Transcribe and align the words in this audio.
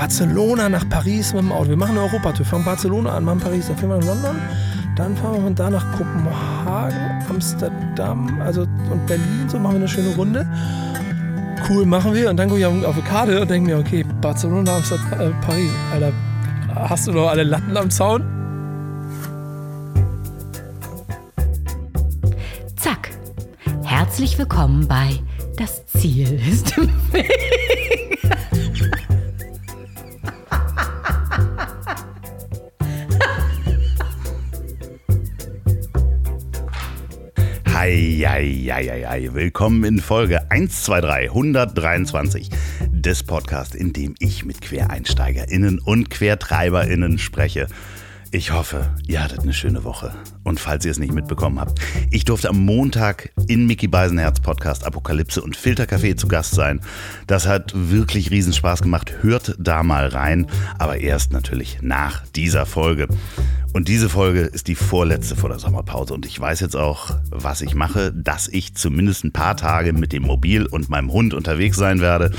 Barcelona 0.00 0.70
nach 0.70 0.88
Paris 0.88 1.34
mit 1.34 1.42
dem 1.42 1.52
Auto. 1.52 1.68
Wir 1.68 1.76
machen 1.76 1.90
eine 1.90 2.00
Europatour. 2.00 2.38
Wir 2.38 2.46
fangen 2.46 2.64
Barcelona 2.64 3.16
an, 3.16 3.22
machen 3.22 3.40
Paris, 3.40 3.66
dann 3.66 3.76
fahren 3.76 3.90
wir 3.90 3.98
nach 3.98 4.06
London. 4.06 4.36
Dann 4.96 5.14
fahren 5.14 5.34
wir 5.34 5.42
von 5.42 5.54
da 5.54 5.68
nach 5.68 5.92
Kopenhagen, 5.92 6.96
Amsterdam 7.28 8.40
also, 8.40 8.62
und 8.62 9.06
Berlin. 9.06 9.46
So 9.48 9.58
machen 9.58 9.74
wir 9.74 9.80
eine 9.80 9.88
schöne 9.88 10.16
Runde. 10.16 10.48
Cool, 11.68 11.84
machen 11.84 12.14
wir. 12.14 12.30
Und 12.30 12.38
dann 12.38 12.48
gucke 12.48 12.60
ich 12.60 12.66
auf, 12.66 12.82
auf 12.82 12.96
die 12.96 13.02
Karte 13.02 13.42
und 13.42 13.50
denke 13.50 13.72
mir, 13.72 13.78
okay, 13.78 14.06
Barcelona, 14.22 14.76
Amsterdam, 14.76 15.20
äh, 15.20 15.30
Paris. 15.44 15.70
Alter, 15.92 16.12
hast 16.74 17.06
du 17.06 17.12
noch 17.12 17.28
alle 17.28 17.42
Latten 17.42 17.76
am 17.76 17.90
Zaun? 17.90 18.24
Zack. 22.76 23.10
Herzlich 23.82 24.38
willkommen 24.38 24.88
bei 24.88 25.20
Das 25.58 25.84
Ziel 25.88 26.40
ist 26.50 26.78
im 26.78 26.88
Weg. 27.12 27.50
Eieieiei. 38.26 39.30
Willkommen 39.32 39.82
in 39.84 39.98
Folge 39.98 40.50
123 40.50 41.30
123 41.30 42.50
des 42.90 43.22
Podcasts, 43.22 43.74
in 43.74 43.94
dem 43.94 44.14
ich 44.18 44.44
mit 44.44 44.60
QuereinsteigerInnen 44.60 45.78
und 45.78 46.10
QuertreiberInnen 46.10 47.16
spreche. 47.16 47.66
Ich 48.32 48.52
hoffe, 48.52 48.94
ihr 49.08 49.24
hattet 49.24 49.40
eine 49.40 49.52
schöne 49.52 49.82
Woche. 49.82 50.14
Und 50.44 50.60
falls 50.60 50.84
ihr 50.84 50.92
es 50.92 51.00
nicht 51.00 51.12
mitbekommen 51.12 51.58
habt, 51.58 51.80
ich 52.12 52.24
durfte 52.24 52.48
am 52.48 52.64
Montag 52.64 53.32
in 53.48 53.66
Mickey 53.66 53.88
Beisenherz 53.88 54.38
Podcast 54.38 54.86
Apokalypse 54.86 55.42
und 55.42 55.56
Filtercafé 55.56 56.16
zu 56.16 56.28
Gast 56.28 56.54
sein. 56.54 56.80
Das 57.26 57.48
hat 57.48 57.72
wirklich 57.74 58.30
riesen 58.30 58.52
Spaß 58.52 58.82
gemacht. 58.82 59.14
Hört 59.22 59.56
da 59.58 59.82
mal 59.82 60.06
rein, 60.06 60.46
aber 60.78 60.98
erst 60.98 61.32
natürlich 61.32 61.78
nach 61.82 62.24
dieser 62.28 62.66
Folge. 62.66 63.08
Und 63.72 63.88
diese 63.88 64.08
Folge 64.08 64.42
ist 64.42 64.68
die 64.68 64.76
vorletzte 64.76 65.34
vor 65.34 65.48
der 65.48 65.58
Sommerpause. 65.58 66.14
Und 66.14 66.24
ich 66.24 66.38
weiß 66.38 66.60
jetzt 66.60 66.76
auch, 66.76 67.10
was 67.30 67.62
ich 67.62 67.74
mache, 67.74 68.12
dass 68.12 68.46
ich 68.46 68.76
zumindest 68.76 69.24
ein 69.24 69.32
paar 69.32 69.56
Tage 69.56 69.92
mit 69.92 70.12
dem 70.12 70.22
Mobil 70.22 70.66
und 70.66 70.88
meinem 70.88 71.10
Hund 71.10 71.34
unterwegs 71.34 71.76
sein 71.76 72.00
werde. 72.00 72.30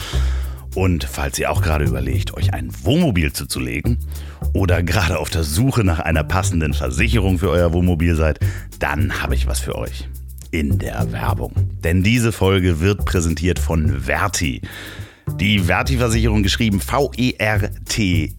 Und 0.74 1.04
falls 1.04 1.38
ihr 1.38 1.52
auch 1.52 1.62
gerade 1.62 1.84
überlegt, 1.84 2.34
euch 2.34 2.54
ein 2.54 2.70
Wohnmobil 2.84 3.34
zuzulegen 3.34 3.98
oder 4.54 4.84
gerade 4.84 5.20
auf 5.20 5.30
der 5.30 5.44
Suche 5.44 5.84
nach 5.84 6.00
einer 6.00 6.24
passenden 6.24 6.74
Versicherung 6.74 7.40
für 7.40 7.50
euer 7.50 7.74
Wohnmobil 7.74 8.16
seid, 8.16 8.40
dann 8.80 9.22
habe 9.22 9.36
ich 9.36 9.48
was 9.48 9.60
für 9.60 9.76
euch. 9.76 10.10
In 10.52 10.80
der 10.80 11.12
Werbung. 11.12 11.54
Denn 11.84 12.04
diese 12.04 12.32
Folge 12.32 12.80
wird 12.80 13.06
präsentiert 13.06 13.60
von 13.60 14.02
Verti. 14.02 14.62
Die 15.40 15.60
Verti-Versicherung 15.60 16.44
geschrieben 16.44 16.80
V-E-R-T-I 16.80 18.32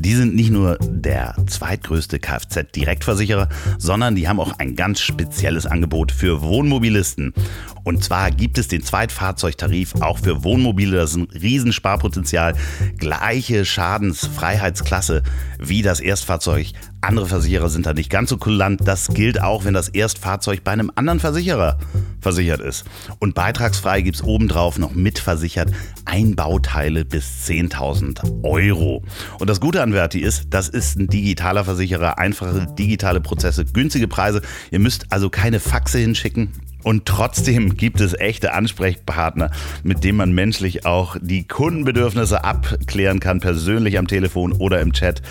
die 0.00 0.14
sind 0.14 0.36
nicht 0.36 0.50
nur 0.50 0.78
der 0.80 1.34
zweitgrößte 1.48 2.20
Kfz-Direktversicherer, 2.20 3.48
sondern 3.78 4.14
die 4.14 4.28
haben 4.28 4.38
auch 4.38 4.56
ein 4.58 4.76
ganz 4.76 5.00
spezielles 5.00 5.66
Angebot 5.66 6.12
für 6.12 6.40
Wohnmobilisten. 6.40 7.34
Und 7.82 8.04
zwar 8.04 8.30
gibt 8.30 8.58
es 8.58 8.68
den 8.68 8.82
Zweitfahrzeugtarif 8.82 9.94
auch 10.00 10.18
für 10.18 10.44
Wohnmobile. 10.44 10.96
Das 10.96 11.10
ist 11.10 11.16
ein 11.16 11.28
Riesensparpotenzial. 11.30 12.54
Gleiche 12.98 13.64
Schadensfreiheitsklasse 13.64 15.24
wie 15.58 15.82
das 15.82 15.98
Erstfahrzeug. 15.98 16.68
Andere 17.00 17.26
Versicherer 17.26 17.68
sind 17.68 17.86
da 17.86 17.94
nicht 17.94 18.10
ganz 18.10 18.28
so 18.30 18.38
kulant. 18.38 18.80
Das 18.84 19.08
gilt 19.08 19.40
auch, 19.40 19.64
wenn 19.64 19.74
das 19.74 19.88
Erstfahrzeug 19.88 20.64
bei 20.64 20.72
einem 20.72 20.90
anderen 20.96 21.20
Versicherer 21.20 21.78
versichert 22.20 22.60
ist. 22.60 22.84
Und 23.20 23.34
beitragsfrei 23.34 24.02
gibt 24.02 24.16
es 24.16 24.24
obendrauf 24.24 24.78
noch 24.78 24.94
mitversichert 24.94 25.70
Einbauteile 26.06 27.04
bis 27.04 27.46
10.000 27.46 28.44
Euro. 28.44 29.04
Und 29.38 29.48
das 29.48 29.60
Gute 29.60 29.82
an 29.82 29.92
Verti 29.92 30.18
ist, 30.18 30.48
das 30.50 30.68
ist 30.68 30.98
ein 30.98 31.06
digitaler 31.06 31.64
Versicherer, 31.64 32.18
einfache 32.18 32.66
digitale 32.76 33.20
Prozesse, 33.20 33.64
günstige 33.64 34.08
Preise. 34.08 34.42
Ihr 34.72 34.80
müsst 34.80 35.06
also 35.10 35.30
keine 35.30 35.60
Faxe 35.60 35.98
hinschicken. 35.98 36.52
Und 36.82 37.06
trotzdem 37.06 37.76
gibt 37.76 38.00
es 38.00 38.14
echte 38.14 38.54
Ansprechpartner, 38.54 39.50
mit 39.82 40.04
denen 40.04 40.18
man 40.18 40.32
menschlich 40.32 40.86
auch 40.86 41.16
die 41.20 41.46
Kundenbedürfnisse 41.46 42.44
abklären 42.44 43.20
kann, 43.20 43.40
persönlich 43.40 43.98
am 43.98 44.06
Telefon 44.06 44.52
oder 44.52 44.80
im 44.80 44.92
Chat. 44.92 45.22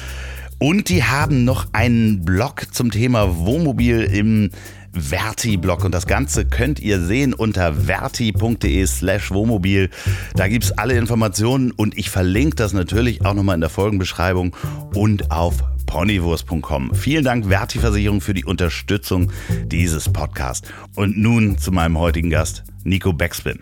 Und 0.60 0.90
die 0.90 1.04
haben 1.04 1.46
noch 1.46 1.68
einen 1.74 2.26
Blog 2.26 2.68
zum 2.72 2.90
Thema 2.90 3.38
Wohnmobil 3.38 4.02
im 4.02 4.50
Verti-Blog. 4.92 5.84
Und 5.86 5.94
das 5.94 6.08
Ganze 6.08 6.46
könnt 6.46 6.80
ihr 6.80 7.00
sehen 7.00 7.34
unter 7.34 7.74
verti.de 7.74 8.86
slash 8.88 9.32
Wohnmobil. 9.32 9.90
Da 10.36 10.48
gibt 10.48 10.66
es 10.66 10.72
alle 10.72 10.98
Informationen 10.98 11.72
und 11.72 11.98
ich 11.98 12.10
verlinke 12.10 12.56
das 12.56 12.74
natürlich 12.74 13.24
auch 13.24 13.36
nochmal 13.36 13.56
in 13.56 13.62
der 13.62 13.70
Folgenbeschreibung 13.70 14.56
und 14.96 15.32
auf 15.32 15.64
ponywurst.com. 15.88 16.94
Vielen 16.94 17.24
Dank, 17.24 17.48
Verti-Versicherung, 17.48 18.22
für 18.22 18.36
die 18.36 18.46
Unterstützung 18.46 19.32
dieses 19.66 20.10
Podcasts. 20.14 20.70
Und 20.94 21.18
nun 21.18 21.58
zu 21.58 21.72
meinem 21.72 21.98
heutigen 21.98 22.30
Gast. 22.30 22.64
Nico 22.84 23.12
Backspin. 23.12 23.60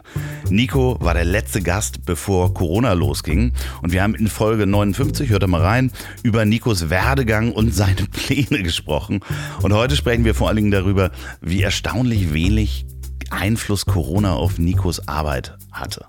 Nico 0.50 0.98
war 1.00 1.14
der 1.14 1.26
letzte 1.26 1.62
Gast, 1.62 2.06
bevor 2.06 2.54
Corona 2.54 2.94
losging. 2.94 3.54
Und 3.82 3.92
wir 3.92 4.04
haben 4.04 4.14
in 4.14 4.28
Folge 4.28 4.68
59, 4.68 5.30
hört 5.30 5.48
mal 5.48 5.62
rein, 5.62 5.92
über 6.22 6.46
Nikos 6.46 6.90
Werdegang 6.90 7.52
und 7.52 7.74
seine 7.74 8.06
Pläne 8.12 8.62
gesprochen. 8.62 9.22
Und 9.62 9.74
heute 9.74 9.96
sprechen 9.96 10.26
wir 10.26 10.36
vor 10.36 10.48
allen 10.48 10.58
Dingen 10.58 10.72
darüber, 10.72 11.12
wie 11.42 11.62
erstaunlich 11.62 12.34
wenig 12.34 12.86
Einfluss 13.30 13.86
Corona 13.86 14.34
auf 14.34 14.60
Nikos 14.60 15.08
Arbeit 15.08 15.58
hatte. 15.72 16.06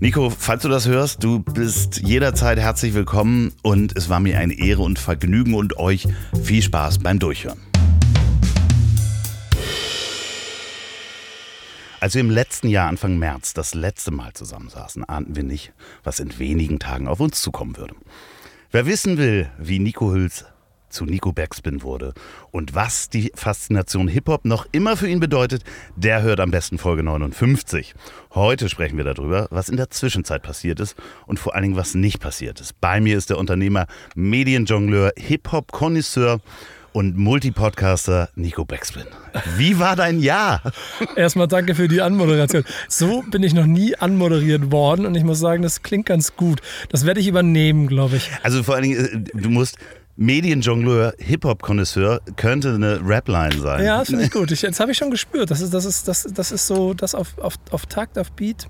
Nico, 0.00 0.30
falls 0.30 0.62
du 0.62 0.68
das 0.68 0.86
hörst, 0.86 1.24
du 1.24 1.40
bist 1.40 1.98
jederzeit 1.98 2.56
herzlich 2.56 2.94
willkommen 2.94 3.52
und 3.62 3.96
es 3.96 4.08
war 4.08 4.20
mir 4.20 4.38
eine 4.38 4.54
Ehre 4.54 4.82
und 4.82 4.96
Vergnügen 4.96 5.54
und 5.54 5.76
euch 5.76 6.06
viel 6.40 6.62
Spaß 6.62 7.00
beim 7.00 7.18
Durchhören. 7.18 7.58
Als 11.98 12.14
wir 12.14 12.20
im 12.20 12.30
letzten 12.30 12.68
Jahr, 12.68 12.88
Anfang 12.88 13.18
März, 13.18 13.54
das 13.54 13.74
letzte 13.74 14.12
Mal 14.12 14.32
zusammensaßen, 14.34 15.02
ahnten 15.02 15.34
wir 15.34 15.42
nicht, 15.42 15.72
was 16.04 16.20
in 16.20 16.38
wenigen 16.38 16.78
Tagen 16.78 17.08
auf 17.08 17.18
uns 17.18 17.42
zukommen 17.42 17.76
würde. 17.76 17.96
Wer 18.70 18.86
wissen 18.86 19.18
will, 19.18 19.50
wie 19.58 19.80
Nico 19.80 20.12
Hüls 20.12 20.44
zu 20.90 21.04
Nico 21.04 21.32
Backspin 21.32 21.82
wurde 21.82 22.14
und 22.50 22.74
was 22.74 23.08
die 23.08 23.32
Faszination 23.34 24.08
Hip-Hop 24.08 24.44
noch 24.44 24.66
immer 24.72 24.96
für 24.96 25.08
ihn 25.08 25.20
bedeutet, 25.20 25.64
der 25.96 26.22
hört 26.22 26.40
am 26.40 26.50
besten 26.50 26.78
Folge 26.78 27.02
59. 27.02 27.94
Heute 28.34 28.68
sprechen 28.68 28.96
wir 28.96 29.04
darüber, 29.04 29.48
was 29.50 29.68
in 29.68 29.76
der 29.76 29.90
Zwischenzeit 29.90 30.42
passiert 30.42 30.80
ist 30.80 30.96
und 31.26 31.38
vor 31.38 31.54
allen 31.54 31.62
Dingen, 31.62 31.76
was 31.76 31.94
nicht 31.94 32.20
passiert 32.20 32.60
ist. 32.60 32.80
Bei 32.80 33.00
mir 33.00 33.16
ist 33.16 33.30
der 33.30 33.38
Unternehmer, 33.38 33.86
Medienjongleur, 34.14 35.12
Hip-Hop-Konnoisseur 35.16 36.40
und 36.92 37.16
Multipodcaster 37.16 38.28
Nico 38.34 38.64
Backspin. 38.64 39.04
Wie 39.56 39.78
war 39.78 39.94
dein 39.94 40.18
Jahr? 40.18 40.62
Erstmal 41.16 41.46
danke 41.46 41.74
für 41.74 41.88
die 41.88 42.00
Anmoderation. 42.00 42.64
So 42.88 43.22
bin 43.22 43.42
ich 43.42 43.54
noch 43.54 43.66
nie 43.66 43.94
anmoderiert 43.96 44.72
worden 44.72 45.06
und 45.06 45.14
ich 45.14 45.24
muss 45.24 45.38
sagen, 45.38 45.62
das 45.62 45.82
klingt 45.82 46.06
ganz 46.06 46.34
gut. 46.34 46.60
Das 46.88 47.06
werde 47.06 47.20
ich 47.20 47.28
übernehmen, 47.28 47.86
glaube 47.86 48.16
ich. 48.16 48.30
Also 48.42 48.62
vor 48.62 48.74
allen 48.74 48.84
Dingen, 48.84 49.28
äh, 49.32 49.40
du 49.40 49.48
musst 49.50 49.78
Medienjongleur, 50.20 51.14
Hip-Hop-Konnoisseur 51.18 52.20
könnte 52.34 52.74
eine 52.74 52.98
Rapline 53.04 53.56
sein. 53.60 53.84
Ja, 53.84 53.98
das 54.00 54.08
finde 54.08 54.24
ich 54.24 54.32
gut. 54.32 54.50
Ich, 54.50 54.62
jetzt 54.62 54.80
habe 54.80 54.90
ich 54.90 54.98
schon 54.98 55.12
gespürt. 55.12 55.48
Das 55.48 55.60
ist, 55.60 55.72
das 55.72 55.84
ist, 55.84 56.08
das, 56.08 56.24
das 56.24 56.50
ist 56.50 56.66
so, 56.66 56.92
das 56.92 57.14
auf, 57.14 57.38
auf, 57.38 57.54
auf 57.70 57.86
Takt, 57.86 58.18
auf 58.18 58.32
Beat. 58.32 58.66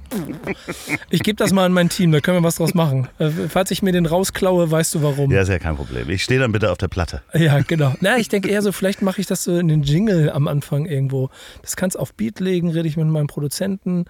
Ich 1.08 1.22
gebe 1.22 1.36
das 1.36 1.54
mal 1.54 1.64
an 1.64 1.72
mein 1.72 1.88
Team, 1.88 2.12
da 2.12 2.20
können 2.20 2.36
wir 2.36 2.42
was 2.46 2.56
draus 2.56 2.74
machen. 2.74 3.08
Äh, 3.18 3.30
falls 3.48 3.70
ich 3.70 3.80
mir 3.80 3.92
den 3.92 4.04
rausklaue, 4.04 4.70
weißt 4.70 4.96
du 4.96 5.02
warum. 5.02 5.30
Ja, 5.30 5.40
ist 5.40 5.48
ja 5.48 5.58
kein 5.58 5.76
Problem. 5.76 6.10
Ich 6.10 6.22
stehe 6.22 6.38
dann 6.38 6.52
bitte 6.52 6.70
auf 6.70 6.76
der 6.76 6.88
Platte. 6.88 7.22
Ja, 7.32 7.60
genau. 7.60 7.94
Na, 8.02 8.18
ich 8.18 8.28
denke 8.28 8.50
eher 8.50 8.60
so, 8.60 8.70
vielleicht 8.70 9.00
mache 9.00 9.22
ich 9.22 9.26
das 9.26 9.42
so 9.42 9.56
in 9.56 9.68
den 9.68 9.82
Jingle 9.82 10.28
am 10.28 10.48
Anfang 10.48 10.84
irgendwo. 10.84 11.30
Das 11.62 11.76
kannst 11.76 11.96
du 11.96 12.00
auf 12.00 12.12
Beat 12.12 12.40
legen, 12.40 12.70
rede 12.72 12.88
ich 12.88 12.98
mit 12.98 13.06
meinem 13.06 13.26
Produzenten. 13.26 14.04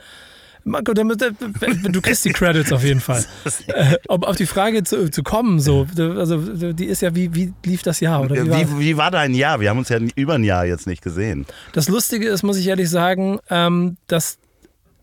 Marco, 0.64 0.92
du 0.92 2.00
kriegst 2.00 2.24
die 2.24 2.32
Credits 2.32 2.72
auf 2.72 2.84
jeden 2.84 3.00
Fall. 3.00 3.24
Äh, 3.68 3.96
um 4.08 4.24
auf 4.24 4.36
die 4.36 4.46
Frage 4.46 4.82
zu, 4.82 5.10
zu 5.10 5.22
kommen, 5.22 5.60
so, 5.60 5.86
also 5.96 6.72
die 6.72 6.86
ist 6.86 7.02
ja, 7.02 7.14
wie, 7.14 7.34
wie 7.34 7.52
lief 7.64 7.82
das 7.82 8.00
Jahr? 8.00 8.22
Oder 8.22 8.44
wie, 8.44 8.50
war, 8.50 8.58
wie, 8.58 8.78
wie, 8.78 8.96
war 8.96 9.10
dein 9.10 9.34
Jahr? 9.34 9.60
Wir 9.60 9.70
haben 9.70 9.78
uns 9.78 9.88
ja 9.88 9.98
über 10.16 10.34
ein 10.34 10.44
Jahr 10.44 10.64
jetzt 10.64 10.86
nicht 10.86 11.02
gesehen. 11.02 11.46
Das 11.72 11.88
Lustige 11.88 12.28
ist, 12.28 12.42
muss 12.42 12.56
ich 12.56 12.66
ehrlich 12.66 12.88
sagen, 12.88 13.38
ähm, 13.50 13.96
dass 14.06 14.38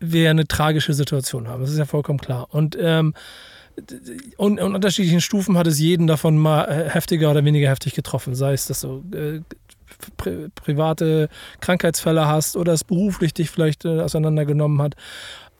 wir 0.00 0.30
eine 0.30 0.46
tragische 0.46 0.94
Situation 0.94 1.48
haben. 1.48 1.62
Das 1.62 1.70
ist 1.70 1.78
ja 1.78 1.84
vollkommen 1.84 2.18
klar. 2.18 2.48
Und 2.50 2.76
ähm, 2.80 3.14
und 4.36 4.58
in 4.58 4.74
unterschiedlichen 4.74 5.20
Stufen 5.20 5.58
hat 5.58 5.66
es 5.66 5.78
jeden 5.78 6.06
davon 6.06 6.38
mal 6.38 6.64
äh, 6.64 6.88
heftiger 6.88 7.30
oder 7.30 7.44
weniger 7.44 7.68
heftig 7.68 7.94
getroffen. 7.94 8.34
Sei 8.34 8.54
es, 8.54 8.66
dass 8.66 8.80
du 8.80 9.04
äh, 9.14 9.40
pri 10.16 10.48
private 10.54 11.28
Krankheitsfälle 11.60 12.26
hast 12.26 12.56
oder 12.56 12.72
es 12.72 12.84
beruflich 12.84 13.34
dich 13.34 13.50
vielleicht 13.50 13.84
äh, 13.84 14.00
auseinandergenommen 14.00 14.80
hat. 14.80 14.94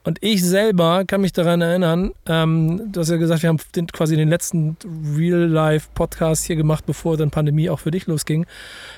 Und 0.07 0.19
ich 0.21 0.45
selber 0.45 1.05
kann 1.05 1.21
mich 1.21 1.33
daran 1.33 1.61
erinnern, 1.61 2.13
ähm, 2.27 2.93
du 2.93 3.01
hast 3.01 3.11
ja 3.11 3.17
gesagt, 3.17 3.43
wir 3.43 3.49
haben 3.49 3.59
den, 3.75 3.89
quasi 3.89 4.17
den 4.17 4.29
letzten 4.29 4.77
Real-Life-Podcast 5.17 6.45
hier 6.45 6.55
gemacht, 6.55 6.87
bevor 6.87 7.17
dann 7.17 7.33
Pandemie 7.33 7.69
auch 7.71 7.81
für 7.81 7.91
dich 7.91 8.07
losging. 8.07 8.47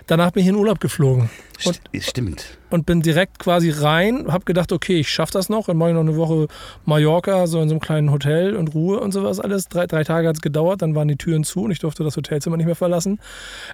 Danach 0.06 0.32
bin 0.32 0.42
ich 0.42 0.50
in 0.50 0.54
Urlaub 0.54 0.80
geflogen. 0.80 1.30
Und, 1.64 1.80
Stimmt. 1.98 2.57
Und 2.70 2.86
bin 2.86 3.02
direkt 3.02 3.38
quasi 3.38 3.70
rein, 3.70 4.30
habe 4.32 4.44
gedacht, 4.44 4.72
okay, 4.72 5.00
ich 5.00 5.08
schaffe 5.08 5.32
das 5.32 5.48
noch, 5.48 5.66
dann 5.66 5.76
mache 5.76 5.90
ich 5.90 5.94
noch 5.94 6.02
eine 6.02 6.16
Woche 6.16 6.48
Mallorca, 6.84 7.46
so 7.46 7.60
in 7.60 7.68
so 7.68 7.74
einem 7.74 7.80
kleinen 7.80 8.10
Hotel 8.10 8.56
und 8.56 8.74
Ruhe 8.74 9.00
und 9.00 9.12
sowas 9.12 9.40
alles. 9.40 9.68
Drei, 9.68 9.86
drei 9.86 10.04
Tage 10.04 10.28
hat 10.28 10.36
es 10.36 10.42
gedauert, 10.42 10.82
dann 10.82 10.94
waren 10.94 11.08
die 11.08 11.16
Türen 11.16 11.44
zu 11.44 11.62
und 11.62 11.70
ich 11.70 11.78
durfte 11.78 12.04
das 12.04 12.16
Hotelzimmer 12.16 12.56
nicht 12.56 12.66
mehr 12.66 12.74
verlassen. 12.74 13.20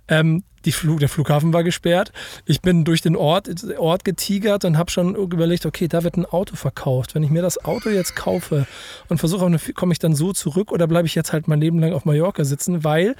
Ähm, 0.08 0.44
die 0.64 0.72
Flug, 0.72 1.00
der 1.00 1.08
Flughafen 1.08 1.52
war 1.52 1.62
gesperrt. 1.62 2.12
Ich 2.46 2.62
bin 2.62 2.84
durch 2.84 3.02
den 3.02 3.16
Ort, 3.16 3.50
Ort 3.78 4.04
getigert 4.04 4.64
und 4.64 4.78
habe 4.78 4.90
schon 4.90 5.14
überlegt, 5.14 5.66
okay, 5.66 5.88
da 5.88 6.04
wird 6.04 6.16
ein 6.16 6.24
Auto 6.24 6.56
verkauft. 6.56 7.14
Wenn 7.14 7.22
ich 7.22 7.30
mir 7.30 7.42
das 7.42 7.62
Auto 7.64 7.90
jetzt 7.90 8.16
kaufe 8.16 8.66
und 9.08 9.18
versuche, 9.18 9.58
komme 9.74 9.92
ich 9.92 9.98
dann 9.98 10.14
so 10.14 10.32
zurück 10.32 10.72
oder 10.72 10.86
bleibe 10.86 11.06
ich 11.06 11.14
jetzt 11.14 11.32
halt 11.32 11.48
mein 11.48 11.60
Leben 11.60 11.78
lang 11.80 11.92
auf 11.92 12.04
Mallorca 12.04 12.44
sitzen, 12.44 12.84
weil 12.84 13.14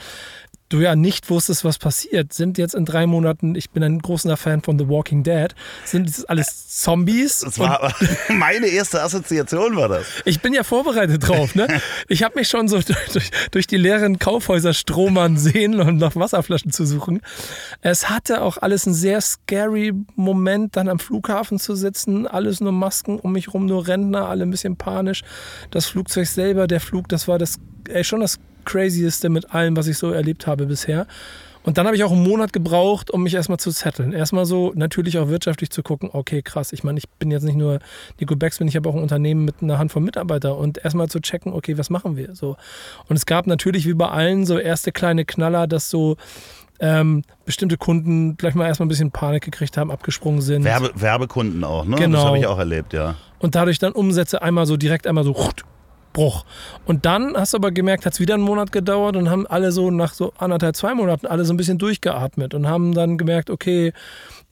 du 0.68 0.80
ja 0.80 0.96
nicht 0.96 1.30
wusstest, 1.30 1.64
was 1.64 1.78
passiert. 1.78 2.32
Sind 2.32 2.58
jetzt 2.58 2.74
in 2.74 2.84
drei 2.84 3.06
Monaten, 3.06 3.54
ich 3.54 3.70
bin 3.70 3.82
ein 3.82 3.98
großer 3.98 4.36
Fan 4.36 4.62
von 4.62 4.78
The 4.78 4.88
Walking 4.88 5.22
Dead, 5.22 5.54
sind 5.84 6.08
das 6.08 6.24
alles 6.24 6.80
Zombies? 6.80 7.40
Das 7.40 7.58
war 7.58 7.94
meine 8.28 8.66
erste 8.66 9.02
Assoziation 9.02 9.76
war 9.76 9.88
das. 9.88 10.06
Ich 10.24 10.40
bin 10.40 10.54
ja 10.54 10.62
vorbereitet 10.62 11.28
drauf, 11.28 11.54
ne? 11.54 11.68
Ich 12.08 12.22
habe 12.22 12.38
mich 12.38 12.48
schon 12.48 12.68
so 12.68 12.80
durch, 13.12 13.30
durch, 13.50 13.66
die 13.66 13.76
leeren 13.76 14.18
Kaufhäuser 14.18 14.74
stromern 14.74 15.36
sehen 15.36 15.80
und 15.80 15.98
nach 15.98 16.16
Wasserflaschen 16.16 16.72
zu 16.72 16.86
suchen. 16.86 17.20
Es 17.80 18.08
hatte 18.10 18.42
auch 18.42 18.58
alles 18.58 18.86
einen 18.86 18.94
sehr 18.94 19.20
scary 19.20 19.92
Moment, 20.14 20.76
dann 20.76 20.88
am 20.88 20.98
Flughafen 20.98 21.58
zu 21.58 21.74
sitzen, 21.74 22.26
alles 22.26 22.60
nur 22.60 22.72
Masken, 22.72 23.18
um 23.18 23.32
mich 23.32 23.52
rum 23.52 23.66
nur 23.66 23.86
Rentner, 23.86 24.28
alle 24.28 24.44
ein 24.44 24.50
bisschen 24.50 24.76
panisch. 24.76 25.22
Das 25.70 25.86
Flugzeug 25.86 26.26
selber, 26.26 26.66
der 26.66 26.80
Flug, 26.80 27.08
das 27.08 27.28
war 27.28 27.38
das, 27.38 27.58
ey, 27.88 28.04
schon 28.04 28.20
das 28.20 28.38
Crazieste 28.64 29.28
mit 29.28 29.54
allem, 29.54 29.76
was 29.76 29.86
ich 29.86 29.98
so 29.98 30.10
erlebt 30.10 30.46
habe 30.46 30.66
bisher. 30.66 31.06
Und 31.64 31.78
dann 31.78 31.86
habe 31.86 31.96
ich 31.96 32.04
auch 32.04 32.12
einen 32.12 32.22
Monat 32.22 32.52
gebraucht, 32.52 33.10
um 33.10 33.22
mich 33.22 33.34
erstmal 33.34 33.58
zu 33.58 33.70
zetteln. 33.70 34.12
Erstmal 34.12 34.44
so 34.44 34.72
natürlich 34.74 35.18
auch 35.18 35.28
wirtschaftlich 35.28 35.70
zu 35.70 35.82
gucken, 35.82 36.10
okay, 36.12 36.42
krass, 36.42 36.74
ich 36.74 36.84
meine, 36.84 36.98
ich 36.98 37.08
bin 37.08 37.30
jetzt 37.30 37.42
nicht 37.42 37.56
nur 37.56 37.78
Nico 38.20 38.36
Backspin, 38.36 38.68
ich 38.68 38.76
habe 38.76 38.86
auch 38.88 38.94
ein 38.94 39.00
Unternehmen 39.00 39.46
mit 39.46 39.56
einer 39.62 39.78
Handvoll 39.78 40.02
Mitarbeiter 40.02 40.58
und 40.58 40.84
erstmal 40.84 41.08
zu 41.08 41.20
checken, 41.20 41.54
okay, 41.54 41.78
was 41.78 41.88
machen 41.88 42.16
wir 42.16 42.34
so. 42.34 42.56
Und 43.08 43.16
es 43.16 43.24
gab 43.24 43.46
natürlich 43.46 43.86
wie 43.86 43.94
bei 43.94 44.08
allen 44.08 44.44
so 44.44 44.58
erste 44.58 44.92
kleine 44.92 45.24
Knaller, 45.24 45.66
dass 45.66 45.88
so 45.88 46.16
ähm, 46.80 47.22
bestimmte 47.46 47.78
Kunden 47.78 48.36
gleich 48.36 48.54
mal 48.54 48.66
erstmal 48.66 48.86
ein 48.86 48.90
bisschen 48.90 49.10
Panik 49.10 49.44
gekriegt 49.44 49.78
haben, 49.78 49.90
abgesprungen 49.90 50.42
sind. 50.42 50.64
Werbe, 50.64 50.90
Werbekunden 50.94 51.64
auch, 51.64 51.86
ne? 51.86 51.96
Genau. 51.96 52.18
Das 52.18 52.26
habe 52.26 52.38
ich 52.38 52.46
auch 52.46 52.58
erlebt, 52.58 52.92
ja. 52.92 53.14
Und 53.38 53.54
dadurch 53.54 53.78
dann 53.78 53.92
Umsätze 53.92 54.42
einmal 54.42 54.66
so 54.66 54.76
direkt 54.76 55.06
einmal 55.06 55.24
so 55.24 55.32
Bruch. 56.14 56.46
Und 56.86 57.04
dann 57.04 57.36
hast 57.36 57.52
du 57.52 57.58
aber 57.58 57.70
gemerkt, 57.70 58.06
hat 58.06 58.14
es 58.14 58.20
wieder 58.20 58.34
einen 58.34 58.42
Monat 58.42 58.72
gedauert 58.72 59.16
und 59.16 59.28
haben 59.28 59.46
alle 59.46 59.70
so 59.70 59.90
nach 59.90 60.14
so 60.14 60.32
anderthalb, 60.38 60.76
zwei 60.76 60.94
Monaten 60.94 61.26
alle 61.26 61.44
so 61.44 61.52
ein 61.52 61.58
bisschen 61.58 61.76
durchgeatmet 61.76 62.54
und 62.54 62.66
haben 62.66 62.94
dann 62.94 63.18
gemerkt, 63.18 63.50
okay, 63.50 63.92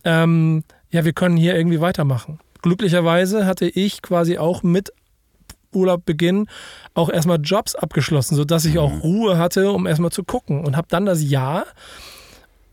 ähm, 0.04 0.64
ja, 0.90 1.06
wir 1.06 1.14
können 1.14 1.38
hier 1.38 1.56
irgendwie 1.56 1.80
weitermachen. 1.80 2.38
Glücklicherweise 2.60 3.46
hatte 3.46 3.66
ich 3.66 4.02
quasi 4.02 4.36
auch 4.36 4.62
mit 4.62 4.92
Urlaubbeginn 5.72 6.48
auch 6.92 7.08
erstmal 7.08 7.40
Jobs 7.40 7.74
abgeschlossen, 7.74 8.36
sodass 8.36 8.66
ich 8.66 8.78
auch 8.78 8.92
mhm. 8.92 9.00
Ruhe 9.00 9.38
hatte, 9.38 9.72
um 9.72 9.86
erstmal 9.86 10.12
zu 10.12 10.22
gucken 10.22 10.64
und 10.66 10.76
habe 10.76 10.88
dann 10.90 11.06
das 11.06 11.22
Jahr, 11.22 11.64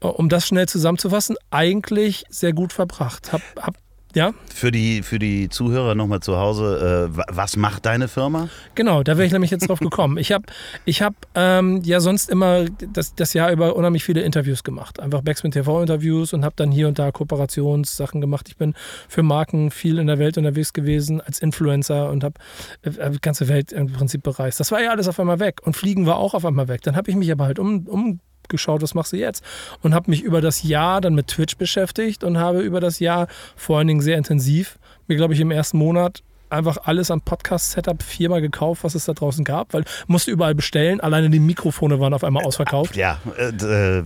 um 0.02 0.28
das 0.28 0.46
schnell 0.46 0.68
zusammenzufassen, 0.68 1.38
eigentlich 1.50 2.26
sehr 2.30 2.52
gut 2.52 2.74
verbracht. 2.74 3.32
Hab, 3.32 3.42
hab 3.56 3.76
ja. 4.16 4.34
Für 4.54 4.72
die, 4.72 5.04
für 5.04 5.20
die 5.20 5.50
Zuhörer 5.50 5.94
nochmal 5.94 6.20
zu 6.20 6.38
Hause, 6.38 7.12
äh, 7.16 7.22
was 7.30 7.56
macht 7.56 7.86
deine 7.86 8.08
Firma? 8.08 8.50
Genau, 8.74 9.04
da 9.04 9.18
wäre 9.18 9.28
ich 9.28 9.32
nämlich 9.32 9.52
jetzt 9.52 9.70
drauf 9.70 9.80
gekommen. 9.80 10.18
Ich 10.18 10.32
habe 10.32 10.46
ich 10.86 11.02
hab, 11.02 11.14
ähm, 11.36 11.82
ja 11.84 12.00
sonst 12.00 12.30
immer 12.30 12.66
das, 12.66 13.14
das 13.14 13.34
Jahr 13.34 13.52
über 13.52 13.76
unheimlich 13.76 14.04
viele 14.04 14.22
Interviews 14.22 14.64
gemacht. 14.64 15.00
Einfach 15.00 15.22
Backspin 15.22 15.52
TV-Interviews 15.52 16.34
und 16.34 16.44
habe 16.44 16.56
dann 16.58 16.72
hier 16.72 16.88
und 16.88 16.98
da 16.98 17.12
Kooperationssachen 17.12 18.20
gemacht. 18.20 18.48
Ich 18.50 18.58
bin 18.58 18.74
für 19.08 19.22
Marken 19.22 19.70
viel 19.70 20.00
in 20.00 20.08
der 20.08 20.18
Welt 20.18 20.38
unterwegs 20.38 20.74
gewesen 20.74 21.22
als 21.22 21.40
Influencer 21.40 22.10
und 22.10 22.24
habe 22.24 22.36
äh, 22.82 23.12
die 23.12 23.22
ganze 23.22 23.48
Welt 23.48 23.72
im 23.72 23.92
Prinzip 23.92 24.24
bereist. 24.24 24.60
Das 24.60 24.72
war 24.72 24.82
ja 24.82 24.90
alles 24.90 25.08
auf 25.08 25.20
einmal 25.20 25.40
weg 25.40 25.62
und 25.64 25.76
Fliegen 25.76 26.08
war 26.08 26.18
auch 26.18 26.34
auf 26.34 26.46
einmal 26.46 26.68
weg. 26.68 26.82
Dann 26.82 26.96
habe 26.96 27.12
ich 27.12 27.16
mich 27.16 27.32
aber 27.32 27.46
halt 27.46 27.60
um, 27.60 27.88
um 27.88 28.20
geschaut, 28.50 28.82
was 28.82 28.94
machst 28.94 29.14
du 29.14 29.18
jetzt? 29.18 29.44
Und 29.82 29.94
habe 29.94 30.10
mich 30.12 30.22
über 30.22 30.42
das 30.42 30.64
Jahr 30.64 31.02
dann 31.02 31.16
mit 31.16 31.28
Twitch 31.28 31.58
beschäftigt 31.58 32.24
und 32.24 32.38
habe 32.38 32.62
über 32.62 32.80
das 32.80 33.00
Jahr 33.00 33.28
vor 33.56 33.78
allen 33.78 33.88
Dingen 33.88 34.02
sehr 34.02 34.18
intensiv, 34.18 34.80
mir 35.08 35.16
glaube 35.16 35.34
ich 35.34 35.40
im 35.40 35.52
ersten 35.52 35.78
Monat 35.78 36.24
einfach 36.50 36.78
alles 36.86 37.12
am 37.12 37.22
Podcast-Setup 37.22 38.02
viermal 38.02 38.42
gekauft, 38.42 38.84
was 38.84 38.96
es 38.96 39.06
da 39.06 39.14
draußen 39.14 39.46
gab, 39.46 39.74
weil 39.74 39.84
musste 40.08 40.32
überall 40.32 40.56
bestellen. 40.56 41.00
Alleine 41.00 41.30
die 41.30 41.40
Mikrofone 41.40 42.00
waren 42.00 42.14
auf 42.14 42.24
einmal 42.24 42.44
ausverkauft. 42.44 42.96
Ja, 42.96 43.20
äh, 43.38 43.50
äh, 43.50 44.04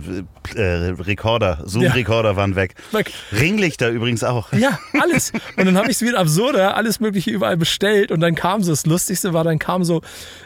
äh, 0.54 0.90
Recorder, 1.00 1.62
Zoom-Recorder 1.64 2.30
ja. 2.30 2.36
waren 2.36 2.56
weg. 2.56 2.74
weg. 2.92 3.12
Ringlichter 3.32 3.88
übrigens 3.88 4.24
auch. 4.24 4.52
Ja, 4.52 4.78
alles. 5.00 5.32
Und 5.56 5.64
dann 5.64 5.76
habe 5.76 5.90
ich 5.90 5.96
es 5.96 6.02
wieder 6.02 6.18
absurder, 6.18 6.76
alles 6.76 7.00
Mögliche 7.00 7.30
überall 7.30 7.56
bestellt 7.56 8.12
und 8.12 8.20
dann 8.20 8.34
kam 8.34 8.62
so, 8.62 8.72
das 8.72 8.86
Lustigste 8.86 9.32
war, 9.32 9.44
dann 9.44 9.58
kam 9.58 9.84
so, 9.84 10.02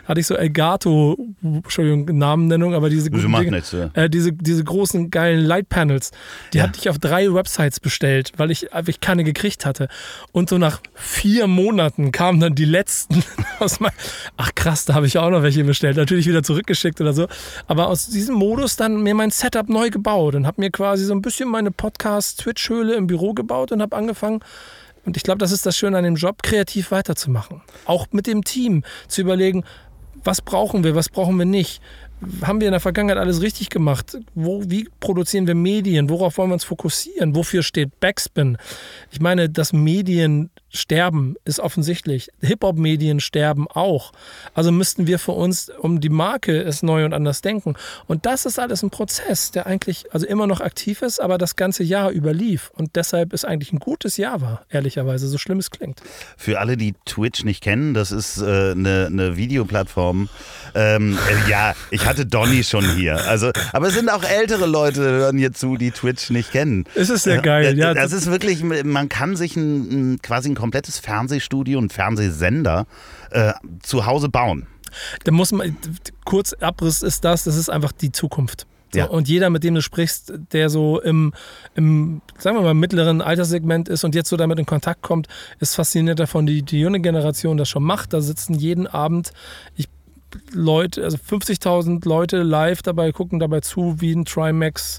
hatte 0.08 0.20
ich 0.20 0.26
so 0.26 0.34
Elgato, 0.34 1.16
Entschuldigung, 1.43 2.19
Namennennung, 2.19 2.75
aber 2.75 2.90
diese, 2.90 3.10
guten 3.10 3.32
Dinge, 3.32 3.50
nichts, 3.52 3.72
ja. 3.72 3.90
äh, 3.94 4.10
diese, 4.10 4.32
diese 4.32 4.64
großen 4.64 5.10
geilen 5.10 5.44
Light-Panels, 5.44 6.10
die 6.52 6.58
ja. 6.58 6.64
hatte 6.64 6.78
ich 6.78 6.88
auf 6.88 6.99
drei 6.99 7.32
Websites 7.32 7.78
bestellt, 7.78 8.32
weil 8.37 8.50
ich, 8.50 8.69
weil 8.72 8.88
ich 8.88 9.00
keine 9.00 9.22
gekriegt 9.22 9.64
hatte. 9.64 9.88
Und 10.32 10.49
so 10.49 10.58
nach 10.58 10.81
vier 10.94 11.46
Monaten 11.46 11.69
Monaten 11.69 12.12
kamen 12.12 12.40
dann 12.40 12.55
die 12.55 12.64
letzten 12.64 13.22
aus 13.58 13.78
meinem. 13.78 13.93
Ach 14.37 14.55
krass, 14.55 14.87
da 14.87 14.94
habe 14.94 15.06
ich 15.06 15.19
auch 15.19 15.31
noch 15.31 15.43
welche 15.43 15.64
bestellt. 15.64 15.96
Natürlich 15.96 16.26
wieder 16.26 16.43
zurückgeschickt 16.43 17.00
oder 17.00 17.12
so. 17.12 17.28
Aber 17.66 17.88
aus 17.88 18.08
diesem 18.08 18.37
Modus 18.37 18.76
dann 18.76 19.02
mir 19.02 19.14
mein 19.14 19.31
Setup 19.31 19.69
neu 19.69 19.90
gebaut 19.90 20.34
und 20.34 20.46
habe 20.46 20.61
mir 20.61 20.70
quasi 20.70 21.04
so 21.04 21.12
ein 21.12 21.20
bisschen 21.20 21.49
meine 21.49 21.70
Podcast-Twitch-Höhle 21.70 22.94
im 22.94 23.06
Büro 23.06 23.34
gebaut 23.34 23.70
und 23.70 23.82
habe 23.82 23.94
angefangen. 23.96 24.40
Und 25.04 25.16
ich 25.16 25.22
glaube, 25.22 25.38
das 25.38 25.52
ist 25.52 25.66
das 25.66 25.76
Schöne 25.76 25.99
an 25.99 26.04
dem 26.04 26.16
Job, 26.16 26.43
kreativ 26.43 26.90
weiterzumachen. 26.90 27.62
Auch 27.84 28.06
mit 28.12 28.26
dem 28.26 28.44
Team 28.44 28.82
zu 29.08 29.20
überlegen, 29.20 29.64
was 30.28 30.42
brauchen 30.42 30.84
wir, 30.84 30.94
was 30.94 31.08
brauchen 31.08 31.38
wir 31.38 31.46
nicht 31.46 31.80
haben 32.43 32.61
wir 32.61 32.69
in 32.69 32.73
der 32.73 32.81
Vergangenheit 32.81 33.19
alles 33.19 33.43
richtig 33.43 33.70
gemacht? 33.70 34.19
Wo, 34.35 34.62
wie 34.67 34.88
produzieren 35.00 35.47
wir 35.47 35.55
Medien? 35.55 36.11
Worauf 36.11 36.38
wollen 36.38 36.50
wir 36.50 36.55
uns 36.55 36.65
fokussieren? 36.65 37.35
Wofür 37.35 37.62
steht 37.62 38.00
Backspin? 38.00 38.59
Ich 39.11 39.20
meine, 39.20 39.49
dass 39.49 39.73
Medien 39.73 40.50
sterben, 40.70 41.37
ist 41.44 41.61
offensichtlich. 41.61 42.29
Hip-Hop-Medien 42.41 43.20
sterben 43.20 43.67
auch. 43.69 44.12
Also 44.55 44.70
müssten 44.70 45.06
wir 45.06 45.19
für 45.19 45.32
uns 45.32 45.70
um 45.70 46.00
die 46.00 46.11
Marke 46.11 46.62
es 46.62 46.82
neu 46.82 47.05
und 47.05 47.15
anders 47.15 47.41
denken. 47.41 47.75
Und 48.06 48.26
das 48.26 48.44
ist 48.44 48.59
alles 48.59 48.82
ein 48.82 48.91
Prozess, 48.91 49.50
der 49.50 49.67
eigentlich 49.67 50.12
also 50.12 50.26
immer 50.26 50.47
noch 50.47 50.61
aktiv 50.61 51.03
ist, 51.03 51.21
aber 51.21 51.38
das 51.38 51.56
ganze 51.56 51.85
Jahr 51.85 52.11
überlief. 52.11 52.71
Und 52.75 52.97
deshalb 52.97 53.32
ist 53.32 53.44
eigentlich 53.44 53.73
ein 53.73 53.79
gutes 53.79 54.17
Jahr 54.17 54.41
war, 54.41 54.67
ehrlicherweise, 54.69 55.29
so 55.29 55.38
schlimm 55.38 55.59
es 55.59 55.71
klingt. 55.71 56.03
Für 56.37 56.61
alle, 56.61 56.76
die 56.76 56.94
Twitch 57.06 57.44
nicht 57.44 57.62
kennen, 57.62 57.94
das 57.94 58.12
ist 58.12 58.38
äh, 58.38 58.73
eine, 58.73 59.06
eine 59.06 59.37
Videoplattform. 59.37 60.29
Ähm, 60.75 61.19
äh, 61.47 61.50
ja, 61.50 61.75
ich 61.90 62.07
hatte 62.09 62.27
Donny 62.27 62.65
schon 62.65 62.85
hier. 62.97 63.27
Also, 63.29 63.50
aber 63.73 63.88
es 63.88 63.95
sind 63.95 64.11
auch 64.11 64.25
ältere 64.25 64.67
Leute, 64.67 65.03
hören 65.03 65.38
hier 65.38 65.53
zu, 65.53 65.77
die 65.77 65.91
Twitch 65.91 66.31
nicht 66.31 66.50
kennen. 66.50 66.85
Es 66.95 67.11
ist 67.11 67.25
sehr 67.25 67.41
geil, 67.41 67.79
ja. 67.79 67.95
Das 67.95 68.12
ist 68.12 68.31
wirklich, 68.31 68.62
man 68.62 69.09
kann 69.09 69.37
sich 69.37 69.57
ein, 69.57 70.19
quasi 70.23 70.50
ein 70.50 70.55
komplettes 70.55 70.99
Fernsehstudio 70.99 71.79
und 71.79 71.93
Fernsehsender 71.93 72.87
äh, 73.31 73.53
zu 73.83 74.07
Hause 74.07 74.29
bauen. 74.29 74.67
Da 75.25 75.33
muss 75.33 75.53
man, 75.53 75.77
kurz 76.25 76.55
Abriss 76.55 77.03
ist 77.03 77.25
das, 77.25 77.45
das 77.45 77.57
ist 77.57 77.69
einfach 77.69 77.93
die 77.93 78.11
Zukunft. 78.11 78.67
So, 78.93 79.00
ja. 79.00 79.05
Und 79.05 79.29
jeder, 79.29 79.50
mit 79.50 79.65
dem 79.65 79.75
du 79.75 79.83
sprichst, 79.83 80.33
der 80.53 80.71
so 80.71 80.99
im, 81.00 81.35
im, 81.75 82.23
sagen 82.38 82.57
wir 82.57 82.62
mal, 82.62 82.73
mittleren 82.73 83.21
Alterssegment 83.21 83.88
ist 83.88 84.05
und 84.05 84.15
jetzt 84.15 84.31
so 84.31 84.37
damit 84.38 84.59
in 84.59 84.65
Kontakt 84.65 85.03
kommt, 85.03 85.29
ist 85.61 85.75
fasziniert 85.75 86.19
davon, 86.19 86.47
die, 86.47 86.62
die 86.62 86.81
junge 86.81 87.00
Generation 87.00 87.59
das 87.59 87.69
schon 87.69 87.83
macht. 87.83 88.15
Da 88.15 88.23
sitzen 88.23 88.55
jeden 88.55 88.87
Abend, 88.87 89.33
ich 89.77 89.88
Leute, 90.52 91.04
also 91.04 91.16
50.000 91.16 92.07
Leute 92.07 92.42
live 92.42 92.83
dabei, 92.83 93.12
gucken 93.12 93.38
dabei 93.38 93.61
zu, 93.61 94.00
wie 94.00 94.12
ein 94.12 94.25
Trimax 94.25 94.99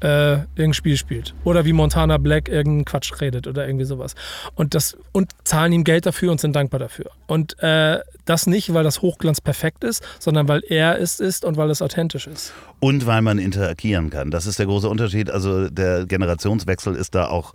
äh, 0.00 0.34
irgendein 0.54 0.74
Spiel 0.74 0.96
spielt. 0.96 1.34
Oder 1.44 1.64
wie 1.64 1.72
Montana 1.72 2.18
Black 2.18 2.48
irgendeinen 2.48 2.84
Quatsch 2.84 3.20
redet 3.20 3.46
oder 3.46 3.66
irgendwie 3.66 3.84
sowas. 3.84 4.14
Und, 4.54 4.74
das, 4.74 4.96
und 5.12 5.32
zahlen 5.44 5.72
ihm 5.72 5.84
Geld 5.84 6.06
dafür 6.06 6.30
und 6.30 6.40
sind 6.40 6.54
dankbar 6.54 6.78
dafür. 6.78 7.10
Und 7.26 7.58
äh, 7.62 8.00
das 8.24 8.46
nicht, 8.46 8.72
weil 8.74 8.84
das 8.84 9.02
Hochglanz 9.02 9.40
perfekt 9.40 9.84
ist, 9.84 10.04
sondern 10.18 10.48
weil 10.48 10.62
er 10.68 11.00
es 11.00 11.20
ist 11.20 11.44
und 11.44 11.56
weil 11.56 11.70
es 11.70 11.82
authentisch 11.82 12.26
ist. 12.26 12.52
Und 12.80 13.06
weil 13.06 13.22
man 13.22 13.38
interagieren 13.38 14.10
kann. 14.10 14.30
Das 14.30 14.46
ist 14.46 14.58
der 14.58 14.66
große 14.66 14.88
Unterschied. 14.88 15.30
Also 15.30 15.68
der 15.68 16.06
Generationswechsel 16.06 16.94
ist 16.94 17.14
da 17.14 17.28
auch 17.28 17.54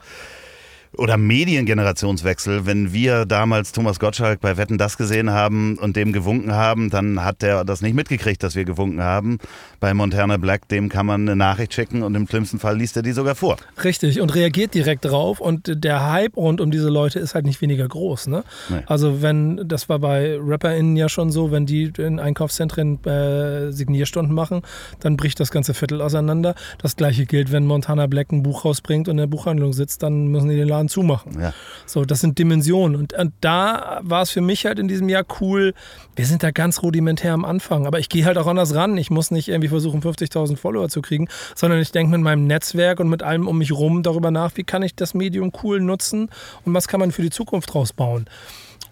Oder 0.95 1.17
Mediengenerationswechsel. 1.17 2.67
Wenn 2.67 2.93
wir 2.93 3.25
damals 3.25 3.71
Thomas 3.71 3.99
Gottschalk 3.99 4.41
bei 4.41 4.57
Wetten 4.57 4.77
das 4.77 4.95
gesehen 4.95 5.31
haben 5.31 5.77
und 5.79 5.95
dem 5.95 6.13
gewunken 6.13 6.53
haben, 6.53 6.91
dann 6.91 7.23
hat 7.23 7.41
der 7.41 7.63
das 7.63 7.81
nicht 7.81 7.95
mitgekriegt, 7.95 8.43
dass 8.43 8.55
wir 8.55 8.63
gewunken 8.63 9.01
haben. 9.01 9.39
Bei 9.79 9.93
Montana 9.95 10.37
Black, 10.37 10.67
dem 10.67 10.89
kann 10.89 11.07
man 11.07 11.21
eine 11.21 11.35
Nachricht 11.35 11.73
schicken 11.73 12.03
und 12.03 12.13
im 12.13 12.27
schlimmsten 12.27 12.59
Fall 12.59 12.77
liest 12.77 12.95
er 12.95 13.01
die 13.01 13.11
sogar 13.11 13.33
vor. 13.33 13.57
Richtig, 13.83 14.21
und 14.21 14.35
reagiert 14.35 14.75
direkt 14.75 15.05
drauf. 15.05 15.39
Und 15.39 15.83
der 15.83 16.11
Hype 16.11 16.37
rund 16.37 16.61
um 16.61 16.69
diese 16.69 16.89
Leute 16.89 17.17
ist 17.17 17.33
halt 17.33 17.45
nicht 17.45 17.61
weniger 17.61 17.87
groß. 17.87 18.27
Ne? 18.27 18.43
Nee. 18.69 18.83
Also 18.85 19.23
wenn, 19.23 19.67
das 19.67 19.89
war 19.89 19.97
bei 19.97 20.37
RapperInnen 20.39 20.95
ja 20.95 21.09
schon 21.09 21.31
so, 21.31 21.51
wenn 21.51 21.65
die 21.65 21.91
in 21.97 22.19
Einkaufszentren 22.19 23.03
äh, 23.05 23.71
Signierstunden 23.71 24.35
machen, 24.35 24.61
dann 24.99 25.17
bricht 25.17 25.39
das 25.39 25.49
ganze 25.49 25.73
Viertel 25.73 26.01
auseinander. 26.01 26.53
Das 26.77 26.95
gleiche 26.95 27.25
gilt, 27.25 27.51
wenn 27.51 27.65
Montana 27.65 28.05
Black 28.05 28.31
ein 28.31 28.43
Buch 28.43 28.63
rausbringt 28.63 29.07
und 29.07 29.13
in 29.13 29.17
der 29.17 29.27
Buchhandlung 29.27 29.73
sitzt, 29.73 30.03
dann 30.03 30.27
müssen 30.27 30.49
die 30.49 30.55
den 30.55 30.67
Laden 30.67 30.82
zumachen. 30.87 31.39
Ja. 31.39 31.53
So, 31.85 32.05
das 32.05 32.21
sind 32.21 32.37
Dimensionen. 32.37 32.95
Und, 32.95 33.13
und 33.13 33.33
da 33.41 33.99
war 34.03 34.21
es 34.21 34.31
für 34.31 34.41
mich 34.41 34.65
halt 34.65 34.79
in 34.79 34.87
diesem 34.87 35.09
Jahr 35.09 35.25
cool. 35.41 35.73
Wir 36.15 36.25
sind 36.25 36.43
da 36.43 36.51
ganz 36.51 36.81
rudimentär 36.81 37.33
am 37.33 37.45
Anfang, 37.45 37.87
aber 37.87 37.99
ich 37.99 38.09
gehe 38.09 38.25
halt 38.25 38.37
auch 38.37 38.47
anders 38.47 38.75
ran. 38.75 38.97
Ich 38.97 39.09
muss 39.09 39.31
nicht 39.31 39.49
irgendwie 39.49 39.69
versuchen, 39.69 40.01
50.000 40.01 40.57
Follower 40.57 40.89
zu 40.89 41.01
kriegen, 41.01 41.27
sondern 41.55 41.79
ich 41.79 41.91
denke 41.91 42.11
mit 42.11 42.21
meinem 42.21 42.47
Netzwerk 42.47 42.99
und 42.99 43.09
mit 43.09 43.23
allem 43.23 43.47
um 43.47 43.57
mich 43.57 43.71
rum 43.71 44.03
darüber 44.03 44.31
nach, 44.31 44.51
wie 44.55 44.63
kann 44.63 44.83
ich 44.83 44.95
das 44.95 45.13
Medium 45.13 45.51
cool 45.63 45.79
nutzen 45.79 46.29
und 46.65 46.73
was 46.73 46.87
kann 46.87 46.99
man 46.99 47.11
für 47.11 47.21
die 47.21 47.29
Zukunft 47.29 47.73
draus 47.73 47.93
bauen. 47.93 48.25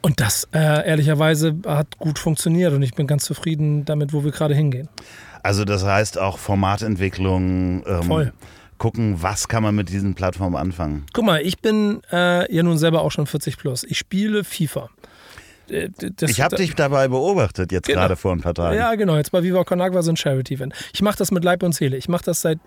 Und 0.02 0.20
das 0.20 0.48
äh, 0.54 0.88
ehrlicherweise 0.88 1.56
hat 1.66 2.00
gut 2.00 2.18
funktioniert 2.18 2.74
und 2.74 2.82
ich 2.82 2.96
bin 2.96 3.06
ganz 3.06 3.24
zufrieden 3.24 3.86
damit, 3.86 4.14
wo 4.14 4.24
wir 4.24 4.32
gerade 4.32 4.56
hingehen. 4.56 4.90
Also 5.44 5.64
das 5.64 5.84
heißt 5.84 6.18
auch 6.18 6.38
Formatentwicklung. 6.38 7.84
Ähm, 7.86 8.04
Voll. 8.04 8.34
Gucken, 8.82 9.22
was 9.22 9.48
kann 9.48 9.62
man 9.62 9.76
mit 9.76 9.90
diesen 9.90 10.16
Plattformen 10.16 10.56
anfangen. 10.56 11.06
Guck 11.14 11.24
mal, 11.24 11.40
ich 11.46 11.60
bin 11.60 12.02
äh, 12.12 12.52
ja 12.52 12.64
nun 12.64 12.80
selber 12.80 13.02
auch 13.04 13.12
schon 13.12 13.28
40 13.28 13.58
plus. 13.60 13.84
Ich 13.84 14.00
spiele 14.00 14.44
FIFA. 14.44 14.90
Äh, 15.70 15.90
das- 16.16 16.32
ich 16.32 16.42
habe 16.42 16.56
dich 16.56 16.74
dabei 16.74 17.08
beobachtet, 17.08 17.72
jetzt 17.72 17.86
Genau. 17.86 18.00
gerade 18.02 18.16
vor 18.16 18.32
ein 18.32 18.42
paar 18.42 18.56
Tagen. 18.56 18.76
Ja, 18.76 18.96
genau. 18.96 19.18
Jetzt 19.18 19.32
bei 19.32 19.44
Viva 19.44 19.64
Con 19.66 19.82
Agua 19.82 20.02
so 20.02 20.12
ein 20.12 20.18
Charity-Event. 20.18 20.74
Ich 20.94 21.04
mache 21.04 21.16
das 21.20 21.30
mit 21.30 21.44
Leib 21.44 21.62
und 21.62 21.76
Seele. 21.76 21.96
Ich 21.96 22.10
mache 22.10 22.24
das 22.26 22.42
seit 22.42 22.58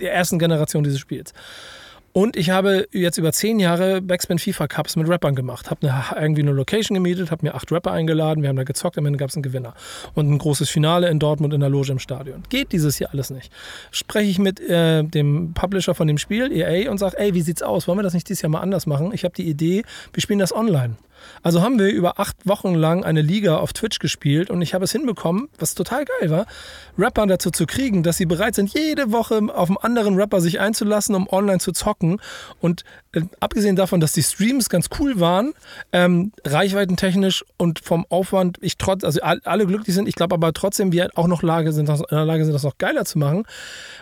der 0.00 0.12
ersten 0.12 0.38
Generation 0.40 0.82
dieses 0.82 0.98
Spiels. 0.98 1.32
Und 2.16 2.36
ich 2.36 2.50
habe 2.50 2.86
jetzt 2.92 3.18
über 3.18 3.32
zehn 3.32 3.58
Jahre 3.58 4.00
Backspin 4.00 4.38
FIFA 4.38 4.68
Cups 4.68 4.94
mit 4.94 5.08
Rappern 5.08 5.34
gemacht. 5.34 5.68
Habe 5.68 5.90
eine, 5.90 6.22
irgendwie 6.22 6.42
eine 6.42 6.52
Location 6.52 6.94
gemietet, 6.94 7.32
habe 7.32 7.44
mir 7.44 7.56
acht 7.56 7.72
Rapper 7.72 7.90
eingeladen, 7.90 8.40
wir 8.40 8.48
haben 8.50 8.56
da 8.56 8.62
gezockt, 8.62 8.96
am 8.96 9.06
Ende 9.06 9.18
gab 9.18 9.30
es 9.30 9.34
einen 9.34 9.42
Gewinner. 9.42 9.74
Und 10.14 10.30
ein 10.30 10.38
großes 10.38 10.70
Finale 10.70 11.08
in 11.08 11.18
Dortmund 11.18 11.52
in 11.52 11.58
der 11.58 11.70
Loge 11.70 11.90
im 11.90 11.98
Stadion. 11.98 12.44
Geht 12.50 12.70
dieses 12.70 13.00
Jahr 13.00 13.10
alles 13.12 13.30
nicht. 13.30 13.50
Spreche 13.90 14.30
ich 14.30 14.38
mit 14.38 14.60
äh, 14.60 15.02
dem 15.02 15.54
Publisher 15.54 15.96
von 15.96 16.06
dem 16.06 16.18
Spiel, 16.18 16.52
EA, 16.52 16.88
und 16.88 16.98
sage, 16.98 17.18
ey, 17.18 17.34
wie 17.34 17.42
sieht's 17.42 17.62
aus? 17.62 17.88
Wollen 17.88 17.98
wir 17.98 18.04
das 18.04 18.14
nicht 18.14 18.28
dieses 18.28 18.42
Jahr 18.42 18.50
mal 18.50 18.60
anders 18.60 18.86
machen? 18.86 19.10
Ich 19.12 19.24
habe 19.24 19.34
die 19.34 19.48
Idee, 19.50 19.82
wir 20.12 20.20
spielen 20.20 20.38
das 20.38 20.54
online. 20.54 20.94
Also 21.42 21.62
haben 21.62 21.78
wir 21.78 21.88
über 21.88 22.18
acht 22.18 22.36
Wochen 22.46 22.74
lang 22.74 23.04
eine 23.04 23.22
Liga 23.22 23.58
auf 23.58 23.72
Twitch 23.72 23.98
gespielt 23.98 24.50
und 24.50 24.62
ich 24.62 24.74
habe 24.74 24.84
es 24.84 24.92
hinbekommen, 24.92 25.48
was 25.58 25.74
total 25.74 26.04
geil 26.04 26.30
war, 26.30 26.46
Rapper 26.98 27.26
dazu 27.26 27.50
zu 27.50 27.66
kriegen, 27.66 28.02
dass 28.02 28.16
sie 28.16 28.26
bereit 28.26 28.54
sind, 28.54 28.72
jede 28.72 29.12
Woche 29.12 29.40
auf 29.54 29.68
einen 29.68 29.78
anderen 29.78 30.16
Rapper 30.16 30.40
sich 30.40 30.60
einzulassen, 30.60 31.14
um 31.14 31.28
online 31.28 31.58
zu 31.58 31.72
zocken. 31.72 32.20
Und 32.60 32.84
abgesehen 33.40 33.76
davon, 33.76 34.00
dass 34.00 34.12
die 34.12 34.22
Streams 34.22 34.68
ganz 34.68 34.88
cool 34.98 35.20
waren, 35.20 35.52
ähm, 35.92 36.32
reichweitentechnisch 36.44 37.44
und 37.56 37.78
vom 37.78 38.06
Aufwand, 38.08 38.58
ich 38.60 38.76
trotz, 38.76 39.04
also 39.04 39.20
all- 39.22 39.40
alle 39.44 39.66
glücklich 39.66 39.94
sind, 39.94 40.08
ich 40.08 40.14
glaube 40.14 40.34
aber 40.34 40.52
trotzdem, 40.52 40.92
wir 40.92 41.10
auch 41.14 41.26
noch 41.26 41.42
Lage 41.42 41.72
sind, 41.72 41.88
in 41.88 42.04
der 42.10 42.24
Lage 42.24 42.44
sind, 42.44 42.54
das 42.54 42.62
noch 42.62 42.78
geiler 42.78 43.04
zu 43.04 43.18
machen, 43.18 43.44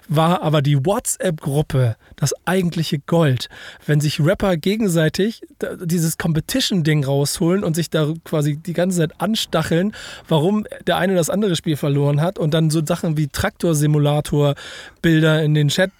war 0.08 0.42
aber 0.42 0.62
die 0.62 0.84
WhatsApp-Gruppe 0.84 1.96
das 2.16 2.34
eigentliche 2.44 2.98
Gold. 2.98 3.48
Wenn 3.86 4.00
sich 4.00 4.20
Rapper 4.20 4.56
gegenseitig 4.56 5.42
dieses 5.82 6.18
Competition-Ding 6.18 7.04
rausholen 7.04 7.64
und 7.64 7.74
sich 7.74 7.90
da 7.90 8.12
quasi 8.24 8.56
die 8.56 8.72
ganze 8.72 8.98
Zeit 8.98 9.20
anstacheln, 9.20 9.94
warum 10.28 10.64
der 10.86 10.96
eine 10.96 11.14
das 11.14 11.30
andere 11.30 11.56
Spiel 11.56 11.76
verloren 11.76 12.20
hat 12.20 12.38
und 12.38 12.54
dann 12.54 12.70
so 12.70 12.84
Sachen 12.84 13.16
wie 13.16 13.28
Traktor-Simulator, 13.28 14.54
Bilder 15.00 15.42
in 15.42 15.54
den 15.54 15.68
Chat 15.68 15.90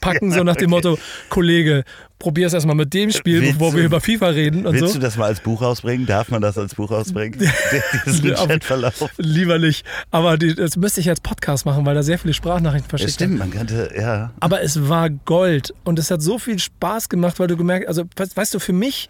packen, 0.00 0.32
so 0.32 0.42
nach 0.44 0.56
dem 0.56 0.70
Motto, 0.70 0.98
Kollege, 1.28 1.84
probier's 2.18 2.52
erstmal 2.52 2.76
mit 2.76 2.94
dem 2.94 3.10
Spiel, 3.10 3.40
Willst 3.42 3.54
bevor 3.54 3.70
du- 3.72 3.78
wir 3.78 3.84
über 3.84 4.00
FIFA 4.00 4.28
reden 4.28 4.66
und 4.66 4.74
Willst 4.74 4.94
so. 4.94 4.98
du 4.98 5.04
das 5.04 5.16
mal 5.16 5.26
als 5.26 5.40
Buch 5.40 5.62
rausbringen? 5.62 6.06
Darf 6.06 6.30
man 6.30 6.42
das 6.42 6.56
als 6.58 6.74
Buch 6.74 6.90
rausbringen? 6.90 7.38
Diesen 8.06 8.34
Chatverlauf. 8.34 9.10
Lieber 9.18 9.58
nicht. 9.58 9.84
Aber 10.10 10.36
die, 10.38 10.54
das 10.54 10.76
müsste 10.76 11.00
ich 11.00 11.08
als 11.08 11.20
Podcast 11.20 11.66
machen, 11.66 11.84
weil 11.86 11.94
da 11.94 12.02
sehr 12.02 12.18
viele 12.18 12.34
Sprachnachrichten 12.34 12.86
Ja, 12.86 12.90
verschickt 12.90 13.12
stimmt, 13.14 13.38
man 13.38 13.50
könnte, 13.50 13.90
ja. 13.96 14.32
Aber 14.40 14.62
es 14.62 14.88
war 14.88 15.10
Gold 15.10 15.74
und 15.84 15.98
es 15.98 16.10
hat 16.10 16.22
so 16.22 16.38
viel 16.38 16.58
Spaß 16.58 17.08
gemacht, 17.08 17.38
weil 17.38 17.48
du 17.48 17.56
gemerkt, 17.56 17.88
also 17.88 18.04
weißt, 18.16 18.36
weißt 18.36 18.54
du, 18.54 18.58
für 18.58 18.72
mich 18.72 19.08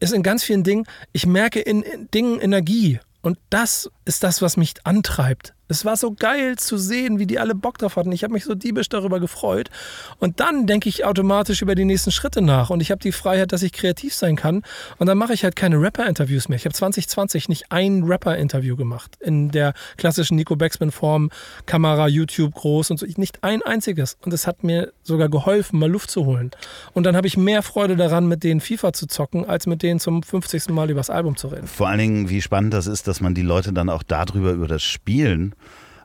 ist 0.00 0.12
in 0.12 0.22
ganz 0.22 0.42
vielen 0.42 0.64
Dingen, 0.64 0.84
ich 1.12 1.26
merke 1.26 1.60
in, 1.60 1.82
in 1.82 2.08
Dingen 2.12 2.40
Energie 2.40 2.98
und 3.20 3.38
das 3.50 3.88
ist 4.04 4.24
das, 4.24 4.42
was 4.42 4.56
mich 4.56 4.74
antreibt. 4.84 5.54
Es 5.68 5.84
war 5.86 5.96
so 5.96 6.12
geil 6.12 6.56
zu 6.56 6.76
sehen, 6.76 7.18
wie 7.18 7.26
die 7.26 7.38
alle 7.38 7.54
Bock 7.54 7.78
drauf 7.78 7.96
hatten. 7.96 8.12
Ich 8.12 8.24
habe 8.24 8.34
mich 8.34 8.44
so 8.44 8.54
diebisch 8.54 8.90
darüber 8.90 9.20
gefreut. 9.20 9.70
Und 10.18 10.38
dann 10.38 10.66
denke 10.66 10.88
ich 10.88 11.04
automatisch 11.06 11.62
über 11.62 11.74
die 11.74 11.86
nächsten 11.86 12.10
Schritte 12.10 12.42
nach. 12.42 12.68
Und 12.68 12.80
ich 12.80 12.90
habe 12.90 13.00
die 13.00 13.12
Freiheit, 13.12 13.52
dass 13.52 13.62
ich 13.62 13.72
kreativ 13.72 14.14
sein 14.14 14.36
kann. 14.36 14.64
Und 14.98 15.06
dann 15.06 15.16
mache 15.16 15.32
ich 15.32 15.44
halt 15.44 15.56
keine 15.56 15.80
Rapper-Interviews 15.80 16.50
mehr. 16.50 16.56
Ich 16.56 16.66
habe 16.66 16.74
2020 16.74 17.48
nicht 17.48 17.72
ein 17.72 18.02
Rapper-Interview 18.02 18.76
gemacht. 18.76 19.16
In 19.20 19.50
der 19.50 19.72
klassischen 19.96 20.36
Nico 20.36 20.56
Backspin-Form, 20.56 21.30
Kamera, 21.64 22.06
YouTube 22.06 22.54
groß 22.54 22.90
und 22.90 22.98
so. 22.98 23.06
Nicht 23.16 23.42
ein 23.42 23.62
einziges. 23.62 24.18
Und 24.24 24.34
es 24.34 24.46
hat 24.46 24.64
mir 24.64 24.92
sogar 25.02 25.30
geholfen, 25.30 25.78
mal 25.78 25.90
Luft 25.90 26.10
zu 26.10 26.26
holen. 26.26 26.50
Und 26.92 27.04
dann 27.04 27.16
habe 27.16 27.26
ich 27.26 27.38
mehr 27.38 27.62
Freude 27.62 27.96
daran, 27.96 28.26
mit 28.26 28.44
denen 28.44 28.60
FIFA 28.60 28.92
zu 28.92 29.06
zocken, 29.06 29.48
als 29.48 29.66
mit 29.66 29.82
denen 29.82 30.00
zum 30.00 30.22
50. 30.22 30.68
Mal 30.68 30.90
über 30.90 31.00
das 31.00 31.08
Album 31.08 31.36
zu 31.36 31.48
reden. 31.48 31.66
Vor 31.66 31.88
allen 31.88 31.98
Dingen, 31.98 32.28
wie 32.28 32.42
spannend 32.42 32.74
das 32.74 32.86
ist, 32.86 33.08
dass 33.08 33.20
man 33.20 33.34
die 33.34 33.42
Leute 33.42 33.72
dann 33.72 33.88
auch 33.88 34.02
darüber, 34.02 34.52
über 34.52 34.68
das 34.68 34.82
Spielen, 34.82 35.54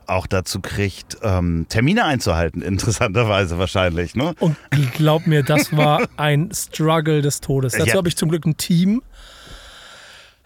auch 0.08 0.26
dazu 0.26 0.60
kriegt, 0.60 1.16
ähm, 1.22 1.66
Termine 1.68 2.04
einzuhalten, 2.04 2.62
interessanterweise 2.62 3.58
wahrscheinlich. 3.58 4.14
Ne? 4.14 4.34
Und 4.40 4.56
glaub 4.94 5.26
mir, 5.26 5.42
das 5.42 5.76
war 5.76 6.08
ein 6.16 6.50
Struggle 6.54 7.22
des 7.22 7.40
Todes. 7.40 7.72
Dazu 7.72 7.86
Ja. 7.88 7.94
habe 7.96 8.08
ich 8.08 8.16
zum 8.16 8.28
Glück 8.28 8.44
ein 8.46 8.56
Team. 8.56 9.02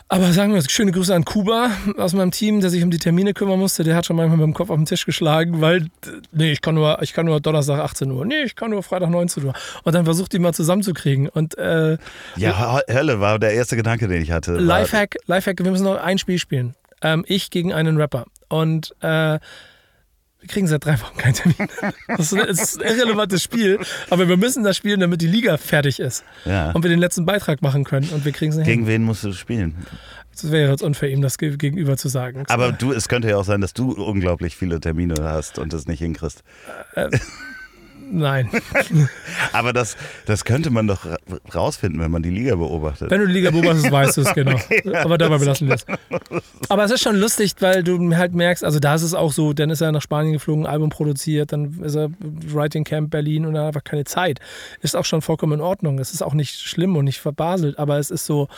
Aber 0.09 0.31
sagen 0.35 0.53
wir, 0.53 0.61
schöne 0.69 0.93
Grüße 0.93 1.15
an 1.15 1.25
Kuba 1.25 1.71
aus 1.97 2.13
meinem 2.13 2.33
Team, 2.33 2.61
der 2.61 2.69
sich 2.69 2.85
um 2.85 2.91
die 2.91 2.99
Termine 2.99 3.33
kümmern 3.33 3.59
musste. 3.59 3.83
Der 3.83 3.97
hat 3.97 4.05
schon 4.05 4.15
manchmal 4.17 4.37
mit 4.37 4.45
dem 4.45 4.53
Kopf 4.53 4.69
auf 4.69 4.77
den 4.77 4.85
Tisch 4.85 5.07
geschlagen, 5.07 5.63
weil, 5.63 5.87
nee, 6.33 6.53
ich 6.53 6.61
kann 6.61 6.75
nur, 6.75 7.01
ich 7.01 7.15
kann 7.15 7.25
nur 7.25 7.41
Donnerstag 7.41 7.79
18 7.81 8.11
Uhr. 8.11 8.27
Nee, 8.27 8.43
ich 8.45 8.55
kann 8.55 8.73
nur 8.73 8.83
Freitag 8.83 9.09
19 9.09 9.43
Uhr. 9.47 9.55
Und 9.85 9.95
dann 9.95 10.05
versucht 10.05 10.35
die 10.35 10.39
mal 10.39 10.53
zusammenzukriegen. 10.53 11.31
Und 11.31 11.57
äh, 11.57 11.97
Ja, 12.37 12.81
Hölle 12.91 13.21
war 13.21 13.39
der 13.39 13.55
erste 13.55 13.75
Gedanke, 13.75 14.07
den 14.07 14.21
ich 14.21 14.33
hatte. 14.33 14.59
Lifehack, 14.59 15.17
Lifehack, 15.25 15.65
wir 15.65 15.71
müssen 15.71 15.85
noch 15.85 15.97
ein 16.03 16.19
Spiel 16.19 16.39
spielen. 16.39 16.75
Ähm, 17.01 17.25
ich 17.27 17.49
gegen 17.49 17.73
einen 17.73 17.97
Rapper. 17.97 18.27
Und 18.53 18.95
äh, 19.01 19.39
wir 20.41 20.49
kriegen 20.49 20.67
seit 20.67 20.85
drei 20.85 21.01
Wochen 21.01 21.17
keinen 21.17 21.35
Termin. 21.35 21.57
Das 22.09 22.33
ist, 22.33 22.35
ein- 22.35 22.49
es 22.49 22.61
ist 22.61 22.83
ein 22.83 22.97
irrelevantes 22.99 23.43
Spiel, 23.43 23.79
aber 24.11 24.29
wir 24.29 24.37
müssen 24.37 24.63
das 24.65 24.77
spielen, 24.77 25.01
damit 25.01 25.21
die 25.23 25.27
Liga 25.27 25.57
fertig 25.57 25.99
ist. 26.01 26.25
Ja. 26.45 26.73
Und 26.73 26.83
wir 26.83 26.91
den 26.91 26.99
letzten 26.99 27.25
Beitrag 27.25 27.63
machen 27.63 27.85
können. 27.85 28.09
Und 28.11 28.25
wir 28.25 28.33
kriegen 28.33 28.51
es 28.53 28.59
nicht 28.59 28.67
Gegen 28.67 28.83
hin. 28.83 28.89
wen 28.89 29.03
musst 29.05 29.25
du 29.25 29.33
spielen? 29.33 29.75
Das 30.33 30.51
wäre 30.51 30.71
jetzt 30.71 30.83
unfair, 30.83 31.11
ihm 31.11 31.23
das 31.23 31.39
ge- 31.39 31.57
gegenüber 31.57 31.97
zu 31.97 32.09
sagen. 32.09 32.45
Aber 32.49 32.73
du, 32.73 32.93
es 32.93 33.09
könnte 33.09 33.29
ja 33.29 33.37
auch 33.37 33.45
sein, 33.45 33.61
dass 33.61 33.73
du 33.73 33.93
unglaublich 33.93 34.57
viele 34.57 34.81
Termine 34.81 35.15
hast 35.23 35.59
und 35.59 35.73
es 35.73 35.87
nicht 35.87 36.01
hinkriegst. 36.01 36.43
Nein. 38.15 38.51
Aber 39.53 39.73
das, 39.73 39.97
das 40.27 40.45
könnte 40.45 40.69
man 40.71 40.87
doch 40.87 41.07
ra- 41.07 41.17
rausfinden, 41.55 41.99
wenn 42.01 42.11
man 42.11 42.23
die 42.23 42.29
Liga 42.31 42.55
beobachtet. 42.57 43.11
Wenn 43.11 43.21
du 43.21 43.27
die 43.27 43.33
Liga 43.33 43.51
beobachtest, 43.51 43.91
weißt 43.91 44.17
du 44.19 44.21
es 44.21 44.35
genau. 44.35 44.59
Aber 45.03 45.17
dabei 45.17 45.39
belassen 45.39 45.69
wir 45.69 45.77
es. 45.77 45.87
Aber 46.69 46.85
es 46.85 46.91
ist 46.91 47.03
schon 47.03 47.17
lustig, 47.17 47.55
weil 47.61 47.83
du 47.83 48.15
halt 48.17 48.35
merkst, 48.35 48.65
also 48.65 48.79
da 48.81 48.95
ist 48.95 49.03
es 49.03 49.15
auch 49.15 49.33
so, 49.33 49.55
dann 49.55 49.71
ist 49.71 49.81
er 49.81 49.93
nach 49.93 50.03
Spanien 50.03 50.35
geflogen, 50.35 50.67
Album 50.67 50.91
produziert, 50.91 51.53
dann 51.53 51.81
ist 51.83 51.95
er 51.95 52.11
Writing 52.21 52.85
Camp 52.85 53.11
Berlin 53.11 53.47
und 53.47 53.55
er 53.55 53.63
hat 53.63 53.69
einfach 53.69 53.85
keine 53.85 54.05
Zeit. 54.05 54.41
Ist 54.83 54.95
auch 54.95 55.07
schon 55.07 55.23
vollkommen 55.23 55.55
in 55.55 55.61
Ordnung. 55.63 55.99
Es 55.99 56.13
ist 56.13 56.23
auch 56.23 56.35
nicht 56.35 56.61
schlimm 56.61 56.97
und 56.97 57.07
nicht 57.07 57.21
verbaselt, 57.21 57.79
aber 57.79 57.99
es 57.99 58.11
ist 58.11 58.27
so, 58.27 58.49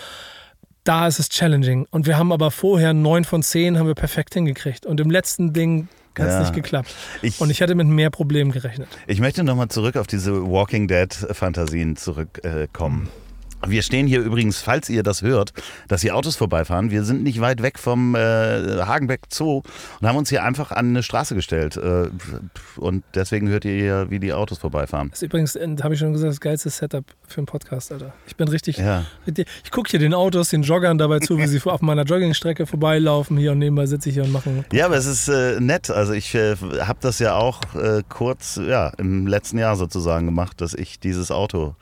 da 0.82 1.06
ist 1.06 1.20
es 1.20 1.28
challenging. 1.28 1.86
Und 1.92 2.06
wir 2.06 2.18
haben 2.18 2.32
aber 2.32 2.50
vorher 2.50 2.92
neun 2.92 3.24
von 3.24 3.42
zehn 3.44 3.78
haben 3.78 3.86
wir 3.86 3.94
perfekt 3.94 4.34
hingekriegt. 4.34 4.84
Und 4.84 5.00
im 5.00 5.10
letzten 5.10 5.52
Ding 5.52 5.88
hat 6.18 6.26
es 6.26 6.32
Ja. 6.34 6.40
nicht 6.40 6.54
geklappt. 6.54 6.94
Ich- 7.22 7.40
und 7.40 7.50
ich 7.50 7.60
hätte 7.60 7.74
mit 7.74 7.86
mehr 7.86 8.10
Problemen 8.10 8.50
gerechnet. 8.52 8.88
Ich 9.06 9.20
möchte 9.20 9.44
nochmal 9.44 9.68
zurück 9.68 9.96
auf 9.96 10.06
diese 10.06 10.32
Walking 10.50 10.88
Dead-Fantasien 10.88 11.96
zurückkommen. 11.96 13.08
Wir 13.68 13.82
stehen 13.82 14.06
hier 14.06 14.20
übrigens, 14.20 14.58
falls 14.60 14.88
ihr 14.88 15.02
das 15.02 15.22
hört, 15.22 15.52
dass 15.88 16.02
hier 16.02 16.16
Autos 16.16 16.36
vorbeifahren. 16.36 16.90
Wir 16.90 17.04
sind 17.04 17.22
nicht 17.22 17.40
weit 17.40 17.62
weg 17.62 17.78
vom 17.78 18.14
äh, 18.14 18.18
Hagenbeck 18.18 19.22
Zoo 19.30 19.62
und 20.00 20.08
haben 20.08 20.16
uns 20.16 20.28
hier 20.28 20.42
einfach 20.44 20.70
an 20.70 20.88
eine 20.88 21.02
Straße 21.02 21.34
gestellt. 21.34 21.76
Äh, 21.76 22.08
und 22.76 23.04
deswegen 23.14 23.48
hört 23.48 23.64
ihr 23.64 23.74
hier, 23.74 24.06
wie 24.10 24.18
die 24.20 24.32
Autos 24.32 24.58
vorbeifahren. 24.58 25.10
Das 25.10 25.20
ist 25.20 25.26
übrigens, 25.26 25.56
äh, 25.56 25.76
habe 25.82 25.94
ich 25.94 26.00
schon 26.00 26.12
gesagt, 26.12 26.30
das 26.30 26.40
geilste 26.40 26.70
Setup 26.70 27.04
für 27.26 27.38
einen 27.38 27.46
Podcast, 27.46 27.92
Alter. 27.92 28.12
Ich 28.26 28.36
bin 28.36 28.48
richtig, 28.48 28.78
Ja. 28.78 29.04
ich 29.26 29.70
gucke 29.70 29.90
hier 29.90 30.00
den 30.00 30.14
Autos, 30.14 30.50
den 30.50 30.62
Joggern 30.62 30.98
dabei 30.98 31.18
zu, 31.20 31.38
wie 31.38 31.46
sie 31.46 31.60
auf 31.64 31.80
meiner 31.82 32.04
Joggingstrecke 32.04 32.66
vorbeilaufen 32.66 33.36
hier 33.36 33.52
und 33.52 33.58
nebenbei 33.58 33.86
sitze 33.86 34.08
ich 34.08 34.14
hier 34.14 34.24
und 34.24 34.32
mache 34.32 34.64
Ja, 34.72 34.86
aber 34.86 34.96
es 34.96 35.06
ist 35.06 35.28
äh, 35.28 35.60
nett. 35.60 35.90
Also 35.90 36.12
ich 36.12 36.34
äh, 36.34 36.56
habe 36.80 36.98
das 37.00 37.18
ja 37.18 37.34
auch 37.34 37.60
äh, 37.74 38.02
kurz, 38.08 38.60
ja, 38.62 38.88
im 38.98 39.26
letzten 39.26 39.58
Jahr 39.58 39.76
sozusagen 39.76 40.26
gemacht, 40.26 40.60
dass 40.60 40.74
ich 40.74 41.00
dieses 41.00 41.30
Auto 41.30 41.74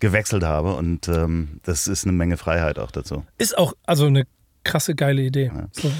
gewechselt 0.00 0.44
habe. 0.44 0.74
Und 0.74 1.08
ähm, 1.08 1.60
das 1.62 1.86
ist 1.88 2.04
eine 2.04 2.12
Menge 2.12 2.36
Freiheit 2.36 2.78
auch 2.78 2.90
dazu. 2.90 3.24
Ist 3.38 3.56
auch 3.56 3.74
also 3.84 4.06
eine 4.06 4.26
krasse, 4.64 4.94
geile 4.94 5.22
Idee. 5.22 5.50
Ja. 5.54 5.68
So. 5.72 5.90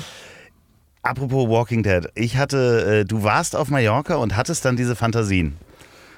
Apropos 1.02 1.48
Walking 1.48 1.82
Dead, 1.82 2.08
ich 2.14 2.38
hatte, 2.38 3.00
äh, 3.00 3.04
du 3.04 3.22
warst 3.22 3.54
auf 3.56 3.68
Mallorca 3.68 4.14
und 4.16 4.36
hattest 4.36 4.64
dann 4.64 4.76
diese 4.76 4.96
Fantasien, 4.96 5.56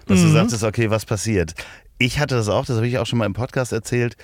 dass 0.06 0.20
mhm. 0.20 0.26
du 0.26 0.30
sagtest, 0.30 0.62
okay, 0.62 0.90
was 0.90 1.04
passiert? 1.04 1.54
Ich 1.98 2.20
hatte 2.20 2.36
das 2.36 2.48
auch, 2.48 2.66
das 2.66 2.76
habe 2.76 2.86
ich 2.86 2.98
auch 2.98 3.06
schon 3.06 3.18
mal 3.18 3.26
im 3.26 3.32
Podcast 3.32 3.72
erzählt. 3.72 4.16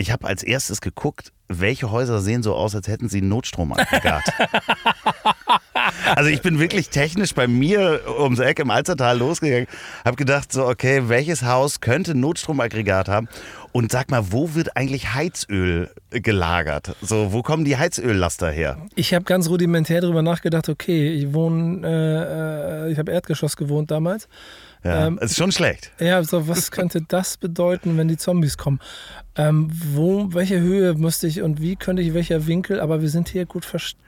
Ich 0.00 0.10
habe 0.10 0.26
als 0.26 0.42
erstes 0.42 0.80
geguckt, 0.80 1.30
welche 1.46 1.90
Häuser 1.90 2.20
sehen 2.20 2.42
so 2.42 2.54
aus, 2.54 2.74
als 2.74 2.88
hätten 2.88 3.10
sie 3.10 3.20
ein 3.20 3.28
Notstromaggregat. 3.28 4.22
also 6.16 6.30
ich 6.30 6.40
bin 6.40 6.58
wirklich 6.58 6.88
technisch 6.88 7.34
bei 7.34 7.46
mir 7.46 8.00
ums 8.18 8.38
Eck 8.38 8.60
im 8.60 8.70
Alzertal 8.70 9.18
losgegangen, 9.18 9.66
habe 10.02 10.16
gedacht 10.16 10.52
so, 10.52 10.66
okay, 10.66 11.10
welches 11.10 11.42
Haus 11.42 11.82
könnte 11.82 12.12
ein 12.12 12.20
Notstromaggregat 12.20 13.08
haben? 13.08 13.28
Und 13.72 13.92
sag 13.92 14.10
mal, 14.10 14.32
wo 14.32 14.54
wird 14.54 14.74
eigentlich 14.74 15.12
Heizöl 15.12 15.90
gelagert? 16.08 16.96
So, 17.02 17.34
wo 17.34 17.42
kommen 17.42 17.66
die 17.66 17.76
Heizöllaster 17.76 18.50
her? 18.50 18.78
Ich 18.94 19.12
habe 19.12 19.26
ganz 19.26 19.50
rudimentär 19.50 20.00
darüber 20.00 20.22
nachgedacht, 20.22 20.70
okay, 20.70 21.12
ich 21.12 21.34
wohne, 21.34 21.86
äh, 21.86 22.86
äh 22.88 22.92
ich 22.92 22.98
habe 22.98 23.12
Erdgeschoss 23.12 23.54
gewohnt 23.54 23.90
damals. 23.90 24.28
Ja, 24.82 25.06
ähm, 25.06 25.18
ist 25.18 25.36
schon 25.36 25.52
schlecht. 25.52 25.92
Ja, 25.98 26.24
so 26.24 26.48
was 26.48 26.70
könnte 26.70 27.02
das 27.06 27.36
bedeuten, 27.36 27.98
wenn 27.98 28.08
die 28.08 28.16
Zombies 28.16 28.56
kommen? 28.56 28.80
Ähm, 29.36 29.70
wo, 29.94 30.28
welche 30.32 30.60
Höhe 30.60 30.94
müsste 30.94 31.26
ich 31.26 31.42
und 31.42 31.60
wie 31.60 31.76
könnte 31.76 32.02
ich 32.02 32.14
welcher 32.14 32.46
Winkel? 32.46 32.80
Aber 32.80 33.02
wir 33.02 33.08
sind 33.08 33.28
hier 33.28 33.46
gut 33.46 33.64
versteckt 33.64 34.00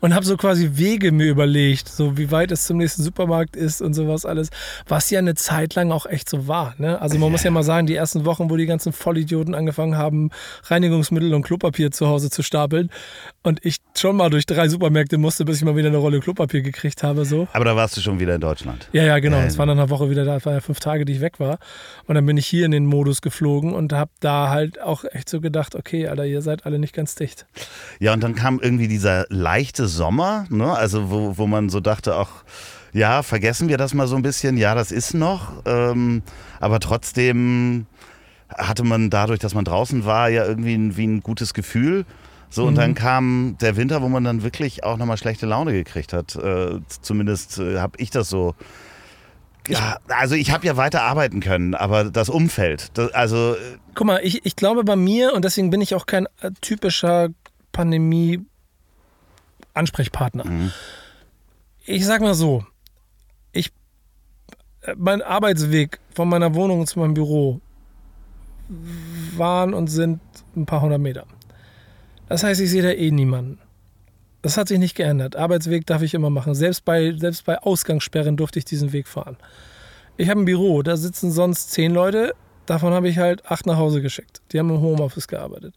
und 0.00 0.14
habe 0.14 0.26
so 0.26 0.36
quasi 0.36 0.72
Wege 0.74 1.10
mir 1.12 1.26
überlegt, 1.26 1.88
so 1.88 2.18
wie 2.18 2.30
weit 2.30 2.52
es 2.52 2.66
zum 2.66 2.76
nächsten 2.76 3.02
Supermarkt 3.02 3.56
ist 3.56 3.80
und 3.80 3.94
sowas 3.94 4.26
alles, 4.26 4.50
was 4.86 5.10
ja 5.10 5.18
eine 5.18 5.34
Zeit 5.34 5.74
lang 5.74 5.90
auch 5.90 6.06
echt 6.06 6.28
so 6.28 6.46
war. 6.48 6.74
Ne? 6.78 7.00
Also 7.00 7.18
man 7.18 7.32
muss 7.32 7.42
ja 7.42 7.50
mal 7.50 7.62
sagen, 7.62 7.86
die 7.86 7.94
ersten 7.94 8.24
Wochen, 8.24 8.50
wo 8.50 8.56
die 8.56 8.66
ganzen 8.66 8.92
Vollidioten 8.92 9.54
angefangen 9.54 9.96
haben, 9.96 10.30
Reinigungsmittel 10.64 11.32
und 11.34 11.42
Klopapier 11.42 11.90
zu 11.90 12.08
Hause 12.08 12.30
zu 12.30 12.42
stapeln 12.42 12.90
und 13.42 13.64
ich 13.64 13.76
schon 13.96 14.16
mal 14.16 14.28
durch 14.30 14.46
drei 14.46 14.68
Supermärkte 14.68 15.18
musste, 15.18 15.44
bis 15.44 15.58
ich 15.58 15.64
mal 15.64 15.76
wieder 15.76 15.88
eine 15.88 15.98
Rolle 15.98 16.20
Klopapier 16.20 16.62
gekriegt 16.62 17.02
habe. 17.02 17.24
So. 17.24 17.48
Aber 17.52 17.64
da 17.64 17.76
warst 17.76 17.96
du 17.96 18.00
schon 18.00 18.20
wieder 18.20 18.34
in 18.34 18.40
Deutschland. 18.40 18.88
Ja, 18.92 19.04
ja, 19.04 19.18
genau. 19.18 19.38
Es 19.38 19.58
war 19.58 19.66
dann 19.66 19.78
eine 19.78 19.90
Woche 19.90 20.10
wieder 20.10 20.24
da, 20.24 20.36
es 20.36 20.46
waren 20.46 20.54
ja 20.54 20.60
fünf 20.60 20.80
Tage, 20.80 21.04
die 21.04 21.14
ich 21.14 21.20
weg 21.20 21.40
war. 21.40 21.58
Und 22.06 22.14
dann 22.14 22.26
bin 22.26 22.36
ich 22.36 22.46
hier 22.46 22.64
in 22.64 22.70
den 22.70 22.86
Modus 22.86 23.22
geflogen 23.22 23.72
und 23.74 23.92
habe 23.92 24.10
da 24.20 24.50
halt 24.50 24.80
auch 24.86 25.04
echt 25.04 25.28
so 25.28 25.40
gedacht, 25.40 25.74
okay, 25.74 26.08
Alter, 26.08 26.24
ihr 26.24 26.42
seid 26.42 26.66
alle 26.66 26.78
nicht 26.78 26.94
ganz 26.94 27.14
dicht. 27.14 27.46
Ja, 27.98 28.12
und 28.12 28.22
dann 28.22 28.34
kam 28.34 28.60
irgendwie 28.60 28.88
dieser 28.88 29.26
leichte 29.28 29.88
Sommer, 29.88 30.46
ne? 30.50 30.72
also 30.72 31.10
wo, 31.10 31.36
wo 31.38 31.46
man 31.46 31.68
so 31.68 31.80
dachte, 31.80 32.14
ach, 32.14 32.44
ja, 32.92 33.22
vergessen 33.22 33.68
wir 33.68 33.76
das 33.76 33.92
mal 33.92 34.06
so 34.06 34.16
ein 34.16 34.22
bisschen, 34.22 34.56
ja, 34.56 34.74
das 34.74 34.90
ist 34.90 35.12
noch, 35.14 35.62
ähm, 35.66 36.22
aber 36.60 36.80
trotzdem 36.80 37.86
hatte 38.48 38.84
man 38.84 39.10
dadurch, 39.10 39.40
dass 39.40 39.54
man 39.54 39.64
draußen 39.64 40.04
war, 40.04 40.28
ja 40.28 40.46
irgendwie 40.46 40.74
ein, 40.74 40.96
wie 40.96 41.06
ein 41.06 41.20
gutes 41.20 41.52
Gefühl. 41.52 42.06
So, 42.48 42.64
und 42.64 42.74
mhm. 42.74 42.76
dann 42.76 42.94
kam 42.94 43.56
der 43.60 43.76
Winter, 43.76 44.02
wo 44.02 44.08
man 44.08 44.24
dann 44.24 44.42
wirklich 44.42 44.84
auch 44.84 44.96
nochmal 44.96 45.16
schlechte 45.16 45.46
Laune 45.46 45.72
gekriegt 45.72 46.12
hat. 46.12 46.36
Äh, 46.36 46.78
zumindest 47.02 47.58
äh, 47.58 47.78
habe 47.78 47.98
ich 47.98 48.10
das 48.10 48.28
so 48.28 48.54
ja, 49.68 49.98
also 50.08 50.34
ich 50.34 50.50
habe 50.50 50.66
ja 50.66 50.76
weiter 50.76 51.02
arbeiten 51.02 51.40
können, 51.40 51.74
aber 51.74 52.04
das 52.04 52.28
Umfeld, 52.28 52.90
das, 52.94 53.12
also. 53.12 53.54
Äh, 53.54 53.78
Guck 53.94 54.06
mal, 54.06 54.20
ich, 54.22 54.44
ich 54.44 54.56
glaube 54.56 54.84
bei 54.84 54.96
mir, 54.96 55.32
und 55.34 55.42
deswegen 55.44 55.70
bin 55.70 55.80
ich 55.80 55.94
auch 55.94 56.06
kein 56.06 56.26
äh, 56.40 56.50
typischer 56.60 57.28
Pandemie-Ansprechpartner. 57.72 60.44
Mhm. 60.44 60.72
Ich 61.84 62.06
sag 62.06 62.20
mal 62.20 62.34
so, 62.34 62.64
ich, 63.52 63.72
äh, 64.82 64.94
mein 64.96 65.22
Arbeitsweg 65.22 66.00
von 66.14 66.28
meiner 66.28 66.54
Wohnung 66.54 66.86
zu 66.86 66.98
meinem 66.98 67.14
Büro 67.14 67.60
waren 69.36 69.74
und 69.74 69.88
sind 69.88 70.20
ein 70.56 70.66
paar 70.66 70.80
hundert 70.80 71.00
Meter. 71.00 71.24
Das 72.28 72.42
heißt, 72.42 72.60
ich 72.60 72.70
sehe 72.70 72.82
da 72.82 72.90
eh 72.90 73.12
niemanden. 73.12 73.60
Das 74.42 74.56
hat 74.56 74.68
sich 74.68 74.78
nicht 74.78 74.94
geändert. 74.94 75.36
Arbeitsweg 75.36 75.86
darf 75.86 76.02
ich 76.02 76.14
immer 76.14 76.30
machen. 76.30 76.54
Selbst 76.54 76.84
bei, 76.84 77.14
selbst 77.16 77.44
bei 77.44 77.58
Ausgangssperren 77.58 78.36
durfte 78.36 78.58
ich 78.58 78.64
diesen 78.64 78.92
Weg 78.92 79.08
fahren. 79.08 79.36
Ich 80.16 80.28
habe 80.30 80.40
ein 80.40 80.44
Büro, 80.44 80.82
da 80.82 80.96
sitzen 80.96 81.30
sonst 81.30 81.72
zehn 81.72 81.92
Leute. 81.92 82.34
Davon 82.66 82.92
habe 82.92 83.08
ich 83.08 83.18
halt 83.18 83.46
acht 83.46 83.66
nach 83.66 83.76
Hause 83.76 84.02
geschickt. 84.02 84.40
Die 84.52 84.58
haben 84.58 84.70
im 84.70 84.80
Homeoffice 84.80 85.28
gearbeitet. 85.28 85.74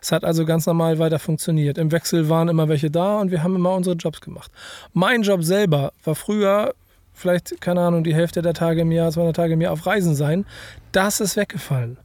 Es 0.00 0.12
hat 0.12 0.24
also 0.24 0.44
ganz 0.44 0.66
normal 0.66 0.98
weiter 0.98 1.18
funktioniert. 1.18 1.78
Im 1.78 1.90
Wechsel 1.90 2.28
waren 2.28 2.48
immer 2.48 2.68
welche 2.68 2.90
da 2.90 3.18
und 3.18 3.30
wir 3.30 3.42
haben 3.42 3.56
immer 3.56 3.74
unsere 3.74 3.96
Jobs 3.96 4.20
gemacht. 4.20 4.52
Mein 4.92 5.22
Job 5.22 5.42
selber 5.42 5.92
war 6.04 6.14
früher 6.14 6.74
vielleicht, 7.12 7.60
keine 7.60 7.80
Ahnung, 7.80 8.04
die 8.04 8.14
Hälfte 8.14 8.42
der 8.42 8.54
Tage 8.54 8.82
im 8.82 8.92
Jahr, 8.92 9.10
200 9.10 9.34
Tage 9.34 9.54
im 9.54 9.60
Jahr 9.60 9.72
auf 9.72 9.86
Reisen 9.86 10.14
sein. 10.14 10.46
Das 10.92 11.20
ist 11.20 11.36
weggefallen. 11.36 11.98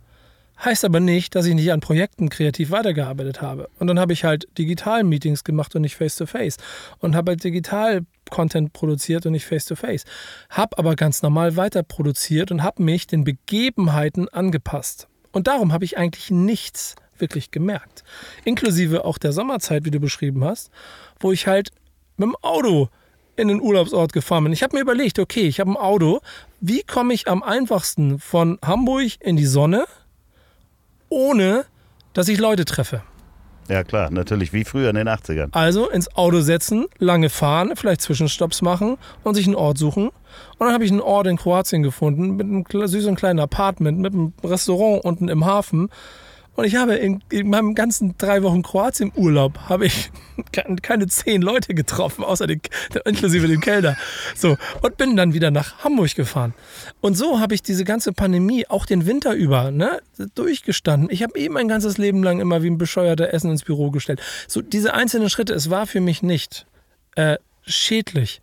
Heißt 0.63 0.85
aber 0.85 0.99
nicht, 0.99 1.35
dass 1.35 1.45
ich 1.45 1.55
nicht 1.55 1.71
an 1.71 1.81
Projekten 1.81 2.29
kreativ 2.29 2.71
weitergearbeitet 2.71 3.41
habe. 3.41 3.69
Und 3.79 3.87
dann 3.87 3.99
habe 3.99 4.13
ich 4.13 4.23
halt 4.23 4.47
digital 4.57 5.03
Meetings 5.03 5.43
gemacht 5.43 5.75
und 5.75 5.81
nicht 5.81 5.97
face-to-face. 5.97 6.57
-face. 6.57 6.97
Und 6.99 7.15
habe 7.15 7.31
halt 7.31 7.43
digital 7.43 8.05
Content 8.29 8.71
produziert 8.71 9.25
und 9.25 9.33
nicht 9.33 9.45
face-to-face. 9.45 10.05
-face. 10.05 10.07
Habe 10.49 10.77
aber 10.77 10.95
ganz 10.95 11.21
normal 11.21 11.57
weiter 11.57 11.83
produziert 11.83 12.51
und 12.51 12.63
habe 12.63 12.81
mich 12.81 13.07
den 13.07 13.25
Begebenheiten 13.25 14.29
angepasst. 14.29 15.07
Und 15.33 15.47
darum 15.47 15.73
habe 15.73 15.83
ich 15.83 15.97
eigentlich 15.97 16.31
nichts 16.31 16.95
wirklich 17.17 17.51
gemerkt. 17.51 18.03
Inklusive 18.45 19.05
auch 19.05 19.17
der 19.17 19.33
Sommerzeit, 19.33 19.85
wie 19.85 19.91
du 19.91 19.99
beschrieben 19.99 20.43
hast, 20.45 20.71
wo 21.19 21.31
ich 21.31 21.47
halt 21.47 21.71
mit 22.17 22.27
dem 22.27 22.35
Auto 22.41 22.89
in 23.35 23.47
den 23.47 23.61
Urlaubsort 23.61 24.13
gefahren 24.13 24.43
bin. 24.43 24.53
Ich 24.53 24.63
habe 24.63 24.75
mir 24.75 24.81
überlegt, 24.81 25.19
okay, 25.19 25.47
ich 25.47 25.59
habe 25.59 25.71
ein 25.71 25.77
Auto. 25.77 26.21
Wie 26.59 26.83
komme 26.83 27.13
ich 27.13 27.27
am 27.27 27.43
einfachsten 27.43 28.19
von 28.19 28.59
Hamburg 28.63 29.13
in 29.19 29.35
die 29.35 29.45
Sonne? 29.45 29.85
Ohne 31.13 31.65
dass 32.13 32.27
ich 32.27 32.39
Leute 32.39 32.65
treffe. 32.65 33.01
Ja 33.69 33.83
klar, 33.83 34.11
natürlich, 34.11 34.51
wie 34.51 34.65
früher 34.65 34.89
in 34.89 34.95
den 34.95 35.07
80ern. 35.07 35.47
Also 35.53 35.89
ins 35.89 36.13
Auto 36.15 36.41
setzen, 36.41 36.85
lange 36.97 37.29
fahren, 37.29 37.71
vielleicht 37.75 38.01
Zwischenstopps 38.01 38.61
machen 38.61 38.97
und 39.23 39.35
sich 39.35 39.45
einen 39.45 39.55
Ort 39.55 39.77
suchen. 39.77 40.09
Und 40.09 40.59
dann 40.59 40.73
habe 40.73 40.83
ich 40.83 40.91
einen 40.91 41.01
Ort 41.01 41.27
in 41.27 41.37
Kroatien 41.37 41.81
gefunden 41.81 42.31
mit 42.31 42.45
einem 42.45 42.87
süßen 42.87 43.15
kleinen 43.15 43.39
Apartment, 43.39 43.99
mit 43.99 44.13
einem 44.13 44.33
Restaurant 44.43 45.05
unten 45.05 45.29
im 45.29 45.45
Hafen 45.45 45.89
und 46.55 46.65
ich 46.65 46.75
habe 46.75 46.95
in, 46.95 47.23
in 47.31 47.49
meinem 47.49 47.73
ganzen 47.73 48.15
drei 48.17 48.43
Wochen 48.43 48.61
Kroatien-Urlaub 48.61 49.69
habe 49.69 49.87
ich 49.87 50.11
keine 50.81 51.07
zehn 51.07 51.41
Leute 51.41 51.73
getroffen, 51.73 52.23
außer 52.23 52.45
den, 52.45 52.61
inklusive 53.05 53.47
dem 53.47 53.59
Kellner. 53.59 53.97
So, 54.35 54.57
und 54.81 54.97
bin 54.97 55.15
dann 55.15 55.33
wieder 55.33 55.49
nach 55.49 55.83
Hamburg 55.83 56.13
gefahren. 56.15 56.53
Und 57.01 57.15
so 57.15 57.39
habe 57.39 57.55
ich 57.55 57.63
diese 57.63 57.85
ganze 57.85 58.13
Pandemie 58.13 58.67
auch 58.67 58.85
den 58.85 59.05
Winter 59.05 59.33
über 59.33 59.71
ne, 59.71 60.01
durchgestanden. 60.35 61.09
Ich 61.09 61.23
habe 61.23 61.37
eben 61.39 61.55
mein 61.55 61.67
ganzes 61.67 61.97
Leben 61.97 62.23
lang 62.23 62.39
immer 62.39 62.61
wie 62.61 62.69
ein 62.69 62.77
bescheuerter 62.77 63.33
Essen 63.33 63.49
ins 63.49 63.63
Büro 63.63 63.89
gestellt. 63.89 64.21
So, 64.47 64.61
diese 64.61 64.93
einzelnen 64.93 65.29
Schritte, 65.29 65.53
es 65.53 65.69
war 65.69 65.87
für 65.87 66.01
mich 66.01 66.21
nicht 66.21 66.67
äh, 67.15 67.37
schädlich. 67.65 68.41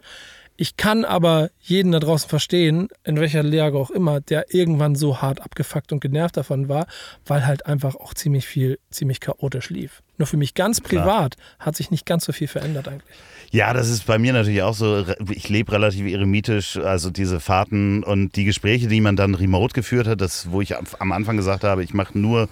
Ich 0.62 0.76
kann 0.76 1.06
aber 1.06 1.48
jeden 1.58 1.90
da 1.90 2.00
draußen 2.00 2.28
verstehen, 2.28 2.88
in 3.02 3.18
welcher 3.18 3.42
Lage 3.42 3.78
auch 3.78 3.90
immer, 3.90 4.20
der 4.20 4.52
irgendwann 4.52 4.94
so 4.94 5.22
hart 5.22 5.40
abgefuckt 5.40 5.90
und 5.90 6.00
genervt 6.00 6.36
davon 6.36 6.68
war, 6.68 6.86
weil 7.24 7.46
halt 7.46 7.64
einfach 7.64 7.94
auch 7.94 8.12
ziemlich 8.12 8.46
viel, 8.46 8.78
ziemlich 8.90 9.20
chaotisch 9.20 9.70
lief. 9.70 10.02
Nur 10.20 10.26
für 10.26 10.36
mich 10.36 10.52
ganz 10.52 10.82
privat 10.82 11.36
Klar. 11.36 11.56
hat 11.60 11.76
sich 11.76 11.90
nicht 11.90 12.04
ganz 12.04 12.26
so 12.26 12.32
viel 12.32 12.46
verändert 12.46 12.88
eigentlich. 12.88 13.16
Ja, 13.52 13.72
das 13.72 13.88
ist 13.88 14.04
bei 14.04 14.18
mir 14.18 14.34
natürlich 14.34 14.62
auch 14.62 14.74
so. 14.74 15.06
Ich 15.30 15.48
lebe 15.48 15.72
relativ 15.72 16.06
eremitisch, 16.06 16.76
also 16.76 17.08
diese 17.08 17.40
Fahrten 17.40 18.04
und 18.04 18.36
die 18.36 18.44
Gespräche, 18.44 18.86
die 18.86 19.00
man 19.00 19.16
dann 19.16 19.34
remote 19.34 19.72
geführt 19.72 20.06
hat, 20.06 20.20
das, 20.20 20.50
wo 20.50 20.60
ich 20.60 20.76
am 20.76 21.12
Anfang 21.12 21.38
gesagt 21.38 21.64
habe, 21.64 21.82
ich 21.82 21.94
mache 21.94 22.18
nur 22.18 22.50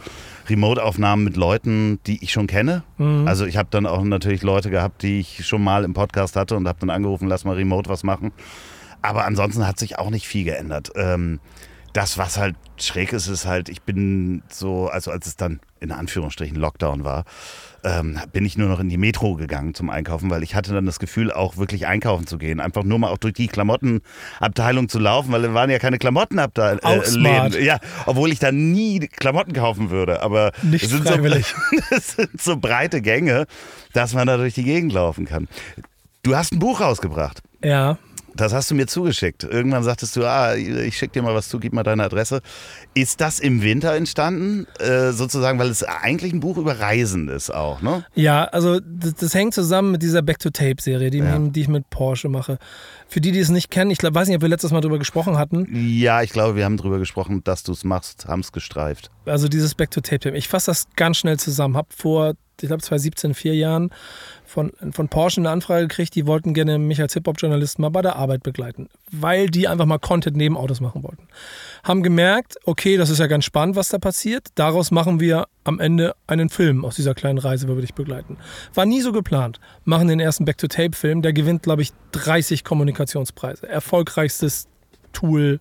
Remote-Aufnahmen 0.49 1.25
mit 1.25 1.37
Leuten, 1.37 2.01
die 2.07 2.25
ich 2.25 2.33
schon 2.33 2.47
kenne. 2.47 2.85
Mhm. 2.97 3.29
Also 3.29 3.45
ich 3.45 3.59
habe 3.59 3.69
dann 3.71 3.85
auch 3.85 4.03
natürlich 4.03 4.43
Leute 4.43 4.71
gehabt, 4.71 5.03
die 5.03 5.21
ich 5.21 5.47
schon 5.47 5.63
mal 5.63 5.85
im 5.85 5.93
Podcast 5.93 6.37
hatte 6.37 6.57
und 6.57 6.67
habe 6.67 6.81
dann 6.81 6.89
angerufen, 6.89 7.29
lass 7.29 7.45
mal 7.45 7.55
remote 7.55 7.91
was 7.91 8.03
machen. 8.03 8.33
Aber 9.03 9.27
ansonsten 9.27 9.67
hat 9.67 9.79
sich 9.79 9.99
auch 9.99 10.09
nicht 10.09 10.27
viel 10.27 10.45
geändert. 10.45 10.91
Ähm, 10.97 11.39
das, 11.93 12.19
was 12.19 12.39
halt 12.39 12.57
schräg 12.77 13.13
ist, 13.13 13.29
ist 13.29 13.47
halt, 13.47 13.69
ich 13.69 13.83
bin 13.83 14.43
so, 14.49 14.89
also 14.89 15.11
als 15.11 15.27
es 15.27 15.37
dann 15.37 15.61
in 15.81 15.93
Anführungsstrichen 15.93 16.57
Lockdown 16.57 17.05
war, 17.05 17.25
ähm, 17.85 18.19
bin 18.33 18.45
ich 18.45 18.59
nur 18.59 18.69
noch 18.69 18.81
in 18.81 18.89
die 18.89 18.97
Metro 18.97 19.35
gegangen 19.35 19.75
zum 19.75 19.91
Einkaufen, 19.91 20.31
weil 20.31 20.43
ich 20.43 20.55
hatte 20.55 20.73
dann 20.73 20.87
das 20.87 20.99
Gefühl, 20.99 21.33
auch 21.33 21.57
wirklich 21.57 21.87
einkaufen 21.87 22.27
zu 22.27 22.39
gehen. 22.39 22.61
Einfach 22.61 22.83
nur 22.83 22.99
mal 22.99 23.11
auch 23.11 23.19
durch 23.19 23.35
die 23.35 23.47
Klamottenabteilung 23.47 24.89
zu 24.89 24.99
laufen, 24.99 25.33
weil 25.33 25.43
da 25.43 25.55
waren 25.55 25.71
ja 25.71 25.79
keine 25.79 25.99
Klamottenabteilungen. 25.99 27.55
Äh, 27.55 27.65
ja, 27.65 27.79
obwohl 28.07 28.33
ich 28.33 28.41
da 28.41 28.51
nie 28.51 29.01
Klamotten 29.01 29.53
kaufen 29.53 29.91
würde. 29.91 30.23
Aber 30.23 30.53
Nicht 30.63 30.85
es 30.85 30.91
sind, 30.91 31.07
so, 31.07 31.15
es 31.91 32.13
sind 32.13 32.41
so 32.41 32.57
breite 32.57 33.01
Gänge, 33.01 33.47
dass 33.93 34.15
man 34.15 34.27
da 34.27 34.37
durch 34.37 34.55
die 34.55 34.65
Gegend 34.65 34.93
laufen 34.93 35.25
kann. 35.25 35.49
Du 36.23 36.37
hast 36.37 36.53
ein 36.53 36.59
Buch 36.59 36.81
rausgebracht. 36.81 37.43
Ja. 37.63 37.99
Das 38.39 38.55
hast 38.55 38.71
du 38.71 38.77
mir 38.77 38.87
zugeschickt. 38.87 39.43
Irgendwann 39.43 39.83
sagtest 39.83 40.15
du, 40.15 40.25
ah, 40.25 40.55
ich 40.55 40.97
schicke 40.97 41.15
dir 41.15 41.23
mal 41.23 41.35
was 41.35 41.49
zu, 41.49 41.59
gib 41.59 41.73
mal 41.73 41.83
deine 41.83 42.05
Adresse. 42.05 42.41
Ist 42.95 43.21
das 43.21 43.41
im 43.41 43.63
Winter 43.63 43.95
entstanden? 43.95 44.67
Äh, 44.79 45.11
sozusagen, 45.11 45.59
weil 45.59 45.69
es 45.71 45.83
eigentlich 45.83 46.33
ein 46.33 46.39
Buch 46.39 46.57
über 46.57 46.79
Reisen 46.79 47.29
ist 47.29 47.51
auch, 47.53 47.83
ne? 47.83 48.05
Ja, 48.15 48.45
also 48.45 48.79
das, 48.81 49.15
das 49.15 49.35
hängt 49.35 49.55
zusammen 49.55 49.91
mit 49.91 50.03
dieser 50.03 50.23
Back-to-Tape-Serie, 50.23 51.11
die, 51.11 51.19
Ja. 51.19 51.37
die 51.39 51.61
ich 51.61 51.69
mit 51.69 51.91
Porsche 51.91 52.29
mache. 52.29 52.59
Für 53.09 53.21
die, 53.21 53.33
die 53.33 53.41
es 53.41 53.49
nicht 53.49 53.71
kennen, 53.71 53.91
ich 53.91 53.99
glaub, 53.99 54.15
weiß 54.15 54.29
nicht, 54.29 54.37
ob 54.37 54.43
wir 54.43 54.49
letztes 54.49 54.71
Mal 54.71 54.83
drüber 54.83 54.99
gesprochen 55.01 55.37
hatten. 55.37 55.67
Ja, 55.75 56.23
ich 56.23 56.31
glaube, 56.31 56.55
wir 56.55 56.65
haben 56.65 56.77
drüber 56.77 56.99
gesprochen, 57.01 57.43
dass 57.43 57.65
du 57.65 57.73
es 57.73 57.83
machst, 57.83 58.27
haben 58.27 58.41
es 58.41 58.53
gestreift. 58.53 59.11
Also 59.27 59.49
dieses 59.49 59.75
Back-to-Tape. 59.75 60.31
Ich 60.37 60.47
fasse 60.47 60.71
das 60.71 60.87
ganz 60.95 61.17
schnell 61.17 61.39
zusammen. 61.41 61.77
Hab 61.77 61.93
vor, 61.93 62.35
ich 62.63 62.69
glaube, 62.69 62.83
2017, 62.83 63.35
vier 63.35 63.55
Jahren 63.55 63.91
von, 64.45 64.73
von 64.93 65.09
Porsche 65.09 65.41
eine 65.41 65.51
Anfrage 65.51 65.87
gekriegt, 65.87 66.15
die 66.15 66.27
wollten 66.27 66.55
gerne 66.55 66.79
mich 66.79 67.01
als 67.01 67.15
Hip-Hop-Journalist 67.15 67.79
mal 67.79 67.91
bei 67.91 68.03
der 68.03 68.17
Arbeit 68.17 68.43
begleiten, 68.43 68.89
weil 69.11 69.49
die 69.49 69.69
einfach 69.69 69.87
mal 69.87 69.99
Content 69.99 70.37
neben 70.37 70.57
Autos 70.57 70.81
machen 70.81 71.03
wollten. 71.03 71.29
Haben 71.85 72.03
gemerkt, 72.03 72.57
okay, 72.65 72.97
das 72.97 73.11
ist 73.11 73.19
ja 73.19 73.27
ganz 73.27 73.45
spannend, 73.45 73.77
was 73.77 73.89
da 73.89 73.99
passiert. 73.99 74.49
Daraus 74.55 74.91
machen 74.91 75.21
wir 75.21 75.47
am 75.65 75.81
Ende 75.81 76.15
einen 76.27 76.49
Film 76.49 76.85
aus 76.85 76.97
dieser 76.97 77.15
kleinen 77.15 77.39
Reise, 77.39 77.69
wo 77.69 77.75
wir 77.75 77.83
dich 77.83 77.95
begleiten. 77.95 78.39
War 78.75 78.87
nie 78.87 79.01
so 79.01 79.13
geplant. 79.13 79.61
Machen 79.85 80.09
den 80.09 80.21
ersten 80.21 80.45
Back-to-Tape-Film, 80.45 81.23
der 81.23 81.33
gewinnt, 81.33 81.63
glaube 81.63 81.83
ich, 81.83 81.93
30 82.13 82.65
Kommunikationspreise. 82.65 83.69
Erfolgreichstes 83.69 84.67
Tool, 85.13 85.61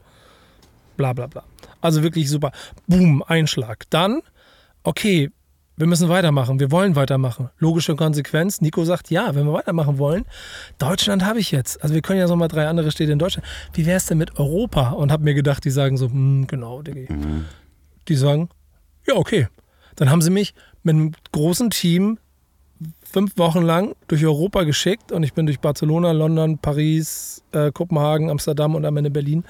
bla 0.95 1.13
bla 1.13 1.27
bla. 1.27 1.43
Also 1.81 2.03
wirklich 2.03 2.29
super. 2.29 2.51
Boom, 2.87 3.23
Einschlag. 3.23 3.83
Dann, 3.89 4.21
okay, 4.83 5.31
wir 5.77 5.85
müssen 5.85 6.09
weitermachen, 6.09 6.59
wir 6.59 6.71
wollen 6.71 6.95
weitermachen. 6.95 7.51
Logische 7.59 7.95
Konsequenz, 7.95 8.61
Nico 8.61 8.83
sagt, 8.83 9.11
ja, 9.11 9.35
wenn 9.35 9.45
wir 9.45 9.53
weitermachen 9.53 9.99
wollen, 9.99 10.25
Deutschland 10.79 11.23
habe 11.23 11.39
ich 11.39 11.51
jetzt. 11.51 11.81
Also 11.83 11.93
wir 11.93 12.01
können 12.01 12.19
ja 12.19 12.27
noch 12.27 12.35
mal 12.35 12.47
drei 12.47 12.67
andere 12.67 12.91
Städte 12.91 13.11
in 13.11 13.19
Deutschland. 13.19 13.47
Wie 13.73 13.85
wäre 13.85 13.97
es 13.97 14.07
denn 14.07 14.17
mit 14.17 14.39
Europa? 14.39 14.89
Und 14.89 15.11
habe 15.11 15.23
mir 15.23 15.35
gedacht, 15.35 15.63
die 15.65 15.69
sagen 15.69 15.95
so, 15.95 16.09
hm, 16.09 16.47
genau, 16.47 16.81
Diggi. 16.81 17.07
Die 18.07 18.15
sagen, 18.15 18.49
ja, 19.07 19.15
okay. 19.15 19.47
Dann 19.95 20.09
haben 20.09 20.21
sie 20.21 20.31
mich 20.31 20.55
mit 20.81 20.95
einem 20.95 21.11
großen 21.31 21.69
Team 21.69 22.17
fünf 23.03 23.37
Wochen 23.37 23.61
lang 23.61 23.95
durch 24.07 24.25
Europa 24.25 24.63
geschickt 24.63 25.11
und 25.11 25.23
ich 25.23 25.33
bin 25.33 25.45
durch 25.45 25.59
Barcelona, 25.59 26.11
London, 26.11 26.57
Paris, 26.57 27.43
äh, 27.51 27.71
Kopenhagen, 27.71 28.29
Amsterdam 28.29 28.75
und 28.75 28.85
am 28.85 28.97
Ende 28.97 29.09
Berlin 29.09 29.43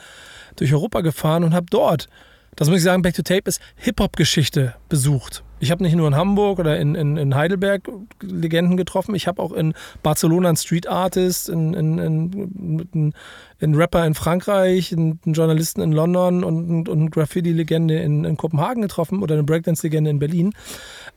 durch 0.58 0.74
Europa 0.74 1.02
gefahren 1.02 1.44
und 1.44 1.54
habe 1.54 1.68
dort, 1.70 2.10
das 2.58 2.70
muss 2.70 2.80
ich 2.80 2.84
sagen, 2.84 3.04
Back 3.04 3.14
to 3.14 3.22
Tape 3.22 3.44
ist 3.46 3.62
Hip-Hop-Geschichte 3.76 4.74
besucht. 4.90 5.44
Ich 5.60 5.70
habe 5.70 5.84
nicht 5.84 5.96
nur 5.96 6.08
in 6.08 6.16
Hamburg 6.16 6.58
oder 6.58 6.80
in, 6.80 6.96
in, 6.96 7.16
in 7.16 7.36
Heidelberg 7.36 7.88
Legenden 8.22 8.78
getroffen, 8.78 9.14
ich 9.14 9.28
habe 9.28 9.42
auch 9.42 9.52
in 9.52 9.74
Barcelona 10.02 10.50
einen 10.50 10.58
Street 10.58 10.88
Artist, 10.88 11.52
einen, 11.52 11.76
einen, 11.76 13.14
einen, 13.62 13.76
Rapper 13.76 14.06
in 14.06 14.16
Frankreich, 14.16 14.92
einen, 14.92 15.20
Journalisten 15.26 15.82
in 15.82 15.92
London 15.92 16.44
und, 16.44 16.70
und, 16.70 16.90
und 16.90 17.00
eine 17.00 17.10
Graffiti-Legende 17.12 18.00
in, 18.00 18.26
in 18.26 18.38
Kopenhagen 18.38 18.82
getroffen 18.82 19.22
oder 19.22 19.36
eine 19.36 19.44
Breakdance-Legende 19.44 20.10
in 20.10 20.20
Berlin. 20.20 20.54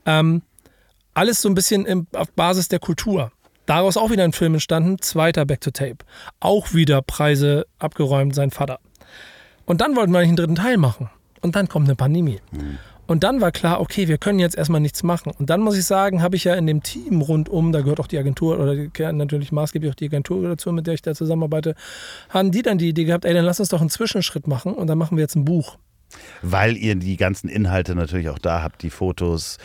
Ähm, 0.04 0.42
alles 1.14 1.40
so 1.40 1.48
ein 1.48 1.54
bisschen 1.54 1.86
im, 1.86 2.06
auf 2.12 2.30
Basis 2.32 2.68
der 2.68 2.80
Kultur. 2.80 3.32
Daraus 3.64 3.96
auch 3.96 4.10
wieder 4.10 4.24
ein 4.24 4.32
Film 4.32 4.54
entstanden, 4.54 5.00
zweiter 5.00 5.46
Back 5.46 5.62
to 5.62 5.70
Tape. 5.70 5.98
Auch 6.38 6.74
wieder 6.74 7.00
Preise 7.00 7.66
abgeräumt, 7.78 8.34
sein 8.34 8.50
Vater. 8.50 8.78
Und 9.64 9.80
dann 9.80 9.96
wollten 9.96 10.12
wir 10.12 10.18
eigentlich 10.18 10.28
einen 10.28 10.36
dritten 10.36 10.54
Teil 10.56 10.76
machen. 10.76 11.08
Und 11.42 11.56
dann 11.56 11.68
kommt 11.68 11.86
eine 11.88 11.96
Pandemie. 11.96 12.40
Und 13.06 13.24
dann 13.24 13.40
war 13.40 13.50
klar, 13.50 13.80
okay, 13.80 14.06
wir 14.06 14.18
können 14.18 14.38
jetzt 14.38 14.56
erstmal 14.56 14.80
nichts 14.80 15.02
machen. 15.02 15.32
Und 15.36 15.50
dann 15.50 15.60
muss 15.62 15.76
ich 15.76 15.84
sagen, 15.84 16.22
habe 16.22 16.36
ich 16.36 16.44
ja 16.44 16.54
in 16.54 16.66
dem 16.66 16.82
Team 16.82 17.22
rundum, 17.22 17.72
da 17.72 17.80
gehört 17.80 17.98
auch 17.98 18.06
die 18.06 18.18
Agentur 18.18 18.58
oder 18.60 18.76
natürlich 19.12 19.50
maßgeblich 19.50 19.90
auch 19.90 19.96
die 19.96 20.04
Agentur 20.06 20.46
dazu, 20.48 20.70
mit 20.70 20.86
der 20.86 20.94
ich 20.94 21.02
da 21.02 21.12
zusammenarbeite, 21.14 21.74
haben 22.28 22.52
die 22.52 22.62
dann 22.62 22.78
die 22.78 22.88
Idee 22.90 23.04
gehabt, 23.04 23.24
ey, 23.24 23.34
dann 23.34 23.44
lass 23.44 23.58
uns 23.58 23.70
doch 23.70 23.80
einen 23.80 23.90
Zwischenschritt 23.90 24.46
machen 24.46 24.74
und 24.74 24.86
dann 24.86 24.96
machen 24.96 25.16
wir 25.16 25.22
jetzt 25.22 25.34
ein 25.34 25.44
Buch. 25.44 25.76
Weil 26.42 26.76
ihr 26.76 26.94
die 26.94 27.16
ganzen 27.16 27.48
Inhalte 27.48 27.94
natürlich 27.94 28.28
auch 28.28 28.38
da 28.38 28.62
habt, 28.62 28.82
die 28.82 28.90
Fotos, 28.90 29.58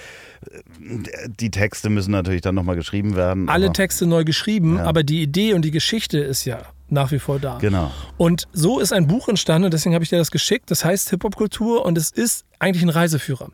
äh, 0.49 1.29
die 1.39 1.51
Texte 1.51 1.89
müssen 1.89 2.11
natürlich 2.11 2.41
dann 2.41 2.55
nochmal 2.55 2.75
geschrieben 2.75 3.15
werden. 3.15 3.49
Alle 3.49 3.71
Texte 3.73 4.05
neu 4.07 4.23
geschrieben, 4.23 4.77
Ja. 4.77 4.85
aber 4.85 5.03
die 5.03 5.21
Idee 5.21 5.53
und 5.53 5.63
die 5.63 5.71
Geschichte 5.71 6.19
ist 6.19 6.45
ja 6.45 6.61
nach 6.89 7.11
wie 7.11 7.19
vor 7.19 7.39
da. 7.39 7.57
Genau. 7.57 7.91
Und 8.17 8.47
so 8.53 8.79
ist 8.79 8.93
ein 8.93 9.07
Buch 9.07 9.27
entstanden, 9.27 9.65
und 9.65 9.73
deswegen 9.73 9.95
habe 9.95 10.03
ich 10.03 10.09
dir 10.09 10.17
das 10.17 10.31
geschickt. 10.31 10.69
Das 10.69 10.85
heißt 10.85 11.09
Hip-Hop-Kultur 11.09 11.85
und 11.85 11.97
es 11.97 12.11
ist 12.11 12.45
eigentlich 12.59 12.83
ein 12.83 12.89
Reiseführer. 12.89 13.49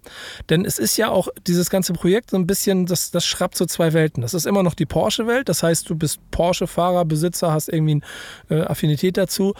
Denn 0.49 0.65
es 0.65 0.77
ist 0.77 0.97
ja 0.97 1.09
auch 1.09 1.29
dieses 1.47 1.69
ganze 1.69 1.93
Projekt 1.93 2.31
so 2.31 2.37
ein 2.37 2.45
bisschen, 2.45 2.85
das, 2.85 3.11
das 3.11 3.25
schrappt 3.25 3.57
so 3.57 3.65
zwei 3.65 3.93
Welten. 3.93 4.21
Das 4.21 4.33
ist 4.33 4.45
immer 4.45 4.63
noch 4.63 4.73
die 4.73 4.85
Porsche-Welt, 4.85 5.49
das 5.49 5.63
heißt, 5.63 5.89
du 5.89 5.95
bist 5.95 6.19
Porsche-Fahrer, 6.31 7.05
Besitzer, 7.05 7.51
hast 7.51 7.69
irgendwie 7.69 8.01
eine 8.49 8.61
äh, 8.61 8.65
Affinität 8.65 9.17
dazu 9.17 9.53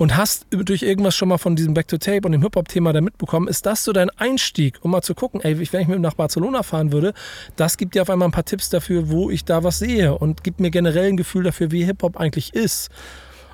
und 0.00 0.16
hast 0.16 0.46
durch 0.48 0.82
irgendwas 0.82 1.14
schon 1.14 1.28
mal 1.28 1.36
von 1.36 1.56
diesem 1.56 1.74
Back 1.74 1.86
to 1.86 1.98
Tape 1.98 2.22
und 2.24 2.32
dem 2.32 2.40
Hip-Hop-Thema 2.40 2.94
da 2.94 3.02
mitbekommen, 3.02 3.48
ist 3.48 3.66
das 3.66 3.84
so 3.84 3.92
dein 3.92 4.08
Einstieg, 4.08 4.78
um 4.80 4.92
mal 4.92 5.02
zu 5.02 5.14
gucken, 5.14 5.42
ey, 5.42 5.58
wenn 5.58 5.82
ich 5.82 5.88
mit 5.88 6.00
nach 6.00 6.14
Barcelona 6.14 6.62
fahren 6.62 6.90
würde, 6.90 7.12
das 7.56 7.76
gibt 7.76 7.94
dir 7.94 8.00
auf 8.00 8.08
einmal 8.08 8.28
ein 8.28 8.32
paar 8.32 8.46
Tipps 8.46 8.70
dafür, 8.70 9.10
wo 9.10 9.28
ich 9.28 9.44
da 9.44 9.62
was 9.62 9.78
sehe 9.78 10.16
und 10.16 10.42
gibt 10.42 10.58
mir 10.58 10.70
generell 10.70 11.10
ein 11.10 11.18
Gefühl 11.18 11.42
dafür, 11.42 11.70
wie 11.70 11.84
Hip-Hop 11.84 12.16
eigentlich 12.16 12.54
ist. 12.54 12.88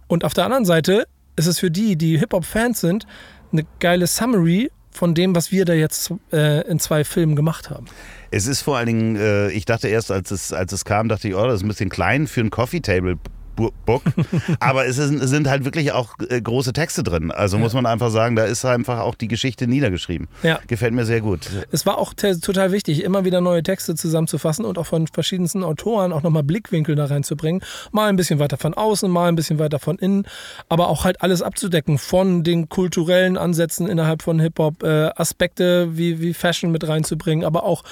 Und 0.06 0.22
auf 0.22 0.35
der 0.35 0.44
anderen 0.44 0.64
Seite 0.64 1.09
ist 1.35 1.46
es 1.46 1.59
für 1.59 1.72
die, 1.72 1.96
die 1.96 2.16
Hip-Hop-Fans 2.16 2.80
sind, 2.80 3.06
eine 3.50 3.64
geile 3.80 4.06
Summary 4.06 4.70
von 4.92 5.16
dem, 5.16 5.35
was 5.35 5.50
wir 5.50 5.64
da 5.64 5.72
jetzt 5.72 6.12
äh, 6.32 6.64
in 6.68 6.78
zwei 6.78 7.02
Filmen 7.02 7.35
gemacht 7.35 7.70
haben. 7.70 7.87
Es 8.30 8.46
ist 8.46 8.62
vor 8.62 8.76
allen 8.76 8.87
Dingen, 8.87 9.16
äh, 9.16 9.50
ich 9.50 9.64
dachte 9.64 9.88
erst, 9.88 10.12
als 10.12 10.30
es, 10.30 10.52
als 10.52 10.72
es 10.72 10.85
kam, 10.85 11.09
dachte 11.09 11.26
ich, 11.26 11.35
oh, 11.35 11.44
das 11.44 11.56
ist 11.56 11.62
ein 11.64 11.68
bisschen 11.68 11.90
klein 11.90 12.28
für 12.28 12.40
ein 12.40 12.50
Coffee 12.50 12.80
Table. 12.80 13.18
Book. 13.56 14.02
Aber 14.60 14.86
es 14.86 14.96
sind, 14.96 15.18
sind 15.26 15.48
halt 15.48 15.64
wirklich 15.64 15.92
auch 15.92 16.14
äh, 16.28 16.40
große 16.40 16.72
Texte 16.72 17.02
drin. 17.02 17.30
Also 17.30 17.58
muss 17.58 17.74
man 17.74 17.86
einfach 17.86 18.10
sagen, 18.10 18.36
da 18.36 18.44
ist 18.44 18.64
einfach 18.64 19.00
auch 19.00 19.14
die 19.14 19.28
Geschichte 19.28 19.66
niedergeschrieben. 19.66 20.28
Ja. 20.42 20.60
Gefällt 20.66 20.94
mir 20.94 21.04
sehr 21.04 21.20
gut. 21.20 21.48
Es 21.72 21.86
war 21.86 21.98
auch 21.98 22.14
total 22.14 22.72
wichtig, 22.72 23.02
immer 23.02 23.24
wieder 23.24 23.40
neue 23.40 23.62
Texte 23.62 23.94
zusammenzufassen 23.94 24.64
und 24.64 24.78
auch 24.78 24.86
von 24.86 25.06
verschiedensten 25.06 25.64
Autoren 25.64 26.12
auch 26.12 26.22
nochmal 26.22 26.42
Blickwinkel 26.42 26.94
da 26.94 27.06
reinzubringen. 27.06 27.62
Mal 27.92 28.08
ein 28.08 28.16
bisschen 28.16 28.38
weiter 28.38 28.56
von 28.56 28.74
außen, 28.74 29.10
mal 29.10 29.28
ein 29.28 29.36
bisschen 29.36 29.58
weiter 29.58 29.78
von 29.78 29.98
innen, 29.98 30.26
aber 30.68 30.88
auch 30.88 31.04
halt 31.04 31.22
alles 31.22 31.42
abzudecken 31.42 31.98
von 31.98 32.44
den 32.44 32.68
kulturellen 32.68 33.36
Ansätzen 33.36 33.88
innerhalb 33.88 34.22
von 34.22 34.40
Hip-Hop, 34.40 34.82
äh, 34.82 35.10
Aspekte 35.16 35.96
wie, 35.96 36.20
wie 36.20 36.34
Fashion 36.34 36.70
mit 36.70 36.86
reinzubringen, 36.86 37.44
aber 37.44 37.64
auch 37.64 37.82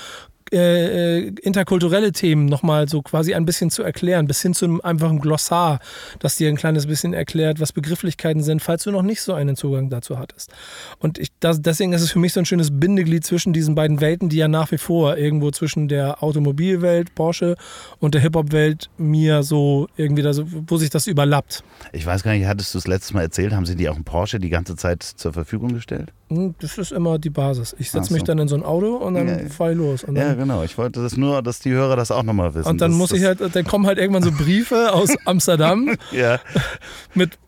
äh, 0.55 1.19
äh, 1.19 1.33
interkulturelle 1.43 2.13
Themen 2.13 2.47
nochmal 2.47 2.89
so 2.89 3.03
quasi 3.03 3.35
ein 3.35 3.45
bisschen 3.45 3.71
zu 3.71 3.83
erklären, 3.83 4.27
bis 4.27 4.41
hin 4.41 4.55
zu 4.55 4.65
einem 4.65 4.81
einfachen 4.81 5.19
Glossar, 5.19 5.81
das 6.21 6.37
dir 6.37 6.49
ein 6.49 6.57
kleines 6.57 6.87
bisschen 6.87 7.13
erklärt, 7.13 7.61
was 7.61 7.73
Begrifflichkeiten 7.73 8.43
sind, 8.43 8.63
falls 8.63 8.85
du 8.85 8.93
noch 8.93 9.03
nicht 9.03 9.21
so 9.21 9.35
einen 9.35 9.57
Zugang 9.57 9.91
dazu 9.91 10.19
hattest. 10.19 10.53
Und 10.99 11.19
ich, 11.19 11.29
das, 11.41 11.61
deswegen 11.61 11.93
ist 11.93 12.03
es 12.03 12.13
für 12.13 12.21
mich 12.21 12.33
so 12.33 12.41
ein 12.41 12.47
schönes 12.47 12.79
Bindeglied 12.79 13.25
zwischen 13.27 13.53
diesen 13.53 13.75
beiden 13.75 14.01
Welten, 14.01 14.29
die 14.29 14.37
ja 14.37 14.49
nach 14.49 14.71
wie 14.71 14.79
vor 14.79 15.17
irgendwo 15.17 15.51
zwischen 15.51 15.89
der 15.89 16.23
Automobilwelt, 16.23 17.15
Porsche, 17.15 17.57
und 17.99 18.15
der 18.15 18.21
Hip-Hop-Welt 18.21 18.91
mir 18.97 19.43
so 19.43 19.89
irgendwie 19.97 20.23
da 20.23 20.33
so, 20.33 20.45
wo 20.47 20.77
sich 20.77 20.91
das 20.91 21.07
überlappt. 21.07 21.65
Ich 21.93 22.07
weiß 22.07 22.23
gar 22.23 22.33
nicht, 22.33 22.47
hattest 22.47 22.75
du 22.75 22.79
es 22.79 22.87
letztes 22.87 23.13
Mal 23.13 23.23
erzählt, 23.23 23.53
haben 23.53 23.67
sie 23.67 23.77
dir 23.77 23.91
auch 23.91 23.97
einen 23.97 24.05
Porsche 24.05 24.39
die 24.39 24.51
ganze 24.51 24.77
Zeit 24.77 25.03
zur 25.03 25.33
Verfügung 25.33 25.75
gestellt? 25.75 26.13
Hm, 26.37 26.55
Das 26.61 26.79
ist 26.79 26.93
immer 26.93 27.19
die 27.19 27.31
Basis. 27.31 27.75
Ich 27.79 27.91
setze 27.91 28.09
so. 28.09 28.15
mich 28.15 28.25
dann 28.25 28.39
in 28.39 28.49
so 28.49 28.57
ein 28.57 28.63
Auto 28.63 28.97
und 28.97 29.15
dann 29.15 29.29
Ja, 29.29 29.39
fahre 29.49 29.73
ich 29.73 29.79
los. 29.79 30.05
Ja, 30.13 30.35
genau. 30.35 30.63
Ich 30.63 30.77
wollte 30.79 31.03
das 31.03 31.17
nur, 31.17 31.43
dass 31.43 31.59
die 31.61 31.71
Hörer 31.73 31.97
das 31.97 32.11
auch 32.11 32.23
nochmal 32.23 32.55
wissen. 32.55 32.69
und 32.69 32.81
dann 32.81 32.93
Das- 32.93 32.99
muss 32.99 33.13
ich 33.13 33.25
halt, 33.25 33.39
dann 33.55 33.65
kommen 33.65 33.87
halt 33.87 33.99
irgendwann 33.99 34.23
so 34.23 34.33
Briefe 34.33 34.93
aus 34.93 35.11
Amsterdam 35.25 35.97
Ja, 36.13 36.41
mit 37.15 37.39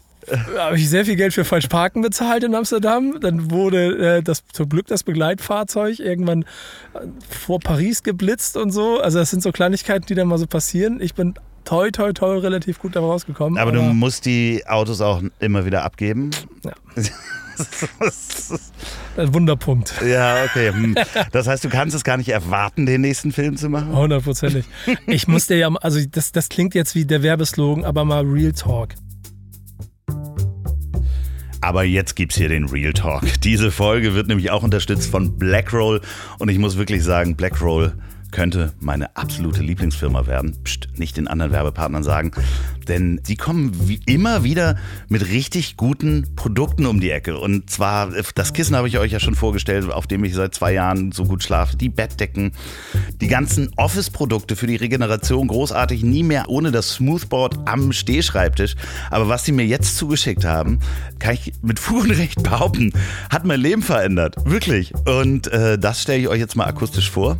habe 0.59 0.77
ich 0.77 0.91
sehr 0.91 1.05
viel 1.05 1.15
Geld 1.15 1.35
für 1.35 1.45
falsch 1.45 1.69
parken 1.69 2.03
bezahlt 2.03 2.43
in 2.43 2.53
Amsterdam. 2.57 3.21
Dann 3.21 3.53
wurde 3.53 4.17
äh, 4.17 4.23
das 4.25 4.43
zum 4.53 4.69
Glück 4.69 4.89
das 4.89 5.05
Begleitfahrzeug 5.05 6.01
irgendwann 6.01 6.43
äh, 6.43 7.07
vor 7.31 7.61
Paris 7.61 8.03
geblitzt 8.03 8.57
und 8.57 8.73
so. 8.73 8.99
Also 9.01 9.21
das 9.21 9.31
sind 9.31 9.41
so 9.45 9.53
Kleinigkeiten, 9.53 10.05
die 10.07 10.17
dann 10.17 10.27
mal 10.27 10.39
so 10.39 10.49
passieren. 10.49 11.01
Ich 11.01 11.15
bin 11.15 11.35
toi 11.65 11.91
toi 11.93 12.13
toi 12.13 12.39
relativ 12.39 12.81
gut 12.81 12.97
da 12.97 13.01
rausgekommen. 13.01 13.57
aber 13.57 13.71
du 13.71 13.83
musst 13.83 14.25
die 14.27 14.65
Autos 14.67 15.01
auch 15.01 15.23
immer 15.39 15.65
wieder 15.65 15.85
abgeben. 15.85 16.31
Ja. 16.65 16.73
ein 19.17 19.35
Wunderpunkt. 19.35 19.95
Ja, 20.07 20.45
okay. 20.45 20.73
Hm. 20.73 20.95
Das 21.33 21.47
heißt, 21.47 21.65
du 21.65 21.69
kannst 21.69 21.95
es 21.95 22.05
gar 22.05 22.17
nicht 22.17 22.29
erwarten, 22.29 22.87
den 22.87 23.01
nächsten 23.01 23.33
Film 23.33 23.57
zu 23.57 23.69
machen? 23.69 23.95
Hundertprozentig. 23.95 24.65
Ich 25.07 25.29
musste 25.29 25.55
ja, 25.55 25.69
also 25.69 26.01
das, 26.11 26.33
das 26.33 26.49
klingt 26.49 26.75
jetzt 26.75 26.95
wie 26.95 27.05
der 27.05 27.23
Werbeslogan, 27.23 27.85
aber 27.85 28.05
mal 28.05 28.25
Real 28.25 28.53
Talk. 28.53 28.95
Aber 31.61 31.85
jetzt 31.85 32.15
gibt's 32.15 32.37
hier 32.37 32.49
den 32.49 32.69
Real 32.69 32.93
Talk. 32.93 33.41
Diese 33.41 33.73
Folge 33.73 34.15
wird 34.15 34.29
nämlich 34.29 34.51
auch 34.51 34.63
unterstützt 34.63 35.11
von 35.11 35.37
Blackroll 35.37 36.01
und 36.39 36.49
ich 36.49 36.59
muss 36.59 36.77
wirklich 36.77 37.03
sagen, 37.03 37.35
Blackroll 37.37 37.95
könnte 38.37 38.75
meine 38.81 39.17
absolute 39.17 39.63
Lieblingsfirma 39.63 40.27
werden. 40.27 40.59
Psst, 40.63 40.89
nicht 40.99 41.17
den 41.17 41.27
anderen 41.27 41.53
Werbepartnern 41.53 42.03
sagen. 42.03 42.33
Denn 42.87 43.19
sie 43.25 43.35
kommen 43.35 43.89
wie 43.89 43.99
immer 44.05 44.45
wieder 44.45 44.77
mit 45.09 45.27
richtig 45.31 45.79
guten 45.79 46.35
Produkten 46.37 46.85
um 46.85 47.01
die 47.01 47.11
Ecke. 47.11 47.39
Und 47.39 47.71
zwar, 47.71 48.11
das 48.35 48.53
Kissen 48.53 48.77
habe 48.77 48.89
ich 48.89 48.99
euch 48.99 49.11
ja 49.11 49.21
schon 49.21 49.35
vorgestellt, 49.35 49.91
auf 49.91 50.07
dem 50.07 50.23
ich 50.23 50.35
seit 50.35 50.55
zwei 50.55 50.75
Jahren 50.75 51.13
so 51.13 51.25
gut 51.25 51.45
schlafe. 51.45 51.79
Die 51.79 51.89
Bettdecken, 51.89 52.53
die 53.23 53.29
ganzen 53.29 53.73
Office-Produkte 53.77 54.55
für 54.55 54.67
die 54.67 54.77
Regeneration, 54.77 55.49
großartig, 55.49 56.05
nie 56.05 56.23
mehr 56.23 56.51
ohne 56.51 56.73
das 56.73 56.91
Smoothboard 56.91 57.67
am 57.67 57.91
Stehschreibtisch. 57.93 58.75
Aber 59.11 59.29
was 59.29 59.47
sie 59.47 59.53
mir 59.53 59.65
jetzt 59.65 59.97
zugeschickt 59.97 60.45
haben, 60.45 60.81
kann 61.19 61.33
ich 61.33 61.55
mit 61.63 61.79
Fug 61.79 62.05
und 62.05 62.11
Recht 62.11 62.43
behaupten, 62.43 62.93
hat 63.31 63.47
mein 63.47 63.61
Leben 63.61 63.81
verändert. 63.81 64.37
Wirklich. 64.45 64.93
Und 65.07 65.47
äh, 65.47 65.79
das 65.79 66.03
stelle 66.03 66.19
ich 66.19 66.29
euch 66.29 66.41
jetzt 66.41 66.55
mal 66.55 66.67
akustisch 66.67 67.11
vor. 67.11 67.39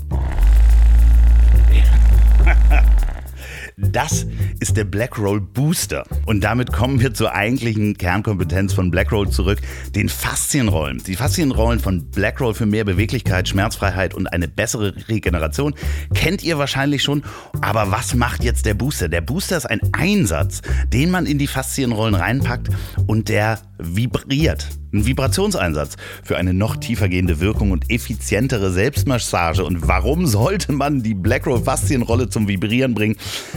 Das 3.79 4.27
ist 4.59 4.79
der 4.79 4.85
Blackroll 4.85 5.39
Booster. 5.39 6.05
Und 6.25 6.43
damit 6.43 6.73
kommen 6.73 6.99
wir 6.99 7.13
zur 7.13 7.35
eigentlichen 7.35 7.99
Kernkompetenz 7.99 8.73
von 8.73 8.91
Blackroll 8.91 9.29
zurück, 9.29 9.59
den 9.95 10.09
Faszienrollen. 10.09 11.03
Die 11.07 11.15
Faszienrollen 11.15 11.79
von 11.79 12.11
Blackroll 12.11 12.55
für 12.55 12.65
mehr 12.65 12.87
Beweglichkeit, 12.87 13.51
Schmerzfreiheit 13.51 14.15
und 14.15 14.29
eine 14.29 14.49
bessere 14.49 14.95
Regeneration 15.11 15.75
kennt 16.15 16.43
ihr 16.43 16.57
wahrscheinlich 16.57 17.03
schon. 17.03 17.23
Aber 17.61 17.91
was 17.91 18.15
macht 18.15 18.45
jetzt 18.45 18.65
der 18.65 18.73
Booster? 18.73 19.11
Der 19.11 19.21
Booster 19.21 19.59
ist 19.59 19.67
ein 19.67 19.81
Einsatz, 19.93 20.63
den 20.91 21.11
man 21.11 21.27
in 21.27 21.37
die 21.37 21.47
Faszienrollen 21.47 22.15
reinpackt 22.15 22.71
und 23.07 23.29
der 23.29 23.59
vibriert. 23.79 24.69
Ein 24.93 25.05
Vibrationseinsatz 25.05 25.97
für 26.23 26.37
eine 26.37 26.55
noch 26.55 26.77
tiefer 26.77 27.09
gehende 27.09 27.41
Wirkung 27.41 27.71
und 27.71 27.91
effizientere 27.91 28.71
Selbstmassage. 28.71 29.65
Und 29.65 29.87
warum 29.87 30.27
sollte 30.27 30.73
man 30.73 31.03
die 31.03 31.15
Blackroll 31.15 31.61
Faszienrolle 31.61 32.31
zum 32.31 32.49
Vibrieren 32.49 32.95
bringen? 32.95 33.17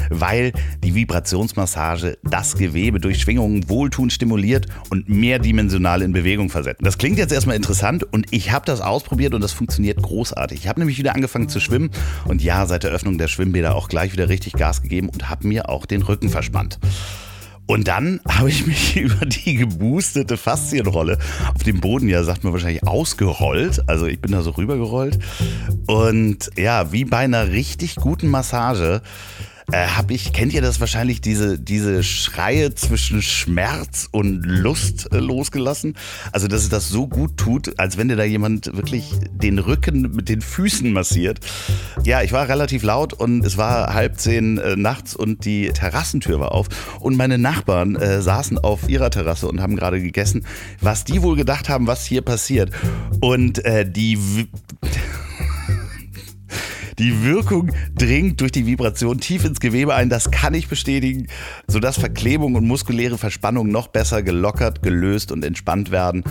Weil 0.10 0.54
die 0.84 0.96
Vibrationsmassage 0.96 2.18
das 2.24 2.56
Gewebe 2.56 3.00
durch 3.00 3.20
Schwingungen 3.22 3.70
wohltuend 3.70 4.14
stimuliert 4.14 4.68
und 4.90 5.10
mehrdimensional 5.10 6.02
in 6.02 6.14
Bewegung 6.14 6.50
versetzt. 6.50 6.82
Das 6.84 6.98
klingt 6.98 7.18
jetzt 7.18 7.32
erstmal 7.32 7.56
interessant 7.56 8.04
und 8.04 8.28
ich 8.32 8.52
habe 8.52 8.66
das 8.66 8.82
ausprobiert 8.82 9.34
und 9.34 9.42
das 9.42 9.52
funktioniert 9.52 10.02
großartig. 10.02 10.60
Ich 10.60 10.68
habe 10.68 10.80
nämlich 10.80 10.98
wieder 10.98 11.16
angefangen 11.16 11.50
zu 11.50 11.60
schwimmen 11.60 11.92
und 12.26 12.44
ja, 12.44 12.66
seit 12.66 12.84
der 12.84 12.92
Öffnung 12.92 13.18
der 13.18 13.28
Schwimmbäder 13.28 13.76
auch 13.76 13.88
gleich 13.88 14.14
wieder 14.14 14.30
richtig 14.30 14.54
Gas 14.54 14.82
gegeben 14.82 15.10
und 15.10 15.30
habe 15.30 15.48
mir 15.48 15.70
auch 15.70 15.86
den 15.86 16.02
Rücken 16.02 16.30
verspannt. 16.30 16.80
Und 17.70 17.88
dann 17.88 18.20
habe 18.28 18.50
ich 18.50 18.66
mich 18.66 18.96
über 19.00 19.28
die 19.28 19.54
geboostete 19.54 20.38
Faszienrolle 20.38 21.20
auf 21.54 21.62
dem 21.62 21.80
Boden, 21.80 22.10
ja, 22.10 22.24
sagt 22.24 22.44
man 22.44 22.52
wahrscheinlich, 22.52 22.88
ausgerollt. 22.88 23.88
Also 23.88 24.08
ich 24.08 24.20
bin 24.20 24.32
da 24.32 24.42
so 24.42 24.50
rübergerollt. 24.50 25.20
Und 25.86 26.50
ja, 26.58 26.92
wie 26.92 27.06
bei 27.06 27.18
einer 27.18 27.52
richtig 27.52 27.96
guten 27.98 28.28
Massage 28.28 29.04
äh, 29.72 29.88
habe 29.88 30.14
ich, 30.14 30.34
kennt 30.34 30.54
ihr 30.54 30.62
das 30.62 30.80
wahrscheinlich, 30.80 31.22
diese, 31.22 31.60
diese 31.60 32.04
Schreie 32.04 32.74
zwischen 32.76 33.22
Schmerz 33.22 34.08
und 34.12 34.44
Lust 34.44 35.12
äh, 35.12 35.18
losgelassen? 35.18 35.96
Also, 36.32 36.48
dass 36.48 36.64
es 36.64 36.70
das 36.70 36.90
so 36.90 37.08
gut 37.08 37.38
tut, 37.38 37.80
als 37.80 37.98
wenn 37.98 38.08
dir 38.08 38.16
da 38.16 38.24
jemand 38.24 38.76
wirklich 38.76 39.12
den 39.32 39.60
Rücken 39.60 40.16
mit 40.16 40.30
den 40.30 40.42
Füßen 40.42 40.92
massiert. 40.92 41.40
Ja, 42.04 42.22
ich 42.22 42.32
war 42.32 42.48
relativ 42.48 42.84
laut 42.84 43.14
und 43.14 43.46
es 43.46 43.58
war 43.58 43.94
halb 43.94 44.20
zehn 44.20 44.58
äh, 44.58 44.76
nachts 44.76 45.16
und 45.16 45.46
die 45.46 45.70
Terrassentür 45.70 46.40
war 46.40 46.52
auf 46.52 46.68
und 47.00 47.18
meine 47.18 47.38
Nachbarn 47.38 47.96
äh, 47.96 48.22
saßen 48.22 48.58
auf 48.58 48.90
ihrer 48.90 49.10
Terrasse 49.10 49.48
und 49.48 49.62
haben 49.62 49.76
gerade 49.76 50.02
gegessen, 50.02 50.46
was 50.82 51.04
die 51.04 51.22
wohl 51.22 51.36
gedacht 51.36 51.70
haben, 51.70 51.88
was 51.88 52.06
hier 52.06 52.22
passiert. 52.22 52.72
Und 53.22 53.64
äh, 53.66 53.90
die 53.90 54.18
die 57.00 57.24
Wirkung 57.24 57.72
dringt 57.96 58.42
durch 58.42 58.52
die 58.52 58.66
Vibration 58.66 59.20
tief 59.20 59.46
ins 59.46 59.60
Gewebe 59.60 59.96
ein. 59.96 60.10
Das 60.10 60.30
kann 60.32 60.54
ich 60.54 60.68
bestätigen, 60.68 61.28
sodass 61.68 61.98
Verklebung 61.98 62.56
und 62.56 62.68
muskuläre 62.68 63.18
Verspannung 63.18 63.70
noch 63.70 63.88
besser 63.88 64.22
gelockert, 64.22 64.84
gelöst 64.84 65.32
und 65.32 65.44
entspannt 65.44 65.92
werden 65.92 66.24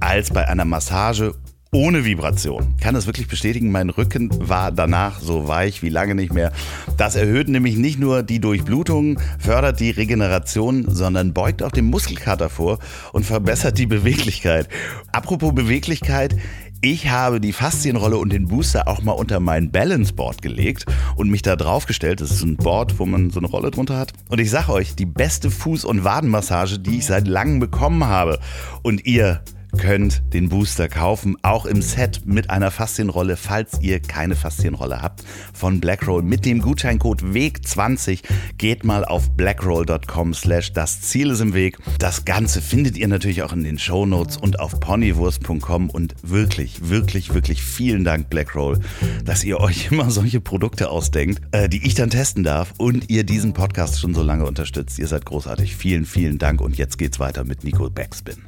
als 0.00 0.30
bei 0.30 0.46
einer 0.48 0.64
Massage 0.64 1.34
ohne 1.72 2.04
Vibration. 2.04 2.74
Ich 2.78 2.82
kann 2.82 2.94
das 2.94 3.06
wirklich 3.06 3.28
bestätigen, 3.28 3.70
mein 3.70 3.90
Rücken 3.90 4.30
war 4.48 4.72
danach 4.72 5.20
so 5.20 5.48
weich 5.48 5.82
wie 5.82 5.90
lange 5.90 6.14
nicht 6.14 6.32
mehr. 6.32 6.50
Das 6.96 7.14
erhöht 7.14 7.48
nämlich 7.48 7.76
nicht 7.76 7.98
nur 7.98 8.22
die 8.22 8.40
Durchblutung, 8.40 9.20
fördert 9.38 9.78
die 9.78 9.90
Regeneration, 9.90 10.86
sondern 10.88 11.34
beugt 11.34 11.62
auch 11.62 11.70
den 11.70 11.84
Muskelkater 11.84 12.48
vor 12.48 12.78
und 13.12 13.26
verbessert 13.26 13.76
die 13.76 13.86
Beweglichkeit. 13.86 14.68
Apropos 15.12 15.54
Beweglichkeit, 15.54 16.36
ich 16.80 17.10
habe 17.10 17.40
die 17.40 17.52
Faszienrolle 17.52 18.18
und 18.18 18.32
den 18.32 18.46
Booster 18.46 18.86
auch 18.86 19.02
mal 19.02 19.12
unter 19.12 19.40
mein 19.40 19.70
Balanceboard 19.70 20.42
gelegt 20.42 20.86
und 21.16 21.28
mich 21.28 21.42
da 21.42 21.56
draufgestellt. 21.56 22.20
Das 22.20 22.30
ist 22.30 22.42
ein 22.42 22.56
Board, 22.56 22.98
wo 22.98 23.06
man 23.06 23.30
so 23.30 23.40
eine 23.40 23.48
Rolle 23.48 23.70
drunter 23.70 23.96
hat. 23.96 24.12
Und 24.28 24.38
ich 24.38 24.50
sage 24.50 24.72
euch, 24.72 24.94
die 24.94 25.06
beste 25.06 25.48
Fuß- 25.48 25.84
und 25.84 26.04
Wadenmassage, 26.04 26.78
die 26.78 26.98
ich 26.98 27.06
seit 27.06 27.26
langem 27.26 27.58
bekommen 27.58 28.04
habe. 28.04 28.38
Und 28.82 29.06
ihr 29.06 29.42
könnt 29.76 30.22
den 30.32 30.48
Booster 30.48 30.88
kaufen, 30.88 31.36
auch 31.42 31.66
im 31.66 31.82
Set 31.82 32.22
mit 32.24 32.50
einer 32.50 32.70
Faszienrolle, 32.70 33.36
falls 33.36 33.78
ihr 33.80 34.00
keine 34.00 34.36
Faszienrolle 34.36 35.02
habt 35.02 35.22
von 35.52 35.80
Blackroll. 35.80 36.22
Mit 36.22 36.44
dem 36.44 36.60
Gutscheincode 36.60 37.22
WEG20 37.22 38.22
geht 38.56 38.84
mal 38.84 39.04
auf 39.04 39.30
blackroll.com 39.36 40.34
slash 40.34 40.72
das 40.72 41.02
Ziel 41.02 41.30
ist 41.30 41.40
im 41.40 41.54
Weg. 41.54 41.78
Das 41.98 42.24
Ganze 42.24 42.60
findet 42.62 42.96
ihr 42.96 43.08
natürlich 43.08 43.42
auch 43.42 43.52
in 43.52 43.64
den 43.64 43.78
Shownotes 43.78 44.36
und 44.36 44.60
auf 44.60 44.80
ponywurst.com 44.80 45.90
und 45.90 46.14
wirklich, 46.22 46.88
wirklich, 46.88 47.34
wirklich 47.34 47.62
vielen 47.62 48.04
Dank 48.04 48.30
Blackroll, 48.30 48.80
dass 49.24 49.44
ihr 49.44 49.60
euch 49.60 49.90
immer 49.90 50.10
solche 50.10 50.40
Produkte 50.40 50.90
ausdenkt, 50.90 51.42
äh, 51.52 51.68
die 51.68 51.86
ich 51.86 51.94
dann 51.94 52.10
testen 52.10 52.44
darf 52.44 52.74
und 52.78 53.10
ihr 53.10 53.24
diesen 53.24 53.52
Podcast 53.52 54.00
schon 54.00 54.14
so 54.14 54.22
lange 54.22 54.46
unterstützt. 54.46 54.98
Ihr 54.98 55.06
seid 55.06 55.26
großartig. 55.26 55.76
Vielen, 55.76 56.04
vielen 56.04 56.38
Dank 56.38 56.60
und 56.60 56.76
jetzt 56.76 56.98
geht's 56.98 57.20
weiter 57.20 57.44
mit 57.44 57.64
Nico 57.64 57.90
Backspin. 57.90 58.47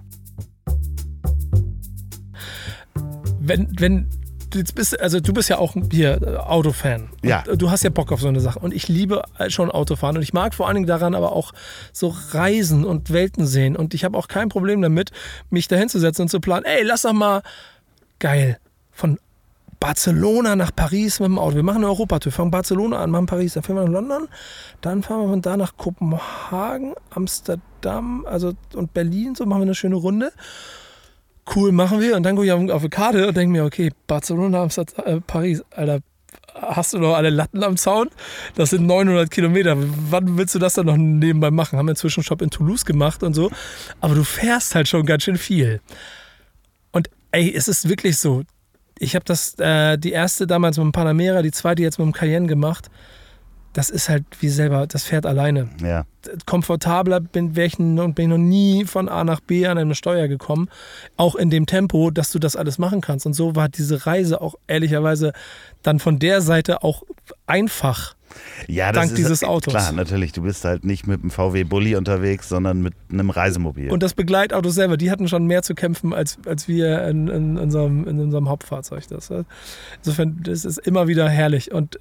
Wenn, 3.51 3.69
wenn 3.79 4.07
jetzt 4.55 4.75
bist, 4.75 4.99
also 5.01 5.21
du 5.21 5.33
bist 5.33 5.49
ja 5.49 5.59
auch 5.59 5.75
hier 5.91 6.23
äh, 6.23 6.37
Autofan. 6.37 7.09
Ja. 7.23 7.43
Du 7.43 7.71
hast 7.71 7.85
ja 7.85 7.91
Bock 7.91 8.13
auf 8.13 8.21
so 8.21 8.29
eine 8.29 8.41
Sache. 8.41 8.59
Und 8.59 8.75
ich 8.75 8.89
liebe 8.89 9.23
schon 9.49 9.71
Autofahren. 9.71 10.17
Und 10.17 10.23
ich 10.23 10.33
mag 10.33 10.55
vor 10.55 10.67
allen 10.67 10.77
Dingen 10.77 10.87
daran 10.87 11.15
aber 11.15 11.33
auch 11.33 11.53
so 11.93 12.15
Reisen 12.31 12.85
und 12.85 13.13
Welten 13.13 13.47
sehen. 13.47 13.77
Und 13.77 13.95
ich 13.95 14.05
habe 14.05 14.17
auch 14.17 14.29
kein 14.29 14.49
Problem 14.49 14.83
damit, 14.83 15.11
mich 15.51 15.69
da 15.69 15.77
hinzusetzen 15.77 16.23
und 16.23 16.29
zu 16.29 16.41
planen, 16.41 16.65
ey, 16.65 16.83
lass 16.83 17.03
doch 17.03 17.13
mal 17.13 17.43
geil 18.19 18.59
von 18.93 19.19
Barcelona 19.79 20.57
nach 20.57 20.75
Paris 20.75 21.21
mit 21.21 21.29
dem 21.29 21.39
Auto. 21.39 21.57
Wir 21.57 21.63
machen 21.63 21.79
eine 21.79 21.87
Europatour. 21.87 22.33
Fangen 22.33 22.51
Barcelona 22.51 22.99
an, 22.99 23.11
machen 23.11 23.27
Paris, 23.27 23.55
dann 23.55 23.63
fahren 23.63 23.77
wir 23.77 23.85
nach 23.85 23.93
London, 23.93 24.29
dann 24.83 25.03
fahren 25.03 25.23
wir 25.23 25.29
von 25.31 25.41
da 25.41 25.57
nach 25.57 25.79
Kopenhagen, 25.79 26.95
Amsterdam, 27.09 28.27
also 28.27 28.53
und 28.75 28.93
Berlin. 28.93 29.35
So 29.35 29.47
machen 29.47 29.61
wir 29.61 29.67
eine 29.67 29.75
schöne 29.75 29.97
Runde 29.97 30.33
cool, 31.57 31.73
machen 31.73 32.01
wir. 32.01 32.17
Und 32.17 32.23
dann 32.25 32.37
gucke 32.37 32.47
ich 32.47 32.53
auf, 32.53 32.71
auf 32.71 32.83
eine 32.83 32.91
Karte 32.91 33.29
und 33.29 33.37
denke 33.37 33.53
mir, 33.53 33.65
okay, 33.65 33.91
Barcelona, 34.07 34.63
Amsterdam, 34.63 35.07
äh, 35.07 35.21
Paris, 35.21 35.63
Alter, 35.71 36.01
hast 36.55 36.93
du 36.93 36.99
noch 36.99 37.15
alle 37.15 37.31
Latten 37.31 37.63
am 37.63 37.77
Zaun? 37.77 38.09
Das 38.55 38.71
sind 38.71 38.87
900 38.87 39.31
Kilometer. 39.31 39.77
Wann 39.77 40.37
willst 40.37 40.55
du 40.55 40.59
das 40.59 40.75
dann 40.75 40.87
noch 40.87 40.97
nebenbei 40.97 41.51
machen? 41.51 41.79
Haben 41.79 41.87
wir 41.87 41.91
einen 41.91 41.97
Zwischenstopp 41.97 42.43
in 42.43 42.51
Toulouse 42.51 42.85
gemacht 42.85 43.23
und 43.23 43.35
so. 43.35 43.51
Aber 44.01 44.15
du 44.15 44.25
fährst 44.25 44.75
halt 44.75 44.89
schon 44.89 45.07
ganz 45.07 45.25
schön 45.25 45.39
viel. 45.39 45.81
Und 46.93 47.11
ey, 47.33 47.53
es 47.55 47.69
ist 47.69 47.89
wirklich 47.89 48.19
so. 48.19 48.43
Ich 48.99 49.15
habe 49.15 49.25
das, 49.25 49.59
äh, 49.59 49.97
die 49.97 50.13
erste 50.13 50.47
damals 50.47 50.77
mit 50.77 50.85
dem 50.85 50.93
Panamera, 50.93 51.43
die 51.43 51.53
zweite 51.53 51.83
jetzt 51.83 51.99
mit 51.99 52.07
dem 52.07 52.13
Cayenne 52.13 52.47
gemacht 52.47 52.91
das 53.73 53.91
ist 53.91 54.09
halt 54.09 54.25
wie 54.41 54.49
selber, 54.49 54.87
das 54.87 55.05
fährt 55.05 55.27
alleine. 55.27 55.69
Ja. 55.83 56.05
Komfortabler 56.45 57.21
bin, 57.21 57.57
ich, 57.57 57.77
bin 57.77 58.13
ich 58.17 58.27
noch 58.27 58.39
nie 58.39 58.85
von 58.85 59.09
A 59.09 59.25
nach 59.25 59.41
B 59.41 59.67
an 59.67 59.79
eine 59.79 59.95
Steuer 59.95 60.29
gekommen. 60.29 60.69
Auch 61.17 61.35
in 61.37 61.51
dem 61.51 61.67
Tempo, 61.67 62.11
dass 62.11 62.31
du 62.33 62.39
das 62.39 62.57
alles 62.57 62.79
machen 62.79 63.01
kannst. 63.01 63.27
Und 63.27 63.35
so 63.35 63.55
war 63.55 63.69
diese 63.69 64.07
Reise 64.07 64.41
auch 64.41 64.57
ehrlicherweise 64.67 65.33
dann 65.83 65.99
von 65.99 66.19
der 66.19 66.41
Seite 66.41 66.83
auch 66.83 67.05
einfach. 67.47 68.17
Ja, 68.69 68.93
dank 68.93 69.15
dieses 69.15 69.43
Autos. 69.43 69.73
Klar, 69.73 69.93
natürlich. 69.93 70.33
Du 70.33 70.43
bist 70.43 70.65
halt 70.65 70.85
nicht 70.85 71.07
mit 71.07 71.21
einem 71.21 71.31
VW 71.31 71.65
Bulli 71.65 71.97
unterwegs, 71.97 72.49
sondern 72.49 72.83
mit 72.83 72.95
einem 73.11 73.31
Reisemobil. 73.31 73.91
Und 73.91 74.03
das 74.03 74.15
Begleitauto 74.15 74.71
selber, 74.71 74.97
die 74.97 75.11
hatten 75.11 75.29
schon 75.29 75.47
mehr 75.47 75.63
zu 75.63 75.75
kämpfen 75.75 76.13
als, 76.13 76.39
als 76.47 76.69
wir 76.69 77.07
in, 77.09 77.29
in, 77.29 77.35
in, 77.35 77.59
unserem, 77.59 78.07
in 78.07 78.21
unserem 78.21 78.49
Hauptfahrzeug. 78.49 79.07
Das, 79.09 79.33
insofern, 79.99 80.41
das 80.43 80.65
ist 80.65 80.79
immer 80.79 81.09
wieder 81.09 81.29
herrlich. 81.29 81.73
Und 81.73 81.99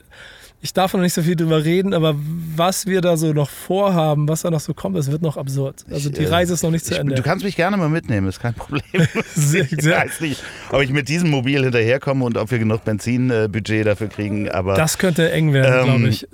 ich 0.61 0.73
darf 0.73 0.93
noch 0.93 0.99
nicht 0.99 1.13
so 1.13 1.21
viel 1.21 1.37
drüber 1.37 1.63
reden, 1.63 1.93
aber 1.93 2.15
was 2.55 2.85
wir 2.85 2.99
da 2.99 3.15
so 3.15 3.31
noch 3.31 3.49
vorhaben, 3.49 4.27
was 4.27 4.41
da 4.41 4.51
noch 4.51 4.59
so 4.59 4.73
kommt, 4.73 4.97
das 4.97 5.09
wird 5.09 5.21
noch 5.21 5.37
absurd. 5.37 5.85
Also 5.89 6.09
die 6.09 6.25
äh, 6.25 6.29
Reise 6.29 6.53
ist 6.53 6.63
noch 6.63 6.71
nicht 6.71 6.85
zu 6.85 6.93
ich, 6.93 6.99
Ende. 6.99 7.15
Du 7.15 7.23
kannst 7.23 7.45
mich 7.45 7.55
gerne 7.55 7.77
mal 7.77 7.87
mitnehmen, 7.87 8.27
ist 8.27 8.41
kein 8.41 8.53
Problem. 8.53 8.83
sehr, 9.35 9.63
ich 9.63 9.85
weiß 9.85 10.19
nicht, 10.19 10.43
ob 10.71 10.81
ich 10.81 10.91
mit 10.91 11.07
diesem 11.07 11.29
Mobil 11.29 11.63
hinterherkomme 11.63 12.25
und 12.25 12.37
ob 12.37 12.51
wir 12.51 12.59
genug 12.59 12.83
Benzinbudget 12.83 13.87
dafür 13.87 14.09
kriegen, 14.09 14.49
aber. 14.49 14.73
Das 14.73 14.97
könnte 14.97 15.31
eng 15.31 15.53
werden, 15.53 15.79
ähm, 15.79 15.85
glaube 15.85 16.09
ich. 16.09 16.27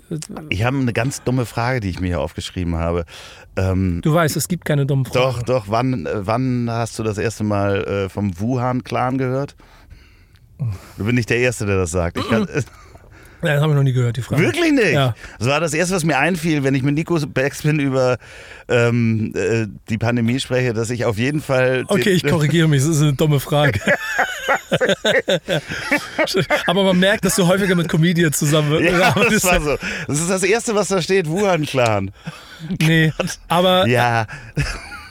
Ich 0.50 0.64
habe 0.64 0.78
eine 0.78 0.94
ganz 0.94 1.24
dumme 1.24 1.46
Frage, 1.46 1.80
die 1.80 1.90
ich 1.90 2.00
mir 2.00 2.08
hier 2.08 2.20
aufgeschrieben 2.20 2.76
habe. 2.76 3.06
Ähm, 3.58 4.02
du 4.04 4.12
weißt, 4.12 4.36
es 4.36 4.48
gibt 4.48 4.66
keine 4.66 4.88
dummen 4.88 5.06
Fragen. 5.06 5.20
Doch, 5.20 5.44
doch. 5.44 5.66
Wann, 5.68 6.08
wann 6.12 6.68
hast 6.70 6.98
du 6.98 7.04
das 7.04 7.20
erste 7.20 7.44
Mal 7.44 7.84
äh, 7.84 8.10
vom 8.10 8.40
Wuhan-Clan 8.40 9.20
gehört? 9.20 9.56
Du 10.98 11.04
bist 11.04 11.14
nicht 11.14 11.30
der 11.30 11.38
Erste, 11.38 11.66
der 11.66 11.78
das 11.78 11.92
sagt. 11.92 12.18
Ich 12.18 12.28
kann, 12.28 12.48
Das 13.54 13.62
habe 13.62 13.74
ich 13.74 13.78
noch 13.78 13.84
nie 13.84 13.94
gehört, 13.94 14.18
die 14.18 14.22
Frage. 14.22 14.42
Wirklich 14.42 14.72
nicht? 14.72 14.94
Ja. 14.94 15.16
Das 15.40 15.48
war 15.48 15.60
das 15.60 15.74
Erste, 15.74 15.96
was 15.96 16.04
mir 16.04 16.18
einfiel, 16.18 16.64
wenn 16.64 16.76
ich 16.76 16.84
mit 16.84 16.96
Nico 16.96 17.20
Backspin 17.20 17.80
über 17.80 18.18
ähm, 18.68 19.34
äh, 19.36 19.68
die 19.90 19.98
Pandemie 19.98 20.40
spreche, 20.40 20.74
dass 20.74 20.90
ich 20.90 21.06
auf 21.06 21.18
jeden 21.18 21.42
Fall. 21.42 21.86
Okay, 21.88 22.12
ich 22.12 22.24
korrigiere 22.24 22.68
mich, 22.68 22.82
das 22.82 22.96
ist 22.96 23.02
eine 23.02 23.14
dumme 23.14 23.40
Frage. 23.40 23.80
Aber 26.68 26.84
man 26.84 27.00
merkt, 27.00 27.26
dass 27.26 27.36
du 27.36 27.48
häufiger 27.48 27.76
mit 27.76 27.90
Comedians 27.90 28.38
zusammen 28.38 28.84
Ja, 28.84 29.12
das 29.30 29.44
war 29.44 29.62
so. 29.62 29.78
Das 30.08 30.20
ist 30.20 30.30
das 30.30 30.44
Erste, 30.44 30.76
was 30.76 30.88
da 30.88 31.02
steht, 31.02 31.28
Wuhan-Clan. 31.28 32.12
Nee, 32.82 33.14
aber, 33.48 33.88
Ja, 33.88 34.28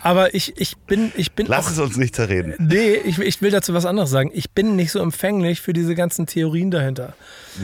aber 0.04 0.34
ich, 0.34 0.54
ich 0.60 0.76
bin, 0.76 1.10
ich 1.16 1.32
bin 1.32 1.46
lass 1.46 1.66
auch 1.66 1.70
es 1.72 1.78
uns 1.80 1.96
nicht 1.96 2.14
zerreden. 2.14 2.54
Nee, 2.58 2.94
ich, 3.04 3.18
ich 3.18 3.42
will 3.42 3.50
dazu 3.50 3.74
was 3.74 3.86
anderes 3.86 4.10
sagen. 4.10 4.30
Ich 4.32 4.50
bin 4.52 4.76
nicht 4.76 4.92
so 4.92 5.00
empfänglich 5.00 5.60
für 5.60 5.72
diese 5.72 5.94
ganzen 5.96 6.26
Theorien 6.26 6.70
dahinter. 6.70 7.14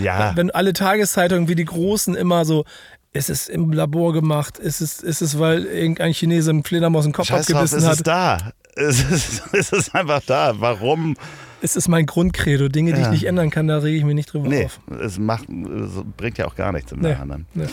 Ja, 0.02 0.32
Wenn 0.34 0.50
alle 0.50 0.72
Tageszeitungen 0.72 1.48
wie 1.48 1.54
die 1.54 1.64
Großen 1.64 2.14
immer 2.16 2.44
so, 2.44 2.64
ist 3.12 3.28
es 3.30 3.48
im 3.48 3.72
Labor 3.72 4.12
gemacht, 4.12 4.58
ist 4.58 4.80
es, 4.80 5.00
ist 5.00 5.20
es 5.20 5.38
weil 5.38 5.64
irgendein 5.66 6.12
Chinese 6.14 6.50
einen 6.50 6.64
Fledermaus 6.64 7.04
den 7.04 7.12
Kopf 7.12 7.26
scheiß 7.26 7.46
drauf, 7.46 7.62
es 7.64 7.74
abgebissen 7.74 7.92
ist 7.92 7.98
hat, 8.00 8.06
da. 8.06 8.52
Es 8.76 9.02
ist, 9.10 9.42
es 9.52 9.72
ist 9.72 9.94
einfach 9.94 10.22
da. 10.26 10.54
Warum? 10.58 11.16
ist 11.62 11.76
es 11.76 11.88
mein 11.88 12.06
Grundcredo. 12.06 12.68
Dinge, 12.68 12.94
die 12.94 13.00
ich 13.00 13.04
Ja. 13.04 13.10
nicht 13.10 13.24
ändern 13.24 13.50
kann, 13.50 13.68
da 13.68 13.76
rege 13.78 13.98
ich 13.98 14.04
mich 14.04 14.14
nicht 14.14 14.32
drüber 14.32 14.48
Nee, 14.48 14.64
auf. 14.64 14.80
es 15.02 15.18
macht, 15.18 15.46
es 15.50 15.90
bringt 16.16 16.38
ja 16.38 16.46
auch 16.46 16.54
gar 16.56 16.72
nichts 16.72 16.90
im 16.92 17.00
Nee, 17.00 17.10
Nachhinein. 17.12 17.44
nee. 17.52 17.66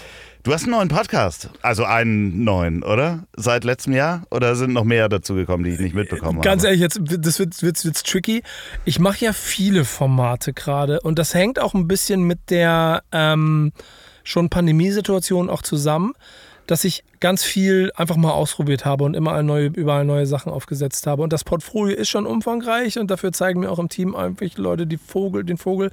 Du 0.47 0.53
hast 0.53 0.63
einen 0.63 0.71
neuen 0.71 0.87
Podcast, 0.87 1.49
also 1.61 1.83
einen 1.83 2.45
neuen, 2.45 2.81
oder? 2.81 3.25
Seit 3.35 3.65
letztem 3.65 3.91
Jahr? 3.91 4.23
Oder 4.31 4.55
sind 4.55 4.71
noch 4.71 4.85
mehr 4.85 5.09
dazu 5.09 5.35
gekommen, 5.35 5.65
die 5.65 5.71
ich 5.71 5.79
nicht 5.81 5.93
mitbekommen 5.93 6.39
Ganz 6.39 6.61
habe? 6.63 6.73
ehrlich, 6.73 6.79
jetzt, 6.79 7.01
das 7.03 7.37
wird, 7.37 7.61
wird, 7.61 7.83
wird 7.83 8.01
tricky. 8.01 8.43
Ich 8.85 8.97
mache 8.97 9.25
ja 9.25 9.33
viele 9.33 9.83
Formate 9.83 10.53
gerade 10.53 11.01
und 11.01 11.19
das 11.19 11.33
hängt 11.33 11.59
auch 11.59 11.73
ein 11.73 11.85
bisschen 11.85 12.23
mit 12.23 12.49
der 12.49 13.03
ähm, 13.11 13.73
schon 14.23 14.49
Pandemiesituation 14.49 15.49
auch 15.49 15.63
zusammen, 15.63 16.13
dass 16.65 16.85
ich 16.85 17.03
ganz 17.19 17.43
viel 17.43 17.91
einfach 17.97 18.15
mal 18.15 18.31
ausprobiert 18.31 18.85
habe 18.85 19.03
und 19.03 19.15
immer 19.15 19.43
neue, 19.43 19.65
überall 19.65 20.05
neue 20.05 20.27
Sachen 20.27 20.49
aufgesetzt 20.49 21.07
habe. 21.07 21.23
Und 21.23 21.33
das 21.33 21.43
Portfolio 21.43 21.97
ist 21.97 22.07
schon 22.07 22.25
umfangreich 22.25 22.97
und 22.97 23.11
dafür 23.11 23.33
zeigen 23.33 23.59
mir 23.59 23.69
auch 23.69 23.79
im 23.79 23.89
Team 23.89 24.15
einfach 24.15 24.47
Leute 24.55 24.87
die 24.87 24.97
Vogel, 24.97 25.43
den 25.43 25.57
Vogel. 25.57 25.91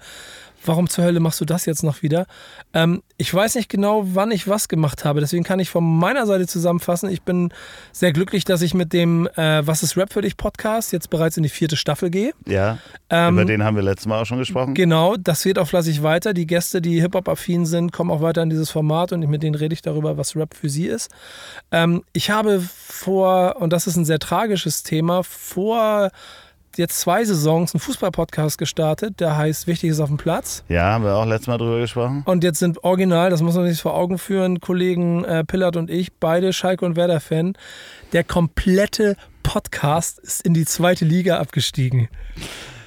Warum 0.64 0.88
zur 0.88 1.04
Hölle 1.04 1.20
machst 1.20 1.40
du 1.40 1.44
das 1.44 1.66
jetzt 1.66 1.82
noch 1.82 2.02
wieder? 2.02 2.26
Ähm, 2.72 3.02
ich 3.16 3.32
weiß 3.32 3.54
nicht 3.54 3.68
genau, 3.68 4.04
wann 4.06 4.30
ich 4.30 4.48
was 4.48 4.68
gemacht 4.68 5.04
habe. 5.04 5.20
Deswegen 5.20 5.44
kann 5.44 5.60
ich 5.60 5.70
von 5.70 5.84
meiner 5.84 6.26
Seite 6.26 6.46
zusammenfassen. 6.46 7.10
Ich 7.10 7.22
bin 7.22 7.52
sehr 7.92 8.12
glücklich, 8.12 8.44
dass 8.44 8.62
ich 8.62 8.74
mit 8.74 8.92
dem 8.92 9.28
äh, 9.36 9.66
Was 9.66 9.82
ist 9.82 9.96
Rap 9.96 10.12
für 10.12 10.22
dich 10.22 10.36
Podcast 10.36 10.92
jetzt 10.92 11.10
bereits 11.10 11.36
in 11.36 11.42
die 11.42 11.48
vierte 11.48 11.76
Staffel 11.76 12.10
gehe. 12.10 12.32
Ja, 12.46 12.78
Ähm, 13.10 13.34
über 13.34 13.44
den 13.44 13.62
haben 13.62 13.76
wir 13.76 13.82
letztes 13.82 14.06
Mal 14.06 14.20
auch 14.20 14.26
schon 14.26 14.38
gesprochen. 14.38 14.74
Genau, 14.74 15.16
das 15.16 15.44
wird 15.44 15.58
auch 15.58 15.68
fleißig 15.68 16.02
weiter. 16.02 16.34
Die 16.34 16.46
Gäste, 16.46 16.80
die 16.80 17.00
Hip-Hop-affin 17.00 17.66
sind, 17.66 17.92
kommen 17.92 18.10
auch 18.10 18.22
weiter 18.22 18.42
in 18.42 18.50
dieses 18.50 18.70
Format 18.70 19.12
und 19.12 19.20
mit 19.28 19.42
denen 19.42 19.54
rede 19.54 19.74
ich 19.74 19.82
darüber, 19.82 20.16
was 20.16 20.34
Rap 20.34 20.54
für 20.54 20.68
sie 20.68 20.86
ist. 20.86 21.10
Ähm, 21.70 22.02
ich 22.12 22.30
habe 22.30 22.60
vor, 22.60 23.56
und 23.60 23.72
das 23.72 23.86
ist 23.86 23.96
ein 23.96 24.04
sehr 24.04 24.18
tragisches 24.18 24.82
Thema, 24.82 25.22
vor 25.22 26.10
jetzt 26.78 27.00
zwei 27.00 27.24
Saisons 27.24 27.74
einen 27.74 27.80
Fußball-Podcast 27.80 28.58
gestartet, 28.58 29.20
der 29.20 29.36
heißt 29.36 29.66
Wichtig 29.66 29.90
ist 29.90 30.00
auf 30.00 30.08
dem 30.08 30.16
Platz. 30.16 30.64
Ja, 30.68 30.92
haben 30.92 31.04
wir 31.04 31.14
auch 31.16 31.26
letztes 31.26 31.48
Mal 31.48 31.58
drüber 31.58 31.80
gesprochen. 31.80 32.22
Und 32.26 32.44
jetzt 32.44 32.58
sind 32.58 32.82
original, 32.84 33.30
das 33.30 33.42
muss 33.42 33.54
man 33.54 33.68
sich 33.68 33.80
vor 33.80 33.94
Augen 33.94 34.18
führen, 34.18 34.60
Kollegen 34.60 35.24
äh, 35.24 35.44
Pillard 35.44 35.76
und 35.76 35.90
ich, 35.90 36.12
beide 36.14 36.52
Schalke 36.52 36.84
und 36.84 36.96
Werder-Fan. 36.96 37.54
Der 38.12 38.24
komplette 38.24 39.16
Podcast 39.42 40.18
ist 40.18 40.42
in 40.42 40.54
die 40.54 40.64
zweite 40.64 41.04
Liga 41.04 41.38
abgestiegen. 41.38 42.08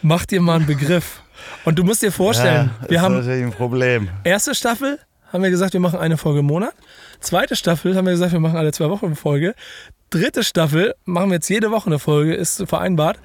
Mach 0.02 0.26
dir 0.26 0.41
mal 0.41 0.56
einen 0.58 0.65
Begriff. 0.65 1.21
Und 1.65 1.78
du 1.80 1.84
musst 1.84 2.02
dir 2.02 2.12
vorstellen, 2.12 2.71
ja, 2.82 2.89
wir 2.89 2.97
ist 2.97 3.04
haben 3.04 3.15
natürlich 3.15 3.43
ein 3.43 3.52
Problem. 3.52 4.10
erste 4.23 4.56
Staffel, 4.56 5.00
haben 5.32 5.43
wir 5.43 5.50
gesagt, 5.50 5.73
wir 5.73 5.80
machen 5.80 6.00
eine 6.00 6.17
Folge 6.17 6.39
im 6.39 6.45
Monat. 6.45 6.73
Zweite 7.19 7.56
Staffel 7.56 7.95
haben 7.95 8.06
wir 8.06 8.13
gesagt, 8.13 8.32
wir 8.32 8.39
machen 8.39 8.58
alle 8.58 8.71
zwei 8.71 8.89
Wochen 8.89 9.08
eine 9.08 9.15
Folge. 9.15 9.56
Dritte 10.10 10.43
Staffel 10.43 10.95
machen 11.06 11.30
wir 11.30 11.36
jetzt 11.36 11.50
jede 11.50 11.69
Woche 11.71 11.88
eine 11.88 12.00
Folge, 12.00 12.34
ist 12.34 12.63
vereinbart. 12.67 13.19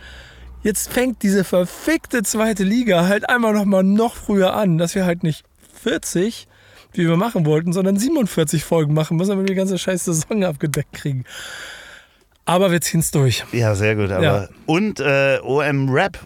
Jetzt 0.62 0.92
fängt 0.92 1.22
diese 1.22 1.44
verfickte 1.44 2.22
zweite 2.22 2.62
Liga 2.62 3.06
halt 3.08 3.28
einmal 3.28 3.52
noch 3.52 3.64
mal 3.64 3.82
noch 3.82 4.14
früher 4.14 4.54
an, 4.54 4.78
dass 4.78 4.94
wir 4.94 5.04
halt 5.04 5.22
nicht 5.22 5.44
40, 5.82 6.46
wie 6.92 7.08
wir 7.08 7.16
machen 7.16 7.46
wollten, 7.46 7.72
sondern 7.72 7.96
47 7.96 8.64
Folgen 8.64 8.94
machen 8.94 9.16
müssen, 9.16 9.30
damit 9.30 9.44
wir 9.44 9.54
die 9.54 9.58
ganze 9.58 9.78
scheiß 9.78 10.04
Saison 10.04 10.44
abgedeckt 10.44 10.92
kriegen. 10.92 11.24
Aber 12.44 12.70
wir 12.70 12.80
ziehen 12.80 13.00
es 13.00 13.10
durch. 13.10 13.44
Ja, 13.52 13.74
sehr 13.74 13.96
gut. 13.96 14.10
Aber 14.10 14.22
Ja. 14.22 14.48
Und 14.66 15.00
äh, 15.00 15.38
OM 15.42 15.88
Rap. 15.90 16.18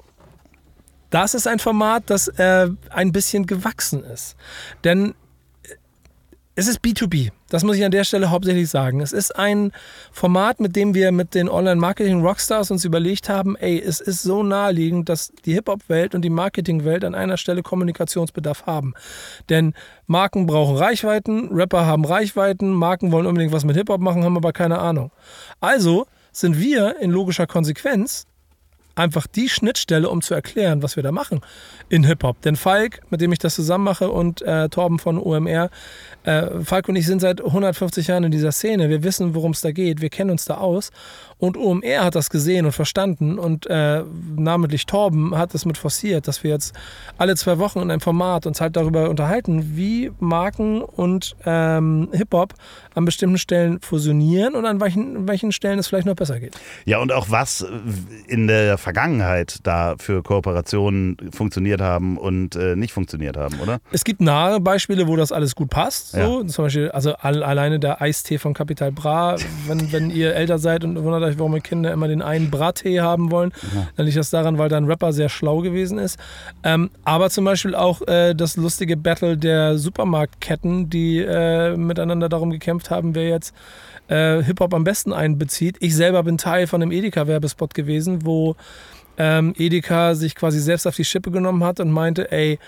Das 1.11 1.35
ist 1.35 1.47
ein 1.47 1.59
Format, 1.59 2.05
das 2.07 2.29
äh, 2.29 2.69
ein 2.91 3.13
bisschen 3.13 3.47
gewachsen 3.47 4.03
ist. 4.03 4.37
Denn 4.85 5.15
es 6.59 6.69
ist 6.69 6.81
B2B. 6.81 7.33
Das 7.51 7.65
muss 7.65 7.77
ich 7.77 7.85
an 7.85 7.91
der 7.91 8.05
Stelle 8.05 8.31
hauptsächlich 8.31 8.71
sagen. 8.71 9.03
Es 9.03 9.13
ist 9.13 9.37
ein 9.37 9.73
Format, 10.11 10.59
mit 10.59 10.75
dem 10.75 10.95
wir 10.95 11.13
mit 11.13 11.35
den 11.35 11.51
Online-Marketing-Rockstars 11.51 12.71
uns 12.71 12.87
überlegt 12.87 13.29
haben, 13.29 13.57
ey, 13.57 13.79
es 13.79 14.01
ist 14.01 14.23
so 14.23 14.43
naheliegend, 14.43 15.11
dass 15.11 15.33
die 15.45 15.53
Hip-Hop-Welt 15.53 16.15
und 16.15 16.23
die 16.23 16.31
Marketing-Welt 16.31 17.05
an 17.05 17.15
einer 17.15 17.37
Stelle 17.37 17.63
Kommunikationsbedarf 17.63 18.65
haben. 18.65 18.95
Denn 19.51 19.75
Marken 20.07 20.47
brauchen 20.47 20.77
Reichweiten, 20.77 21.51
Rapper 21.53 21.85
haben 21.85 22.07
Reichweiten, 22.07 22.73
Marken 22.73 23.13
wollen 23.13 23.27
unbedingt 23.27 23.53
was 23.53 23.67
mit 23.67 23.77
Hip-Hop 23.77 24.01
machen, 24.01 24.25
haben 24.25 24.39
aber 24.39 24.55
keine 24.55 24.79
Ahnung. 24.79 25.13
Also 25.61 26.07
sind 26.33 26.59
wir 26.59 26.99
in 27.01 27.11
logischer 27.11 27.47
Konsequenz 27.47 28.25
einfach 28.95 29.27
die 29.27 29.51
Schnittstelle, 29.51 30.09
um 30.09 30.23
zu 30.23 30.33
erklären, 30.33 30.83
was 30.83 30.97
wir 30.97 31.03
da 31.03 31.13
machen 31.13 31.43
in 31.89 32.05
Hip-Hop. 32.05 32.41
Denn 32.43 32.57
Falk, 32.57 33.01
mit 33.11 33.21
dem 33.21 33.33
ich 33.33 33.39
das 33.39 33.55
zusammen 33.55 33.85
mache, 33.85 34.11
und 34.11 34.43
äh, 34.43 34.69
Torben 34.69 34.99
von 34.99 35.19
OMR, 35.19 35.71
äh, 36.25 36.61
Falk 36.65 36.89
und 36.89 36.97
ich 36.97 37.07
sind 37.07 37.21
seit 37.21 37.41
150 37.41 38.09
Jahren 38.09 38.25
in 38.25 38.33
dieser 38.33 38.53
Szene. 38.53 38.89
Wir 38.89 39.03
wissen, 39.05 39.35
worum 39.35 39.53
es 39.53 39.61
da 39.61 39.71
geht. 39.71 40.01
Wir 40.01 40.11
kennen 40.11 40.31
uns 40.31 40.45
da 40.45 40.57
aus. 40.57 40.91
Und 41.39 41.59
OMR 41.59 42.03
hat 42.03 42.15
das 42.15 42.31
gesehen 42.31 42.65
und 42.65 42.73
verstanden 42.73 43.39
und 43.39 43.67
äh, 43.67 44.03
namentlich 44.37 44.87
Torben 44.87 45.37
hat 45.37 45.55
es 45.55 45.67
mit 45.67 45.77
forciert, 45.77 46.27
dass 46.29 46.43
wir 46.43 46.51
jetzt 46.51 46.75
alle 47.19 47.37
zwei 47.37 47.59
Wochen 47.59 47.81
in 47.81 47.91
einem 47.91 48.01
Format 48.01 48.47
uns 48.47 48.63
halt 48.63 48.75
darüber 48.75 49.11
unterhalten, 49.11 49.77
wie 49.77 50.11
Marken 50.19 50.81
und 50.81 51.37
ähm, 51.45 52.09
Hip-Hop 52.13 52.55
an 52.95 53.05
bestimmten 53.05 53.37
Stellen 53.37 53.81
fusionieren 53.83 54.55
und 54.55 54.65
an 54.65 54.81
welchen, 54.81 55.29
welchen 55.29 55.53
Stellen 55.53 55.79
es 55.79 55.89
vielleicht 55.89 56.07
noch 56.07 56.15
besser 56.15 56.41
geht. 56.41 56.57
Ja, 56.87 57.01
und 57.01 57.13
auch 57.13 57.27
was 57.29 57.67
in 58.27 58.47
der 58.47 58.79
Vergangenheit 58.79 59.59
da 59.63 59.97
für 59.99 60.23
Kooperationen 60.23 61.19
funktioniert 61.33 61.76
haben 61.81 62.19
und 62.19 62.57
äh, 62.57 62.77
nicht 62.77 62.93
funktioniert 62.93 63.37
haben, 63.37 63.61
oder? 63.61 63.79
Es 63.93 64.05
gibt 64.05 64.21
nahe 64.21 64.61
Beispiele, 64.61 65.07
wo 65.07 65.17
das 65.17 65.33
alles 65.33 65.55
gut 65.55 65.71
passt. 65.71 66.13
So. 66.13 66.43
Ja. 66.43 66.47
Zum 66.47 66.65
Beispiel, 66.65 66.91
also 66.91 67.15
all, 67.15 67.43
alleine 67.43 67.79
der 67.79 68.01
Eistee 68.01 68.39
von 68.39 68.55
Capital 68.55 68.93
Bra. 68.93 69.37
Wenn, 69.67 69.93
wenn 69.93 70.11
ihr 70.11 70.35
älter 70.35 70.59
seid 70.59 70.85
und 70.85 71.03
wundert 71.03 71.23
euch, 71.23 71.39
warum 71.39 71.61
Kinder 71.63 71.93
immer 71.93 72.09
den 72.09 72.23
einen 72.23 72.51
Brattee 72.51 73.01
haben 73.01 73.31
wollen, 73.31 73.53
dann 73.97 74.07
liegt 74.07 74.19
das 74.19 74.31
daran, 74.31 74.59
weil 74.59 74.69
da 74.69 74.77
ein 74.77 74.85
Rapper 74.85 75.13
sehr 75.13 75.29
schlau 75.29 75.61
gewesen 75.61 75.99
ist. 75.99 76.19
Ähm, 76.63 76.91
aber 77.05 77.31
zum 77.31 77.45
Beispiel 77.45 77.75
auch 77.75 78.03
äh, 78.07 78.35
das 78.35 78.57
lustige 78.57 78.97
Battle 78.97 79.37
der 79.37 79.79
Supermarktketten, 79.79 80.91
die 80.91 81.19
äh, 81.19 81.77
miteinander 81.77 82.29
darum 82.29 82.51
gekämpft 82.51 82.91
haben, 82.91 83.15
wer 83.15 83.29
jetzt 83.29 83.55
äh, 84.09 84.43
Hip-Hop 84.43 84.75
am 84.75 84.85
besten 84.85 85.13
einbezieht. 85.13 85.77
Ich 85.81 85.95
selber 85.95 86.23
bin 86.23 86.39
Teil 86.39 86.67
von 86.67 86.83
einem 86.83 86.93
Edeka-Werbespot 86.93 87.75
gewesen, 87.75 88.25
wo 88.25 88.57
ähm, 89.19 89.55
Edeka 89.57 90.15
sich 90.15 90.35
quasi 90.35 90.61
selbst 90.61 90.87
auf 90.87 90.97
die 90.97 91.05
Schippe 91.05 91.31
genommen 91.31 91.65
hat 91.65 91.81
und 91.81 91.91
meinte, 91.91 92.31
ey, 92.31 92.59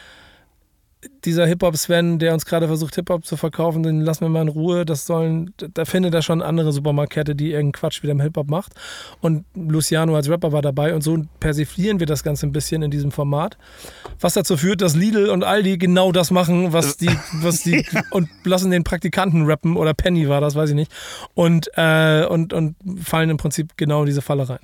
dieser 1.25 1.47
Hip-Hop-Sven, 1.47 2.19
der 2.19 2.35
uns 2.35 2.45
gerade 2.45 2.67
versucht, 2.67 2.97
Hip-Hop 2.97 3.25
zu 3.25 3.37
verkaufen, 3.37 3.85
den 3.85 4.01
lassen 4.01 4.23
wir 4.23 4.29
mal 4.31 4.43
in 4.43 4.49
Ruhe. 4.49 4.85
Das 4.85 5.07
sollen, 5.07 5.55
da 5.57 5.85
findet 5.85 6.13
er 6.13 6.23
schon 6.23 6.43
andere 6.43 6.73
Supermarktkette, 6.73 7.37
die 7.37 7.51
irgendeinen 7.53 7.73
Quatsch 7.73 8.03
wieder 8.03 8.13
im 8.13 8.21
Hip-Hop 8.21 8.51
macht. 8.51 8.73
Und 9.21 9.45
Luciano 9.55 10.17
als 10.17 10.29
Rapper 10.29 10.51
war 10.51 10.63
dabei 10.63 10.95
und 10.95 11.03
so 11.03 11.17
persiflieren 11.39 12.01
wir 12.01 12.07
das 12.07 12.25
Ganze 12.25 12.47
ein 12.47 12.53
bisschen 12.53 12.83
in 12.83 12.91
diesem 12.91 13.13
Format. 13.13 13.57
Was 14.19 14.35
dazu 14.35 14.57
führt, 14.57 14.81
dass 14.81 14.97
Lidl 14.97 15.29
und 15.31 15.45
Aldi 15.45 15.79
genau 15.79 16.11
das 16.11 16.33
machen, 16.33 16.73
was 16.73 16.97
die, 16.97 17.11
was 17.35 17.63
die, 17.63 17.87
und 18.11 18.29
lassen 18.43 18.73
den 18.73 18.83
Praktikanten 18.83 19.47
rappen 19.47 19.77
oder 19.77 19.95
Penny 19.95 20.29
war 20.29 20.41
das, 20.41 20.57
weiß 20.57 20.71
ich 20.71 20.77
nicht. 20.77 20.93
Und, 21.35 21.71
äh, 21.77 22.27
und, 22.27 22.53
und 22.53 22.75
fallen 23.05 23.31
im 23.31 23.37
Prinzip 23.37 23.77
genau 23.77 24.01
in 24.01 24.07
diese 24.07 24.23
Falle 24.23 24.49
rein. 24.49 24.59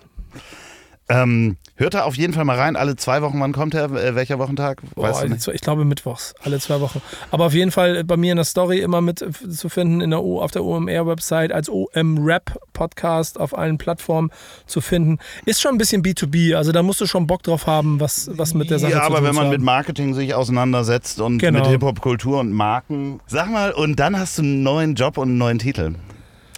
Ähm, 1.08 1.58
hört 1.76 1.94
da 1.94 2.04
auf 2.04 2.16
jeden 2.16 2.32
Fall 2.32 2.44
mal 2.44 2.56
rein. 2.58 2.76
Alle 2.76 2.96
zwei 2.96 3.20
Wochen, 3.22 3.40
wann 3.40 3.52
kommt 3.52 3.74
er? 3.74 3.90
Äh, 3.92 4.14
welcher 4.14 4.38
Wochentag? 4.38 4.82
Weißt 4.94 5.16
du 5.18 5.20
alle 5.22 5.30
nicht? 5.30 5.42
zwei- 5.42 5.52
ich 5.52 5.60
glaube 5.60 5.84
mittwochs, 5.84 6.34
alle 6.42 6.58
zwei 6.60 6.80
Wochen. 6.80 7.00
Aber 7.30 7.46
auf 7.46 7.54
jeden 7.54 7.70
Fall 7.70 8.04
bei 8.04 8.16
mir 8.16 8.32
in 8.32 8.36
der 8.36 8.44
Story 8.44 8.78
immer 8.80 9.00
mit 9.00 9.18
zu 9.50 9.68
finden 9.68 10.00
in 10.00 10.10
der 10.10 10.22
o, 10.22 10.40
auf 10.40 10.50
der 10.50 10.64
OMR-Website 10.64 11.52
als 11.52 11.68
OM-Rap-Podcast 11.68 13.38
auf 13.40 13.56
allen 13.56 13.78
Plattformen 13.78 14.30
zu 14.66 14.80
finden. 14.80 15.18
Ist 15.46 15.60
schon 15.60 15.74
ein 15.74 15.78
bisschen 15.78 16.02
B2B, 16.02 16.54
also 16.54 16.72
da 16.72 16.82
musst 16.82 17.00
du 17.00 17.06
schon 17.06 17.26
Bock 17.26 17.42
drauf 17.42 17.66
haben, 17.66 18.00
was, 18.00 18.30
was 18.34 18.54
mit 18.54 18.70
der 18.70 18.78
Sache 18.78 18.92
Ja, 18.92 18.98
zu 19.00 19.04
aber 19.06 19.16
tun 19.16 19.24
wenn 19.24 19.30
zu 19.32 19.36
man 19.36 19.44
haben. 19.46 19.52
mit 19.52 19.62
Marketing 19.62 20.14
sich 20.14 20.34
auseinandersetzt 20.34 21.20
und 21.20 21.38
Genau. 21.38 21.60
mit 21.60 21.68
Hip-Hop-Kultur 21.68 22.40
und 22.40 22.52
Marken. 22.52 23.20
Sag 23.26 23.50
mal, 23.50 23.72
und 23.72 23.98
dann 24.00 24.18
hast 24.18 24.38
du 24.38 24.42
einen 24.42 24.62
neuen 24.62 24.94
Job 24.94 25.18
und 25.18 25.28
einen 25.28 25.38
neuen 25.38 25.58
Titel. 25.58 25.94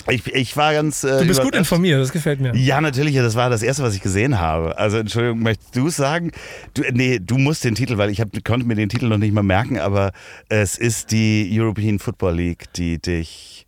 Ich, 0.09 0.27
ich 0.27 0.57
war 0.57 0.73
ganz. 0.73 1.05
Äh, 1.05 1.19
Du 1.21 1.27
bist 1.27 1.43
gut 1.43 1.55
informiert, 1.55 2.01
das 2.01 2.13
gefällt 2.13 2.41
mir. 2.41 2.55
Ja, 2.55 2.81
natürlich, 2.81 3.15
das 3.17 3.35
war 3.35 3.51
das 3.51 3.63
erste, 3.63 3.83
was 3.83 3.95
ich 3.95 4.03
gesehen 4.03 4.39
habe. 4.39 4.79
Also, 4.79 4.99
Entschuldigung, 4.99 5.41
möchtest 5.43 5.75
du 5.77 5.89
es 5.89 5.97
sagen? 5.97 6.31
Du, 6.75 6.83
nee, 6.93 7.19
du 7.21 7.39
musst 7.39 7.65
den 7.65 7.75
Titel, 7.75 7.99
weil 7.99 8.11
ich 8.11 8.21
hab, 8.21 8.29
konnte 8.45 8.67
mir 8.67 8.75
den 8.77 8.89
Titel 8.89 9.07
noch 9.09 9.19
nicht 9.19 9.33
mal 9.33 9.43
merken, 9.43 9.79
aber 9.79 10.13
es 10.49 10.79
ist 10.79 11.11
die 11.13 11.49
European 11.53 11.99
Football 11.99 12.35
League, 12.37 12.73
die 12.75 12.99
dich 13.01 13.67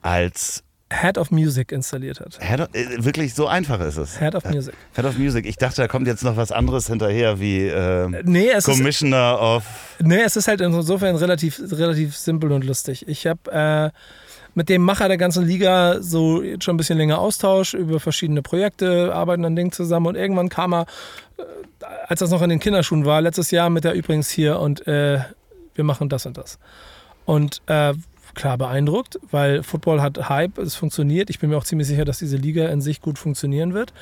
als 0.00 0.62
Head 0.92 1.18
of 1.18 1.30
Music 1.30 1.72
installiert 1.72 2.20
hat. 2.20 2.38
Head 2.40 2.60
of, 2.60 2.68
äh, 2.74 3.04
wirklich 3.04 3.34
so 3.34 3.46
einfach 3.48 3.80
ist 3.80 3.96
es. 3.96 4.18
Head 4.20 4.34
of 4.34 4.44
Music. 4.44 4.74
Head 4.94 5.04
of 5.06 5.18
Music. 5.18 5.46
Ich 5.46 5.56
dachte, 5.56 5.82
da 5.82 5.88
kommt 5.88 6.06
jetzt 6.06 6.22
noch 6.22 6.36
was 6.36 6.52
anderes 6.52 6.86
hinterher, 6.86 7.40
wie 7.40 7.66
äh, 7.66 8.08
Nee, 8.24 8.50
es 8.50 8.68
ist, 8.68 8.76
Commissioner 8.76 9.40
of. 9.40 9.64
nee, 9.98 10.20
es 10.20 10.36
ist 10.36 10.46
halt 10.46 10.60
insofern 10.60 11.16
relativ, 11.16 11.60
relativ 11.72 12.16
simpel 12.16 12.52
und 12.52 12.64
lustig. 12.64 13.08
Ich 13.08 13.26
habe 13.26 13.50
äh, 13.50 13.90
mit 14.54 14.68
dem 14.68 14.82
Macher 14.82 15.08
der 15.08 15.16
ganzen 15.16 15.46
Liga 15.46 16.00
so 16.00 16.42
jetzt 16.42 16.64
schon 16.64 16.74
ein 16.74 16.78
bisschen 16.78 16.98
länger 16.98 17.18
Austausch 17.18 17.74
über 17.74 18.00
verschiedene 18.00 18.42
Projekte, 18.42 19.14
arbeiten 19.14 19.44
an 19.44 19.56
Dingen 19.56 19.72
zusammen 19.72 20.06
und 20.06 20.14
irgendwann 20.14 20.48
kam 20.48 20.72
er, 20.72 20.86
äh, 21.36 21.42
als 22.06 22.20
das 22.20 22.30
noch 22.30 22.42
in 22.42 22.50
den 22.50 22.60
Kinderschuhen 22.60 23.04
war, 23.04 23.20
letztes 23.20 23.50
Jahr 23.50 23.70
mit 23.70 23.84
der 23.84 23.94
übrigens 23.94 24.30
hier 24.30 24.60
und 24.60 24.86
äh, 24.86 25.20
wir 25.74 25.84
machen 25.84 26.08
das 26.08 26.26
und 26.26 26.38
das. 26.38 26.58
Und 27.24 27.62
äh, 27.66 27.94
klar 28.34 28.58
beeindruckt, 28.58 29.18
weil 29.30 29.62
Football 29.62 30.02
hat 30.02 30.28
Hype, 30.28 30.58
es 30.58 30.74
funktioniert. 30.74 31.30
Ich 31.30 31.38
bin 31.38 31.50
mir 31.50 31.56
auch 31.56 31.64
ziemlich 31.64 31.88
sicher, 31.88 32.04
dass 32.04 32.18
diese 32.18 32.36
Liga 32.36 32.68
in 32.68 32.80
sich 32.80 33.00
gut 33.00 33.18
funktionieren 33.18 33.74
wird. 33.74 33.92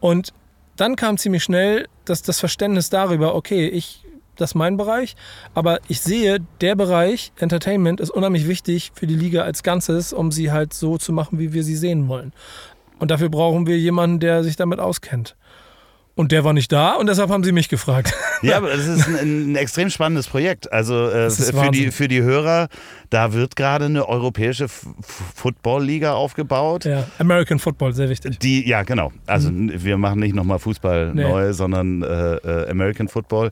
Und 0.00 0.32
dann 0.76 0.96
kam 0.96 1.18
ziemlich 1.18 1.44
schnell 1.44 1.88
das, 2.04 2.22
das 2.22 2.40
Verständnis 2.40 2.90
darüber, 2.90 3.34
okay, 3.34 3.68
ich, 3.68 4.04
das 4.40 4.50
ist 4.50 4.54
mein 4.54 4.76
Bereich, 4.76 5.14
aber 5.54 5.78
ich 5.88 6.00
sehe, 6.00 6.38
der 6.60 6.74
Bereich 6.74 7.32
Entertainment 7.38 8.00
ist 8.00 8.10
unheimlich 8.10 8.48
wichtig 8.48 8.92
für 8.94 9.06
die 9.06 9.16
Liga 9.16 9.42
als 9.42 9.62
Ganzes, 9.62 10.12
um 10.12 10.32
sie 10.32 10.50
halt 10.52 10.72
so 10.74 10.98
zu 10.98 11.12
machen, 11.12 11.38
wie 11.38 11.52
wir 11.52 11.62
sie 11.62 11.76
sehen 11.76 12.08
wollen. 12.08 12.32
Und 12.98 13.10
dafür 13.10 13.28
brauchen 13.30 13.66
wir 13.66 13.78
jemanden, 13.78 14.20
der 14.20 14.42
sich 14.44 14.56
damit 14.56 14.78
auskennt. 14.80 15.36
Und 16.16 16.32
der 16.32 16.44
war 16.44 16.52
nicht 16.52 16.70
da 16.70 16.96
und 16.96 17.06
deshalb 17.08 17.30
haben 17.30 17.44
sie 17.44 17.52
mich 17.52 17.68
gefragt. 17.68 18.12
Ja, 18.42 18.56
aber 18.56 18.68
das 18.70 18.86
ist 18.86 19.06
ein, 19.06 19.52
ein 19.52 19.56
extrem 19.56 19.90
spannendes 19.90 20.26
Projekt. 20.26 20.72
Also 20.72 21.10
äh, 21.10 21.28
für, 21.28 21.70
die, 21.72 21.90
für 21.90 22.08
die 22.08 22.22
Hörer, 22.22 22.68
da 23.10 23.34
wird 23.34 23.54
gerade 23.54 23.84
eine 23.84 24.08
europäische 24.08 24.66
Football-Liga 25.34 26.14
aufgebaut. 26.14 26.86
ja, 26.86 27.06
American 27.18 27.58
Football, 27.58 27.92
sehr 27.92 28.08
wichtig. 28.08 28.38
Die, 28.38 28.66
ja, 28.66 28.82
genau. 28.82 29.12
Also 29.26 29.50
wir 29.52 29.98
machen 29.98 30.20
nicht 30.20 30.34
nochmal 30.34 30.58
Fußball 30.58 31.08
Mhm. 31.10 31.14
Nee. 31.16 31.22
neu, 31.22 31.52
sondern 31.52 32.02
äh, 32.02 32.36
äh, 32.36 32.70
American 32.70 33.08
Football. 33.08 33.50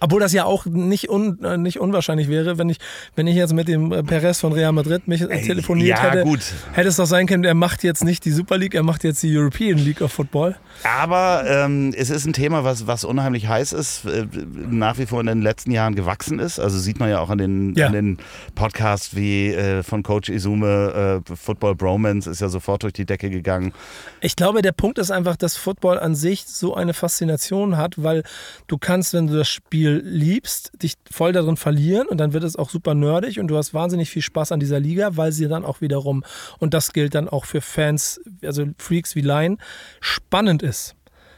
Obwohl 0.00 0.20
das 0.20 0.32
ja 0.32 0.44
auch 0.44 0.66
nicht, 0.66 1.10
un, 1.10 1.42
äh, 1.44 1.56
nicht 1.58 1.78
unwahrscheinlich 1.78 2.28
wäre, 2.28 2.58
wenn 2.58 2.68
ich, 2.68 2.78
wenn 3.16 3.26
ich 3.26 3.36
jetzt 3.36 3.52
mit 3.52 3.68
dem 3.68 3.92
äh, 3.92 4.02
Perez 4.02 4.40
von 4.40 4.52
Real 4.52 4.72
Madrid 4.72 5.06
mich 5.06 5.20
äh, 5.22 5.42
telefoniert 5.42 5.98
ja, 5.98 6.10
hätte. 6.10 6.22
gut. 6.24 6.40
Hätte 6.72 6.88
es 6.88 6.96
doch 6.96 7.06
sein 7.06 7.26
können, 7.26 7.44
er 7.44 7.54
macht 7.54 7.84
jetzt 7.84 8.04
nicht 8.04 8.24
die 8.24 8.30
Super 8.30 8.56
League, 8.58 8.74
er 8.74 8.82
macht 8.82 9.04
jetzt 9.04 9.22
die 9.22 9.36
European 9.36 9.78
League 9.78 10.00
of 10.00 10.12
Football. 10.12 10.56
Aber 10.84 11.44
ähm, 11.46 11.92
es 11.96 12.10
ist 12.10 12.24
ein 12.26 12.32
Thema, 12.32 12.64
was, 12.64 12.86
was 12.86 13.04
unheimlich 13.04 13.46
heiß 13.48 13.72
ist, 13.72 14.04
äh, 14.06 14.26
nach 14.70 14.98
wie 14.98 15.06
vor 15.06 15.20
in 15.20 15.26
den 15.26 15.42
letzten 15.42 15.70
Jahren 15.70 15.94
gewachsen 15.94 16.38
ist. 16.38 16.58
Also 16.58 16.78
sieht 16.78 16.98
man 16.98 17.10
ja 17.10 17.20
auch 17.20 17.30
an 17.30 17.38
den, 17.38 17.74
Ja. 17.74 17.86
an 17.88 17.92
den 17.92 18.18
Podcasts 18.54 19.14
wie 19.14 19.48
äh, 19.52 19.82
von 19.82 20.02
Coach 20.02 20.28
Izume, 20.30 21.22
äh, 21.28 21.36
Football 21.36 21.74
Bromance 21.74 22.30
ist 22.30 22.40
ja 22.40 22.48
sofort 22.48 22.82
durch 22.82 22.92
die 22.94 23.04
Decke 23.04 23.28
gegangen. 23.30 23.72
Ich 24.20 24.36
glaube, 24.36 24.62
der 24.62 24.72
Punkt 24.72 24.98
ist 24.98 25.10
einfach, 25.10 25.36
dass 25.36 25.56
Football 25.56 25.98
an 25.98 26.14
sich 26.14 26.44
so 26.46 26.74
eine 26.74 26.94
Faszination 26.94 27.76
hat, 27.76 28.02
weil 28.02 28.22
du 28.66 28.78
kannst, 28.78 29.12
wenn 29.14 29.26
du 29.26 29.34
das 29.36 29.48
Spiel 29.48 29.89
liebst, 29.98 30.72
dich 30.82 30.94
voll 31.10 31.32
darin 31.32 31.56
verlieren 31.56 32.06
und 32.08 32.18
dann 32.18 32.32
wird 32.32 32.44
es 32.44 32.56
auch 32.56 32.70
super 32.70 32.94
nerdig 32.94 33.38
und 33.40 33.48
du 33.48 33.56
hast 33.56 33.74
wahnsinnig 33.74 34.10
viel 34.10 34.22
Spaß 34.22 34.52
an 34.52 34.60
dieser 34.60 34.80
Liga, 34.80 35.16
weil 35.16 35.32
sie 35.32 35.48
dann 35.48 35.64
auch 35.64 35.80
wiederum, 35.80 36.24
und 36.58 36.74
das 36.74 36.92
gilt 36.92 37.14
dann 37.14 37.28
auch 37.28 37.44
für 37.44 37.60
Fans, 37.60 38.20
also 38.42 38.66
Freaks 38.78 39.14
wie 39.14 39.20
Laien, 39.22 39.58
spannend 40.00 40.62
ist. 40.62 40.94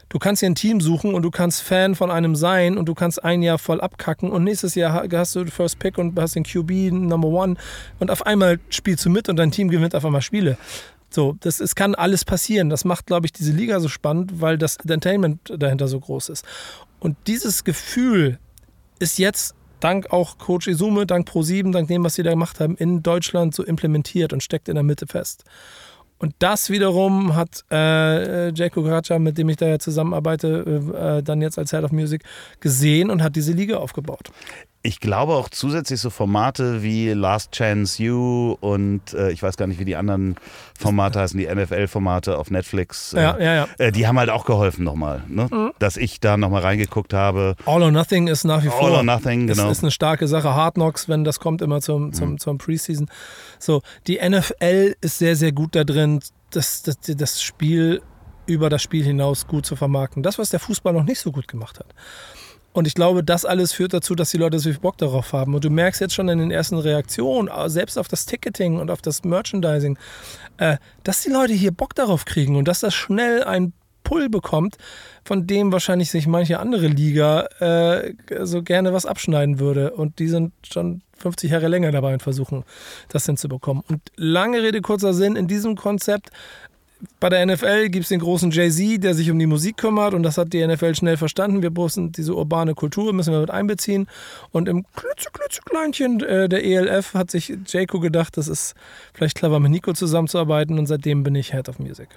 Du 0.09 0.19
kannst 0.19 0.43
dir 0.43 0.45
ein 0.45 0.53
Team 0.53 0.79
suchen 0.79 1.15
und 1.15 1.23
du 1.23 1.31
kannst 1.31 1.63
Fan 1.63 1.95
von 1.95 2.11
einem 2.11 2.35
sein 2.35 2.77
und 2.77 2.85
du 2.85 2.93
kannst 2.93 3.23
ein 3.23 3.41
Jahr 3.41 3.57
voll 3.57 3.81
abkacken 3.81 4.29
und 4.31 4.43
nächstes 4.43 4.75
Jahr 4.75 4.93
ha- 4.93 5.05
hast 5.11 5.35
du 5.35 5.45
First 5.47 5.79
Pick 5.79 5.97
und 5.97 6.19
hast 6.19 6.35
den 6.35 6.43
QB 6.43 6.91
Number 6.91 7.29
One 7.29 7.55
und 7.97 8.11
auf 8.11 8.23
einmal 8.25 8.59
spielst 8.69 9.03
du 9.05 9.09
mit 9.09 9.27
und 9.27 9.37
dein 9.37 9.49
Team 9.49 9.69
gewinnt 9.69 9.95
auf 9.95 10.05
einmal 10.05 10.21
Spiele. 10.21 10.57
So, 11.13 11.37
das 11.41 11.59
es 11.59 11.75
kann 11.75 11.93
alles 11.93 12.25
passieren. 12.25 12.69
Das 12.69 12.85
macht, 12.85 13.05
glaube 13.05 13.27
ich, 13.27 13.31
diese 13.31 13.51
Liga 13.51 13.79
so 13.79 13.87
spannend, 13.87 14.41
weil 14.41 14.57
das 14.57 14.77
Entertainment 14.77 15.53
dahinter 15.55 15.87
so 15.87 15.99
groß 15.99 16.29
ist. 16.29 16.43
Und 16.99 17.17
dieses 17.27 17.63
Gefühl 17.63 18.39
ist 18.99 19.19
jetzt 19.19 19.55
dank 19.79 20.11
auch 20.11 20.37
Coach 20.37 20.67
Izume, 20.67 21.05
dank 21.05 21.27
Pro7, 21.29 21.71
dank 21.71 21.87
dem, 21.87 22.03
was 22.03 22.15
sie 22.15 22.23
da 22.23 22.31
gemacht 22.31 22.59
haben, 22.59 22.75
in 22.77 23.03
Deutschland 23.03 23.53
so 23.53 23.63
implementiert 23.63 24.33
und 24.33 24.41
steckt 24.41 24.69
in 24.69 24.75
der 24.75 24.83
Mitte 24.83 25.05
fest. 25.05 25.43
Und 26.17 26.33
das 26.39 26.69
wiederum 26.69 27.35
hat 27.35 27.65
äh, 27.69 28.51
Jaco 28.53 28.81
Gracia, 28.81 29.19
mit 29.19 29.37
dem 29.37 29.49
ich 29.49 29.57
da 29.57 29.67
ja 29.67 29.77
zusammenarbeite, 29.77 31.19
äh, 31.19 31.21
dann 31.21 31.41
jetzt 31.41 31.59
als 31.59 31.71
Head 31.71 31.83
of 31.83 31.91
Music 31.91 32.23
gesehen 32.61 33.09
und 33.09 33.21
hat 33.21 33.35
diese 33.35 33.51
Liga 33.51 33.77
aufgebaut. 33.77 34.31
Ich 34.85 34.99
glaube 34.99 35.33
auch 35.35 35.47
zusätzlich 35.47 36.01
so 36.01 36.09
Formate 36.09 36.83
wie 36.83 37.09
Last 37.13 37.53
Chance 37.53 38.03
You 38.03 38.57
und 38.59 39.13
äh, 39.13 39.31
ich 39.31 39.41
weiß 39.41 39.55
gar 39.55 39.65
nicht, 39.65 39.79
wie 39.79 39.85
die 39.85 39.95
anderen 39.95 40.35
Formate 40.77 41.21
heißen, 41.21 41.39
die 41.39 41.47
NFL-Formate 41.47 42.37
auf 42.37 42.51
Netflix. 42.51 43.13
Äh, 43.13 43.21
Ja, 43.21 43.39
ja, 43.39 43.55
ja. 43.55 43.67
Äh, 43.77 43.93
die 43.93 44.05
haben 44.07 44.19
halt 44.19 44.29
auch 44.29 44.43
geholfen 44.45 44.83
nochmal, 44.83 45.23
ne? 45.29 45.71
dass 45.79 45.95
ich 45.95 46.19
da 46.19 46.35
nochmal 46.35 46.63
reingeguckt 46.63 47.13
habe. 47.13 47.55
All 47.65 47.81
or 47.81 47.91
Nothing 47.91 48.27
ist 48.27 48.43
nach 48.43 48.61
wie 48.61 48.67
vor. 48.67 48.81
All 48.87 48.91
or 48.91 49.03
Nothing, 49.03 49.47
genau. 49.47 49.67
Ist, 49.69 49.77
ist 49.77 49.83
eine 49.85 49.91
starke 49.91 50.27
Sache. 50.27 50.53
Hard 50.53 50.73
Knocks, 50.75 51.07
wenn 51.07 51.23
das 51.23 51.39
kommt, 51.39 51.61
immer 51.61 51.79
zum, 51.79 52.11
zum, 52.11 52.31
Mhm. 52.31 52.37
zum 52.39 52.57
Preseason. 52.57 53.09
So, 53.59 53.81
die 54.07 54.17
NFL 54.19 54.95
ist 54.99 55.17
sehr, 55.17 55.37
sehr 55.37 55.53
gut 55.53 55.75
da 55.75 55.85
drin, 55.85 56.19
das, 56.51 56.83
das, 56.83 56.97
das 56.99 57.41
Spiel 57.41 58.01
über 58.45 58.69
das 58.69 58.83
Spiel 58.83 59.05
hinaus 59.05 59.47
gut 59.47 59.65
zu 59.65 59.77
vermarkten. 59.77 60.23
Das, 60.23 60.37
was 60.37 60.49
der 60.49 60.59
Fußball 60.59 60.91
noch 60.91 61.05
nicht 61.05 61.19
so 61.21 61.31
gut 61.31 61.47
gemacht 61.47 61.79
hat. 61.79 61.87
Und 62.73 62.87
ich 62.87 62.95
glaube, 62.95 63.23
das 63.23 63.45
alles 63.45 63.71
führt 63.71 63.93
dazu, 63.93 64.15
dass 64.15 64.31
die 64.31 64.37
Leute 64.37 64.59
so 64.59 64.69
viel 64.69 64.79
Bock 64.79 64.97
darauf 64.97 65.31
haben. 65.31 65.53
Und 65.53 65.63
du 65.63 65.69
merkst 65.69 66.01
jetzt 66.01 66.15
schon 66.15 66.27
in 66.27 66.39
den 66.39 66.51
ersten 66.51 66.77
Reaktionen, 66.77 67.47
äh, 67.47 67.69
selbst 67.69 67.97
auf 67.97 68.07
das 68.07 68.25
Ticketing 68.25 68.79
und 68.79 68.89
auf 68.91 69.01
das 69.01 69.23
Merchandising, 69.23 69.97
äh, 70.57 70.77
dass 71.03 71.21
die 71.21 71.29
Leute 71.29 71.53
hier 71.53 71.71
Bock 71.71 71.95
darauf 71.95 72.25
kriegen 72.25 72.55
und 72.55 72.67
dass 72.67 72.79
das 72.79 72.93
schnell 72.93 73.43
ein 73.43 73.73
Pull 74.03 74.27
bekommt, 74.27 74.77
von 75.23 75.47
dem 75.47 75.71
wahrscheinlich 75.71 76.11
sich 76.11 76.27
manche 76.27 76.59
andere 76.59 76.87
Liga 76.87 77.43
äh, 77.59 78.13
so 78.41 78.61
gerne 78.61 78.91
was 78.91 79.05
abschneiden 79.05 79.59
würde. 79.59 79.91
Und 79.91 80.19
die 80.19 80.27
sind 80.27 80.51
schon 80.69 81.01
50 81.17 81.51
Jahre 81.51 81.67
länger 81.69 81.91
dabei 81.91 82.13
und 82.13 82.21
versuchen, 82.21 82.63
das 83.07 83.25
hinzubekommen. 83.25 83.83
Und 83.87 84.01
lange 84.15 84.61
Rede, 84.61 84.81
kurzer 84.81 85.13
Sinn, 85.13 85.35
in 85.35 85.47
diesem 85.47 85.75
Konzept 85.75 86.31
bei 87.19 87.29
der 87.29 87.45
NFL 87.45 87.89
gibt 87.89 88.03
es 88.03 88.09
den 88.09 88.19
großen 88.19 88.51
Jay-Z, 88.51 89.03
der 89.03 89.13
sich 89.13 89.29
um 89.31 89.39
die 89.39 89.45
Musik 89.45 89.77
kümmert 89.77 90.13
und 90.13 90.23
das 90.23 90.37
hat 90.37 90.53
die 90.53 90.65
NFL 90.65 90.95
schnell 90.95 91.17
verstanden. 91.17 91.61
Wir 91.61 91.71
brauchen 91.71 92.11
diese 92.11 92.35
urbane 92.35 92.75
Kultur, 92.75 93.13
müssen 93.13 93.33
wir 93.33 93.39
mit 93.41 93.51
einbeziehen. 93.51 94.07
Und 94.51 94.67
im 94.67 94.85
klitzeklitzekleinchen 94.95 96.21
äh, 96.21 96.49
der 96.49 96.63
ELF 96.63 97.13
hat 97.13 97.31
sich 97.31 97.53
Jayco 97.67 97.99
gedacht, 97.99 98.37
das 98.37 98.47
ist 98.47 98.73
vielleicht 99.13 99.37
clever 99.37 99.59
mit 99.59 99.71
Nico 99.71 99.93
zusammenzuarbeiten 99.93 100.79
und 100.79 100.87
seitdem 100.87 101.23
bin 101.23 101.35
ich 101.35 101.51
Head 101.51 101.69
of 101.69 101.79
Music. 101.79 102.09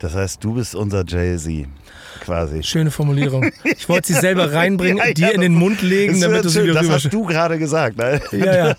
Das 0.00 0.14
heißt, 0.14 0.42
du 0.42 0.54
bist 0.54 0.74
unser 0.74 1.04
Jay-Z 1.06 1.66
quasi. 2.20 2.62
Schöne 2.62 2.90
Formulierung. 2.90 3.50
Ich 3.64 3.88
wollte 3.88 4.12
sie 4.12 4.20
selber 4.20 4.52
reinbringen, 4.52 4.98
Ja, 4.98 5.06
ja, 5.06 5.12
dir 5.12 5.34
in 5.34 5.40
den 5.40 5.54
Mund 5.54 5.82
legen, 5.82 6.20
damit 6.20 6.44
du 6.44 6.48
sie 6.48 6.64
wieder 6.64 6.74
das 6.74 6.88
hast 6.88 7.12
du 7.12 7.24
gerade 7.24 7.58
gesagt. 7.58 7.98
Ne? 7.98 8.20
Ja, 8.32 8.68
ja. 8.68 8.76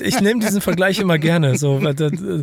Ich 0.00 0.20
nehme 0.20 0.40
diesen 0.40 0.60
Vergleich 0.60 0.98
immer 0.98 1.18
gerne. 1.18 1.56
So, 1.56 1.82
weil 1.82 1.94
äh, 2.00 2.42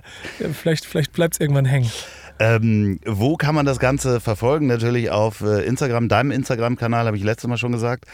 vielleicht 0.54 0.86
vielleicht 0.86 1.14
bleibt 1.14 1.36
es 1.36 1.40
irgendwann 1.40 1.66
hängen. 1.66 1.92
Ähm, 2.40 3.00
wo 3.06 3.38
kann 3.38 3.56
man 3.56 3.66
das 3.66 3.80
Ganze 3.80 4.20
verfolgen? 4.20 4.68
Natürlich 4.68 5.10
auf 5.10 5.42
äh, 5.42 5.66
Instagram, 5.66 6.10
deinem 6.10 6.32
Instagram-Kanal, 6.32 7.06
habe 7.06 7.16
ich 7.18 7.24
letztes 7.24 7.48
Mal 7.48 7.58
schon 7.58 7.72
gesagt. 7.72 8.06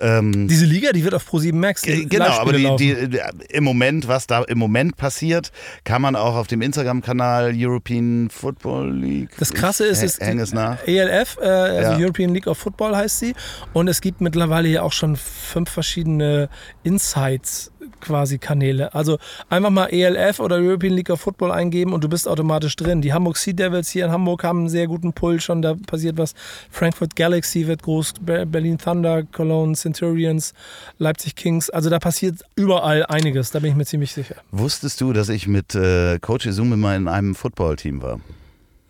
Ähm, 0.00 0.48
Diese 0.48 0.66
Liga, 0.66 0.92
die 0.92 1.02
wird 1.04 1.14
auf 1.14 1.26
Pro7 1.26 1.54
Max. 1.54 1.82
Die 1.82 2.06
Genau, 2.06 2.26
aber 2.26 2.52
die, 2.52 2.76
die, 2.76 3.08
die, 3.08 3.20
im 3.48 3.64
Moment, 3.64 4.06
was 4.06 4.26
da 4.26 4.42
im 4.42 4.58
Moment 4.58 4.96
passiert, 4.96 5.50
kann 5.84 6.02
man 6.02 6.14
auch 6.16 6.36
auf 6.36 6.46
dem 6.46 6.60
Instagram-Kanal 6.62 7.52
European 7.56 8.28
Football 8.30 8.92
League. 8.94 9.30
Das 9.38 9.52
Krasse 9.52 9.86
ist, 9.86 10.02
ist 10.02 10.20
es 10.20 10.52
nach. 10.52 10.86
ELF, 10.86 11.38
äh, 11.40 11.46
also 11.46 11.92
Ja. 11.92 11.98
European 11.98 12.34
League 12.34 12.46
of 12.46 12.58
Football 12.58 12.96
heißt 12.96 13.18
sie. 13.18 13.34
Und 13.72 13.88
es 13.88 14.00
gibt 14.00 14.20
mittlerweile 14.20 14.68
ja 14.68 14.82
auch 14.82 14.92
schon 14.92 15.16
fünf 15.16 15.70
verschiedene 15.70 16.48
Insights 16.82 17.72
quasi 18.00 18.38
Kanäle. 18.38 18.94
Also 18.94 19.18
einfach 19.48 19.70
mal 19.70 19.86
ELF 19.86 20.40
oder 20.40 20.56
European 20.56 20.94
League 20.94 21.10
of 21.10 21.20
Football 21.20 21.52
eingeben 21.52 21.92
und 21.92 22.02
du 22.04 22.08
bist 22.08 22.26
automatisch 22.28 22.76
drin. 22.76 23.00
Die 23.02 23.12
Hamburg 23.12 23.36
Sea 23.36 23.52
Devils 23.52 23.90
hier 23.90 24.06
in 24.06 24.10
Hamburg 24.10 24.42
haben 24.44 24.60
einen 24.60 24.68
sehr 24.68 24.86
guten 24.86 25.12
Pull 25.12 25.40
schon, 25.40 25.62
da 25.62 25.74
passiert 25.86 26.18
was. 26.18 26.34
Frankfurt 26.70 27.16
Galaxy 27.16 27.66
wird 27.66 27.82
groß, 27.82 28.14
Be- 28.20 28.46
Berlin 28.46 28.78
Thunder, 28.78 29.22
Cologne 29.24 29.74
Centurions, 29.74 30.54
Leipzig 30.98 31.36
Kings. 31.36 31.70
Also 31.70 31.90
da 31.90 31.98
passiert 31.98 32.40
überall 32.56 33.04
einiges, 33.06 33.50
da 33.50 33.58
bin 33.60 33.70
ich 33.70 33.76
mir 33.76 33.84
ziemlich 33.86 34.12
sicher. 34.12 34.36
Wusstest 34.50 35.00
du, 35.00 35.12
dass 35.12 35.28
ich 35.28 35.46
mit 35.46 35.74
äh, 35.74 36.18
Coach 36.18 36.46
Izume 36.46 36.76
mal 36.76 36.96
in 36.96 37.08
einem 37.08 37.34
Football-Team 37.34 38.02
war? 38.02 38.20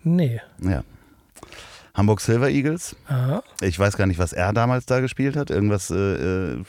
Nee. 0.02 0.40
Ja. 0.62 0.82
Hamburg 1.92 2.20
Silver 2.20 2.48
Eagles. 2.48 2.94
Aha. 3.08 3.42
Ich 3.60 3.78
weiß 3.78 3.96
gar 3.96 4.06
nicht, 4.06 4.18
was 4.18 4.32
er 4.32 4.52
damals 4.52 4.86
da 4.86 5.00
gespielt 5.00 5.36
hat. 5.36 5.50
Irgendwas 5.50 5.90
äh, 5.90 5.94
äh, 6.52 6.62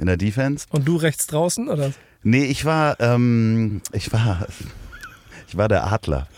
in 0.00 0.06
der 0.06 0.16
Defense. 0.16 0.66
Und 0.70 0.88
du 0.88 0.96
rechts 0.96 1.26
draußen, 1.26 1.68
oder? 1.68 1.92
Nee, 2.22 2.44
ich 2.44 2.64
war, 2.64 2.98
ähm, 3.00 3.80
ich 3.92 4.12
war, 4.12 4.46
Ich 5.50 5.56
war 5.56 5.66
der 5.66 5.92
Adler. 5.92 6.28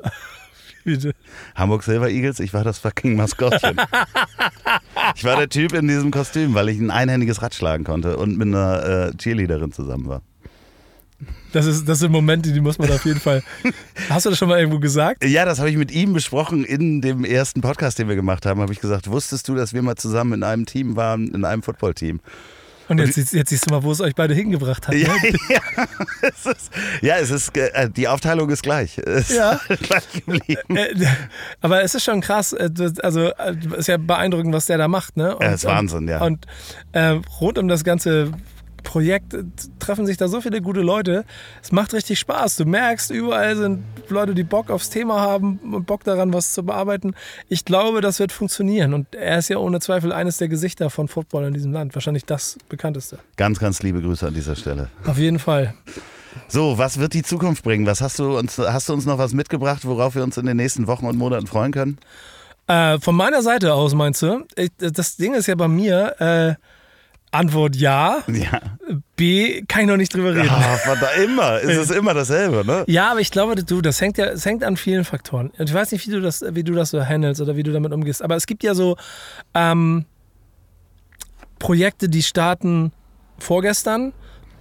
Bitte. 0.84 1.12
Hamburg 1.56 1.82
Silver 1.82 2.08
Eagles, 2.08 2.38
ich 2.38 2.54
war 2.54 2.62
das 2.62 2.78
fucking 2.78 3.16
Maskottchen. 3.16 3.76
ich 5.16 5.24
war 5.24 5.36
der 5.36 5.48
Typ 5.48 5.72
in 5.72 5.88
diesem 5.88 6.12
Kostüm, 6.12 6.54
weil 6.54 6.68
ich 6.68 6.78
ein 6.78 6.92
einhändiges 6.92 7.42
Rad 7.42 7.52
schlagen 7.52 7.82
konnte 7.82 8.16
und 8.16 8.38
mit 8.38 8.46
einer 8.46 9.08
äh, 9.08 9.16
Cheerleaderin 9.16 9.72
zusammen 9.72 10.08
war. 10.08 10.22
Das, 11.52 11.66
ist, 11.66 11.88
das 11.88 11.98
sind 11.98 12.12
Momente, 12.12 12.52
die 12.52 12.60
muss 12.60 12.78
man 12.78 12.92
auf 12.92 13.04
jeden 13.04 13.18
Fall. 13.18 13.42
Hast 14.08 14.24
du 14.24 14.30
das 14.30 14.38
schon 14.38 14.48
mal 14.48 14.60
irgendwo 14.60 14.78
gesagt? 14.78 15.24
Ja, 15.24 15.44
das 15.44 15.58
habe 15.58 15.68
ich 15.68 15.76
mit 15.76 15.90
ihm 15.90 16.12
besprochen 16.12 16.64
in 16.64 17.00
dem 17.00 17.24
ersten 17.24 17.62
Podcast, 17.62 17.98
den 17.98 18.08
wir 18.08 18.14
gemacht 18.14 18.46
haben. 18.46 18.60
Habe 18.60 18.72
ich 18.72 18.80
gesagt, 18.80 19.10
wusstest 19.10 19.48
du, 19.48 19.56
dass 19.56 19.74
wir 19.74 19.82
mal 19.82 19.96
zusammen 19.96 20.34
in 20.34 20.42
einem 20.44 20.64
Team 20.64 20.94
waren, 20.94 21.34
in 21.34 21.44
einem 21.44 21.64
Footballteam? 21.64 22.20
Und 22.90 22.98
jetzt, 22.98 23.16
jetzt, 23.16 23.32
jetzt 23.32 23.50
siehst 23.50 23.70
du 23.70 23.74
mal, 23.74 23.82
wo 23.84 23.92
es 23.92 24.00
euch 24.00 24.14
beide 24.14 24.34
hingebracht 24.34 24.88
hat. 24.88 24.94
Ne? 24.94 25.00
Ja, 25.02 25.14
ja, 25.48 25.86
es 26.22 26.44
ist, 26.46 26.70
ja, 27.02 27.16
es 27.18 27.30
ist, 27.30 27.56
äh, 27.56 27.88
die 27.88 28.08
Aufteilung 28.08 28.50
ist 28.50 28.62
gleich. 28.62 28.98
Es 28.98 29.28
Ja. 29.30 29.60
ist 29.68 29.82
gleich 29.84 30.12
geblieben. 30.12 30.76
Äh, 30.76 30.94
Aber 31.60 31.82
es 31.82 31.94
ist 31.94 32.04
schon 32.04 32.20
krass, 32.20 32.52
äh, 32.52 32.68
also 33.02 33.26
äh, 33.28 33.54
ist 33.76 33.86
ja 33.86 33.96
beeindruckend, 33.96 34.52
was 34.52 34.66
der 34.66 34.76
da 34.78 34.88
macht, 34.88 35.16
ne? 35.16 35.36
Und, 35.36 35.42
Ja, 35.44 35.52
ist 35.52 35.64
Wahnsinn, 35.64 36.08
ja. 36.08 36.20
Und 36.20 36.46
äh, 36.92 37.20
rund 37.40 37.58
um 37.58 37.68
das 37.68 37.84
ganze 37.84 38.32
Projekt 38.82 39.34
äh, 39.34 39.44
treffen 39.78 40.06
sich 40.06 40.16
da 40.16 40.28
so 40.28 40.40
viele 40.40 40.60
gute 40.60 40.80
Leute. 40.80 41.24
Es 41.62 41.72
macht 41.72 41.92
richtig 41.94 42.18
Spaß. 42.18 42.56
Du 42.56 42.64
merkst, 42.64 43.10
überall 43.10 43.56
sind 43.56 43.84
Leute, 44.08 44.34
die 44.34 44.44
Bock 44.44 44.70
aufs 44.70 44.90
Thema 44.90 45.20
haben 45.20 45.58
und 45.72 45.86
Bock 45.86 46.04
daran, 46.04 46.32
was 46.32 46.52
zu 46.52 46.62
bearbeiten. 46.62 47.14
Ich 47.48 47.64
glaube, 47.64 48.00
das 48.00 48.18
wird 48.18 48.32
funktionieren. 48.32 48.94
Und 48.94 49.14
er 49.14 49.38
ist 49.38 49.48
ja 49.48 49.58
ohne 49.58 49.80
Zweifel 49.80 50.12
eines 50.12 50.38
der 50.38 50.48
Gesichter 50.48 50.90
von 50.90 51.08
Football 51.08 51.46
in 51.46 51.54
diesem 51.54 51.72
Land. 51.72 51.94
Wahrscheinlich 51.94 52.24
das 52.24 52.58
bekannteste. 52.68 53.18
Ganz, 53.36 53.58
ganz 53.58 53.82
liebe 53.82 54.00
Grüße 54.00 54.26
an 54.26 54.34
dieser 54.34 54.56
Stelle. 54.56 54.88
Auf 55.06 55.18
jeden 55.18 55.38
Fall. 55.38 55.74
So, 56.48 56.78
was 56.78 56.98
wird 56.98 57.14
die 57.14 57.22
Zukunft 57.22 57.64
bringen? 57.64 57.86
Was 57.86 58.00
hast 58.00 58.18
du 58.18 58.38
uns, 58.38 58.58
hast 58.58 58.88
du 58.88 58.92
uns 58.92 59.06
noch 59.06 59.18
was 59.18 59.32
mitgebracht, 59.32 59.84
worauf 59.84 60.14
wir 60.14 60.22
uns 60.22 60.36
in 60.36 60.46
den 60.46 60.56
nächsten 60.56 60.86
Wochen 60.86 61.06
und 61.06 61.16
Monaten 61.16 61.46
freuen 61.46 61.72
können? 61.72 61.98
Äh, 62.66 63.00
von 63.00 63.16
meiner 63.16 63.42
Seite 63.42 63.74
aus 63.74 63.94
meinst 63.94 64.22
du? 64.22 64.44
Ich, 64.54 64.70
das 64.78 65.16
Ding 65.16 65.34
ist 65.34 65.48
ja 65.48 65.56
bei 65.56 65.66
mir, 65.66 66.20
äh, 66.20 66.54
Antwort 67.32 67.76
ja, 67.76 68.22
Ja. 68.26 68.60
B, 69.16 69.62
kann 69.68 69.82
ich 69.82 69.86
noch 69.86 69.96
nicht 69.96 70.14
drüber 70.14 70.34
reden. 70.34 70.48
Ah, 70.50 70.76
verdammt, 70.78 71.16
immer. 71.22 71.62
Es 71.62 71.76
ist 71.76 71.90
immer 71.92 72.12
dasselbe, 72.14 72.64
ne? 72.64 72.84
Ja, 72.88 73.12
aber 73.12 73.20
ich 73.20 73.30
glaube, 73.30 73.54
du, 73.54 73.80
das 73.80 74.00
hängt 74.00 74.18
ja, 74.18 74.26
es 74.26 74.44
hängt 74.44 74.64
an 74.64 74.76
vielen 74.76 75.04
Faktoren. 75.04 75.52
Ich 75.58 75.72
weiß 75.72 75.92
nicht, 75.92 76.06
wie 76.06 76.10
du 76.10 76.20
das, 76.20 76.44
wie 76.50 76.64
du 76.64 76.72
das 76.72 76.90
so 76.90 77.04
handelst 77.04 77.40
oder 77.40 77.56
wie 77.56 77.62
du 77.62 77.72
damit 77.72 77.92
umgehst. 77.92 78.22
Aber 78.22 78.34
es 78.34 78.46
gibt 78.46 78.62
ja 78.64 78.74
so 78.74 78.96
ähm, 79.54 80.06
Projekte, 81.58 82.08
die 82.08 82.22
starten 82.22 82.92
vorgestern 83.38 84.12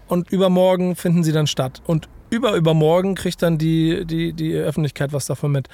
und 0.08 0.32
übermorgen 0.32 0.96
finden 0.96 1.24
sie 1.24 1.32
dann 1.32 1.48
statt. 1.48 1.82
Und 1.88 2.08
überübermorgen 2.30 3.16
kriegt 3.16 3.42
dann 3.42 3.58
die, 3.58 4.06
die, 4.06 4.34
die 4.34 4.54
Öffentlichkeit 4.54 5.14
was 5.14 5.26
davon 5.26 5.52
mit. 5.52 5.70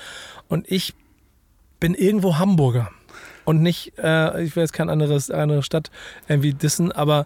Und 0.48 0.72
ich 0.72 0.94
bin 1.80 1.94
irgendwo 1.94 2.38
Hamburger. 2.38 2.90
Und 3.46 3.62
nicht, 3.62 3.94
äh, 3.98 4.44
ich 4.44 4.56
will 4.56 4.64
jetzt 4.64 4.74
keine 4.74 4.92
anderes, 4.92 5.30
andere 5.32 5.64
Stadt 5.64 5.92
irgendwie 6.28 6.54
dissen, 6.54 6.92
aber 6.92 7.26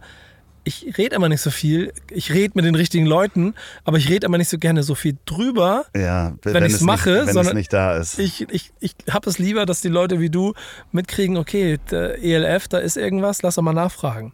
ich 0.66 0.98
rede 0.98 1.16
immer 1.16 1.30
nicht 1.30 1.42
so 1.42 1.50
viel. 1.50 1.94
Ich 2.12 2.34
rede 2.34 2.52
mit 2.56 2.66
den 2.66 2.76
richtigen 2.76 3.06
Leuten, 3.06 3.56
aber 3.86 3.98
ich 3.98 4.10
rede 4.10 4.26
immer 4.28 4.38
nicht 4.38 4.50
so 4.50 4.58
gerne 4.60 4.84
so 4.84 4.94
viel 4.94 5.18
drüber. 5.26 5.86
Ja, 5.96 6.34
Wenn 6.44 6.64
ich's 6.66 6.76
es 6.76 6.82
mache, 6.82 7.22
wenn 7.22 7.28
es 7.30 7.34
sondern 7.34 7.56
nicht 7.56 7.72
da 7.74 7.96
ist. 7.98 8.20
Ich, 8.20 8.42
ich, 8.52 8.72
ich 8.80 8.94
habe 9.10 9.30
es 9.30 9.40
lieber, 9.40 9.66
dass 9.66 9.82
die 9.82 9.88
Leute 9.88 10.20
wie 10.20 10.30
du 10.30 10.54
mitkriegen, 10.92 11.38
okay, 11.38 11.80
ELF, 11.92 12.68
da 12.68 12.78
ist 12.78 12.98
irgendwas, 12.98 13.42
lass 13.42 13.56
doch 13.56 13.64
mal 13.64 13.74
nachfragen. 13.74 14.34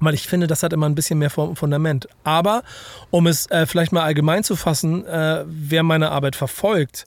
Weil 0.00 0.14
ich 0.14 0.26
finde, 0.26 0.46
das 0.46 0.62
hat 0.62 0.72
immer 0.72 0.88
ein 0.88 0.94
bisschen 0.94 1.18
mehr 1.18 1.28
Fun- 1.30 1.54
Fundament. 1.56 2.08
Aber 2.24 2.62
um 3.10 3.26
es 3.26 3.46
äh, 3.50 3.66
vielleicht 3.66 3.92
mal 3.92 4.02
allgemein 4.02 4.42
zu 4.42 4.56
fassen, 4.56 5.04
äh, 5.06 5.44
wer 5.46 5.82
meine 5.82 6.10
Arbeit 6.10 6.36
verfolgt, 6.36 7.04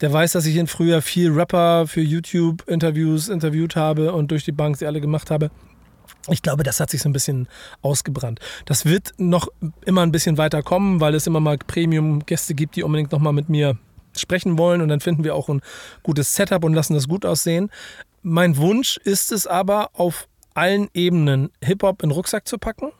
der 0.00 0.12
weiß, 0.12 0.32
dass 0.32 0.46
ich 0.46 0.56
in 0.56 0.66
früher 0.66 1.02
viel 1.02 1.30
Rapper 1.30 1.86
für 1.86 2.00
YouTube-Interviews 2.00 3.28
interviewt 3.28 3.76
habe 3.76 4.12
und 4.12 4.30
durch 4.30 4.44
die 4.44 4.52
Bank 4.52 4.76
sie 4.76 4.86
alle 4.86 5.00
gemacht 5.00 5.30
habe. 5.30 5.50
Ich 6.28 6.42
glaube, 6.42 6.62
das 6.62 6.80
hat 6.80 6.90
sich 6.90 7.02
so 7.02 7.08
ein 7.08 7.12
bisschen 7.12 7.48
ausgebrannt. 7.82 8.40
Das 8.64 8.86
wird 8.86 9.12
noch 9.18 9.48
immer 9.84 10.02
ein 10.02 10.12
bisschen 10.12 10.38
weiter 10.38 10.62
kommen, 10.62 11.00
weil 11.00 11.14
es 11.14 11.26
immer 11.26 11.40
mal 11.40 11.58
Premium-Gäste 11.58 12.54
gibt, 12.54 12.76
die 12.76 12.82
unbedingt 12.82 13.12
nochmal 13.12 13.32
mit 13.32 13.48
mir 13.48 13.76
sprechen 14.16 14.58
wollen 14.58 14.80
und 14.80 14.88
dann 14.88 15.00
finden 15.00 15.24
wir 15.24 15.34
auch 15.34 15.48
ein 15.48 15.60
gutes 16.02 16.34
Setup 16.34 16.64
und 16.64 16.72
lassen 16.72 16.94
das 16.94 17.08
gut 17.08 17.26
aussehen. 17.26 17.70
Mein 18.22 18.56
Wunsch 18.56 18.96
ist 18.98 19.32
es 19.32 19.46
aber, 19.46 19.90
auf 19.92 20.28
allen 20.54 20.88
Ebenen 20.94 21.50
Hip-Hop 21.62 22.02
in 22.02 22.08
den 22.08 22.14
Rucksack 22.14 22.46
zu 22.46 22.58
packen 22.58 22.92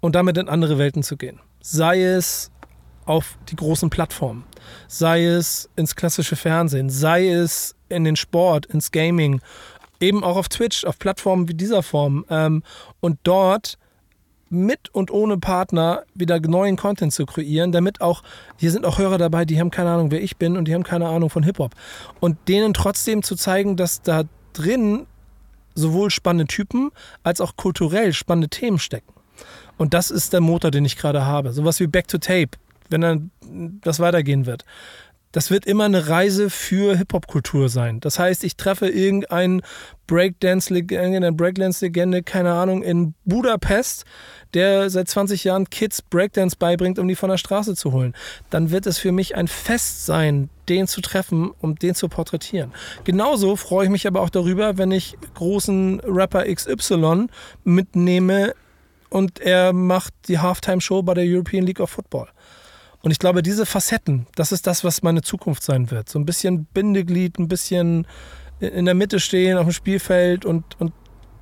und 0.00 0.14
damit 0.14 0.38
in 0.38 0.48
andere 0.48 0.78
Welten 0.78 1.02
zu 1.02 1.16
gehen. 1.16 1.40
Sei 1.60 2.02
es 2.02 2.50
auf 3.08 3.38
die 3.48 3.56
großen 3.56 3.90
Plattformen, 3.90 4.44
sei 4.86 5.24
es 5.24 5.68
ins 5.76 5.96
klassische 5.96 6.36
Fernsehen, 6.36 6.90
sei 6.90 7.28
es 7.28 7.74
in 7.88 8.04
den 8.04 8.16
Sport, 8.16 8.66
ins 8.66 8.90
Gaming, 8.90 9.40
eben 10.00 10.22
auch 10.22 10.36
auf 10.36 10.48
Twitch, 10.48 10.84
auf 10.84 10.98
Plattformen 10.98 11.48
wie 11.48 11.54
dieser 11.54 11.82
Form 11.82 12.24
ähm, 12.30 12.62
und 13.00 13.18
dort 13.22 13.78
mit 14.50 14.88
und 14.94 15.10
ohne 15.10 15.38
Partner 15.38 16.04
wieder 16.14 16.40
neuen 16.40 16.76
Content 16.76 17.12
zu 17.12 17.26
kreieren, 17.26 17.72
damit 17.72 18.00
auch, 18.00 18.22
hier 18.56 18.70
sind 18.70 18.86
auch 18.86 18.98
Hörer 18.98 19.18
dabei, 19.18 19.44
die 19.44 19.60
haben 19.60 19.70
keine 19.70 19.90
Ahnung, 19.90 20.10
wer 20.10 20.22
ich 20.22 20.36
bin 20.36 20.56
und 20.56 20.66
die 20.66 20.74
haben 20.74 20.84
keine 20.84 21.08
Ahnung 21.08 21.28
von 21.28 21.42
Hip-Hop. 21.42 21.74
Und 22.20 22.36
denen 22.48 22.72
trotzdem 22.72 23.22
zu 23.22 23.36
zeigen, 23.36 23.76
dass 23.76 24.00
da 24.02 24.22
drin 24.54 25.06
sowohl 25.74 26.10
spannende 26.10 26.46
Typen 26.46 26.90
als 27.22 27.40
auch 27.40 27.56
kulturell 27.56 28.12
spannende 28.12 28.48
Themen 28.48 28.78
stecken. 28.78 29.12
Und 29.76 29.94
das 29.94 30.10
ist 30.10 30.32
der 30.32 30.40
Motor, 30.40 30.70
den 30.70 30.84
ich 30.84 30.96
gerade 30.96 31.24
habe. 31.24 31.52
Sowas 31.52 31.78
wie 31.78 31.86
Back 31.86 32.08
to 32.08 32.18
Tape, 32.18 32.50
wenn 32.88 33.00
dann 33.00 33.30
das 33.82 34.00
weitergehen 34.00 34.46
wird. 34.46 34.64
Das 35.32 35.50
wird 35.50 35.66
immer 35.66 35.84
eine 35.84 36.08
Reise 36.08 36.48
für 36.48 36.96
Hip-Hop-Kultur 36.96 37.68
sein. 37.68 38.00
Das 38.00 38.18
heißt, 38.18 38.44
ich 38.44 38.56
treffe 38.56 38.88
irgendeinen 38.88 39.60
Breakdance-Legende, 40.06 41.32
Breakdance-Legende, 41.32 42.22
keine 42.22 42.54
Ahnung, 42.54 42.82
in 42.82 43.14
Budapest, 43.26 44.06
der 44.54 44.88
seit 44.88 45.08
20 45.08 45.44
Jahren 45.44 45.68
Kids 45.68 46.00
Breakdance 46.00 46.56
beibringt, 46.58 46.98
um 46.98 47.06
die 47.06 47.14
von 47.14 47.28
der 47.28 47.36
Straße 47.36 47.74
zu 47.74 47.92
holen. 47.92 48.14
Dann 48.48 48.70
wird 48.70 48.86
es 48.86 48.96
für 48.96 49.12
mich 49.12 49.36
ein 49.36 49.48
Fest 49.48 50.06
sein, 50.06 50.48
den 50.70 50.86
zu 50.86 51.02
treffen, 51.02 51.50
um 51.60 51.74
den 51.76 51.94
zu 51.94 52.08
porträtieren. 52.08 52.72
Genauso 53.04 53.56
freue 53.56 53.84
ich 53.84 53.90
mich 53.90 54.06
aber 54.06 54.22
auch 54.22 54.30
darüber, 54.30 54.78
wenn 54.78 54.90
ich 54.90 55.18
großen 55.34 56.00
Rapper 56.00 56.44
XY 56.46 57.26
mitnehme 57.64 58.54
und 59.10 59.40
er 59.40 59.74
macht 59.74 60.14
die 60.28 60.38
Halftime-Show 60.38 61.02
bei 61.02 61.14
der 61.14 61.24
European 61.26 61.64
League 61.64 61.80
of 61.80 61.90
Football. 61.90 62.28
Und 63.02 63.10
ich 63.10 63.18
glaube, 63.18 63.42
diese 63.42 63.64
Facetten, 63.64 64.26
das 64.34 64.52
ist 64.52 64.66
das, 64.66 64.84
was 64.84 65.02
meine 65.02 65.22
Zukunft 65.22 65.62
sein 65.62 65.90
wird. 65.90 66.08
So 66.08 66.18
ein 66.18 66.26
bisschen 66.26 66.64
Bindeglied, 66.66 67.38
ein 67.38 67.48
bisschen 67.48 68.06
in 68.60 68.86
der 68.86 68.94
Mitte 68.94 69.20
stehen 69.20 69.56
auf 69.56 69.66
dem 69.66 69.72
Spielfeld 69.72 70.44
und, 70.44 70.64
und 70.80 70.92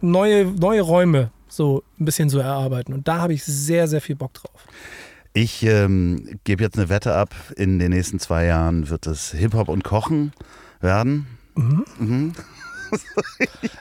neue, 0.00 0.44
neue 0.44 0.82
Räume 0.82 1.30
so 1.48 1.82
ein 1.98 2.04
bisschen 2.04 2.28
so 2.28 2.38
erarbeiten. 2.38 2.92
Und 2.92 3.08
da 3.08 3.18
habe 3.20 3.32
ich 3.32 3.44
sehr, 3.44 3.88
sehr 3.88 4.00
viel 4.00 4.16
Bock 4.16 4.34
drauf. 4.34 4.66
Ich 5.32 5.62
ähm, 5.62 6.38
gebe 6.44 6.62
jetzt 6.62 6.78
eine 6.78 6.88
Wette 6.88 7.14
ab. 7.14 7.34
In 7.56 7.78
den 7.78 7.90
nächsten 7.90 8.18
zwei 8.18 8.46
Jahren 8.46 8.88
wird 8.88 9.06
es 9.06 9.32
Hip-Hop 9.32 9.68
und 9.68 9.84
Kochen 9.84 10.32
werden. 10.80 11.26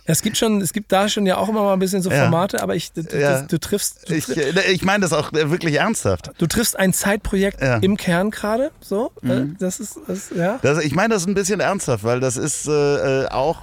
Es 0.06 0.22
gibt 0.22 0.38
schon, 0.38 0.62
es 0.62 0.72
gibt 0.74 0.92
da 0.92 1.10
schon 1.10 1.26
ja 1.26 1.38
auch 1.38 1.50
immer 1.50 1.64
mal 1.64 1.74
ein 1.74 1.80
bisschen 1.80 2.02
so 2.02 2.10
Ja. 2.12 2.22
Formate, 2.22 2.62
aber 2.62 2.76
ich, 2.76 2.92
du, 2.94 3.02
Ja. 3.18 3.42
du, 3.42 3.48
du 3.48 3.60
triffst, 3.60 4.10
du, 4.10 4.14
Ich, 4.16 4.30
äh, 4.36 4.72
ich 4.72 4.84
meine 4.84 5.02
das 5.02 5.14
auch 5.14 5.32
äh, 5.34 5.50
wirklich 5.50 5.76
ernsthaft. 5.76 6.32
du 6.38 6.48
triffst 6.48 6.78
ein 6.78 6.94
Zeitprojekt 6.94 7.62
Ja. 7.62 7.78
im 7.78 7.98
Kern 7.98 8.32
gerade. 8.32 8.72
So, 8.82 9.12
äh, 9.24 9.28
Mhm. 9.28 9.56
das 9.60 9.80
ist, 9.80 9.98
das, 10.08 10.30
ja. 10.36 10.60
Das, 10.62 10.84
ich 10.84 10.94
meine 10.96 11.14
das 11.14 11.26
ein 11.28 11.34
bisschen 11.34 11.60
ernsthaft, 11.60 12.04
weil 12.04 12.20
das 12.20 12.38
ist 12.38 12.68
äh, 12.68 13.26
auch 13.32 13.62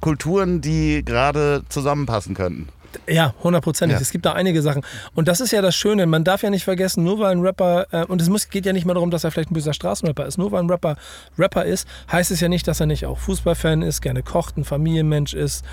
Kulturen, 0.00 0.60
die 0.60 1.02
gerade 1.04 1.62
zusammenpassen 1.68 2.34
könnten. 2.34 2.68
Ja, 3.06 3.34
hundertprozentig. 3.42 3.96
Ja. 3.96 4.00
Es 4.00 4.10
gibt 4.10 4.26
da 4.26 4.32
einige 4.32 4.62
Sachen. 4.62 4.82
Und 5.14 5.28
das 5.28 5.40
ist 5.40 5.52
ja 5.52 5.62
das 5.62 5.74
Schöne. 5.74 6.06
Man 6.06 6.24
darf 6.24 6.42
ja 6.42 6.50
nicht 6.50 6.64
vergessen, 6.64 7.04
nur 7.04 7.18
weil 7.18 7.32
ein 7.32 7.40
Rapper, 7.40 7.86
äh, 7.92 8.04
und 8.04 8.20
es 8.20 8.28
muss, 8.28 8.48
geht 8.48 8.66
ja 8.66 8.72
nicht 8.72 8.84
mehr 8.84 8.94
darum, 8.94 9.10
dass 9.10 9.24
er 9.24 9.30
vielleicht 9.30 9.50
ein 9.50 9.54
böser 9.54 9.72
Straßenrapper 9.72 10.26
ist, 10.26 10.38
nur 10.38 10.52
weil 10.52 10.62
ein 10.62 10.70
Rapper 10.70 10.96
Rapper 11.38 11.64
ist, 11.64 11.86
heißt 12.10 12.30
es 12.30 12.40
ja 12.40 12.48
nicht, 12.48 12.66
dass 12.66 12.80
er 12.80 12.86
nicht 12.86 13.06
auch 13.06 13.18
Fußballfan 13.18 13.82
ist, 13.82 14.00
gerne 14.00 14.22
kocht, 14.22 14.56
ein 14.56 14.64
Familienmensch 14.64 15.34
ist, 15.34 15.64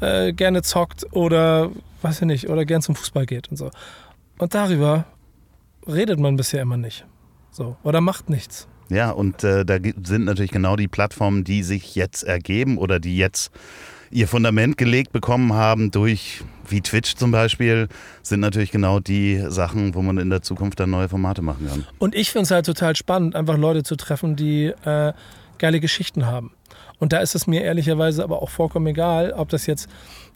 äh, 0.00 0.32
gerne 0.32 0.62
zockt 0.62 1.06
oder, 1.12 1.70
weiß 2.02 2.20
ich 2.22 2.26
nicht, 2.26 2.48
oder 2.48 2.64
gern 2.64 2.82
zum 2.82 2.94
Fußball 2.94 3.26
geht 3.26 3.50
und 3.50 3.56
so. 3.56 3.70
Und 4.38 4.54
darüber 4.54 5.04
redet 5.86 6.18
man 6.18 6.36
bisher 6.36 6.62
immer 6.62 6.76
nicht. 6.76 7.04
So. 7.50 7.76
Oder 7.82 8.00
macht 8.00 8.30
nichts. 8.30 8.66
Ja, 8.88 9.10
und 9.10 9.44
äh, 9.44 9.64
da 9.64 9.78
sind 10.04 10.24
natürlich 10.24 10.50
genau 10.50 10.76
die 10.76 10.88
Plattformen, 10.88 11.44
die 11.44 11.62
sich 11.62 11.94
jetzt 11.94 12.24
ergeben 12.24 12.76
oder 12.78 13.00
die 13.00 13.16
jetzt 13.16 13.50
ihr 14.12 14.28
Fundament 14.28 14.76
gelegt 14.76 15.12
bekommen 15.12 15.54
haben 15.54 15.90
durch, 15.90 16.42
wie 16.68 16.80
Twitch 16.80 17.16
zum 17.16 17.30
Beispiel, 17.30 17.88
sind 18.22 18.40
natürlich 18.40 18.70
genau 18.70 19.00
die 19.00 19.42
Sachen, 19.48 19.94
wo 19.94 20.02
man 20.02 20.18
in 20.18 20.30
der 20.30 20.42
Zukunft 20.42 20.78
dann 20.80 20.90
neue 20.90 21.08
Formate 21.08 21.42
machen 21.42 21.66
kann. 21.68 21.86
Und 21.98 22.14
ich 22.14 22.30
finde 22.30 22.44
es 22.44 22.50
halt 22.50 22.66
total 22.66 22.94
spannend, 22.94 23.34
einfach 23.34 23.56
Leute 23.56 23.82
zu 23.82 23.96
treffen, 23.96 24.36
die 24.36 24.66
äh, 24.66 25.12
geile 25.58 25.80
Geschichten 25.80 26.26
haben. 26.26 26.52
Und 26.98 27.12
da 27.12 27.18
ist 27.18 27.34
es 27.34 27.46
mir 27.46 27.62
ehrlicherweise 27.62 28.22
aber 28.22 28.42
auch 28.42 28.50
vollkommen 28.50 28.86
egal, 28.86 29.32
ob 29.32 29.48
das 29.48 29.66
jetzt 29.66 29.88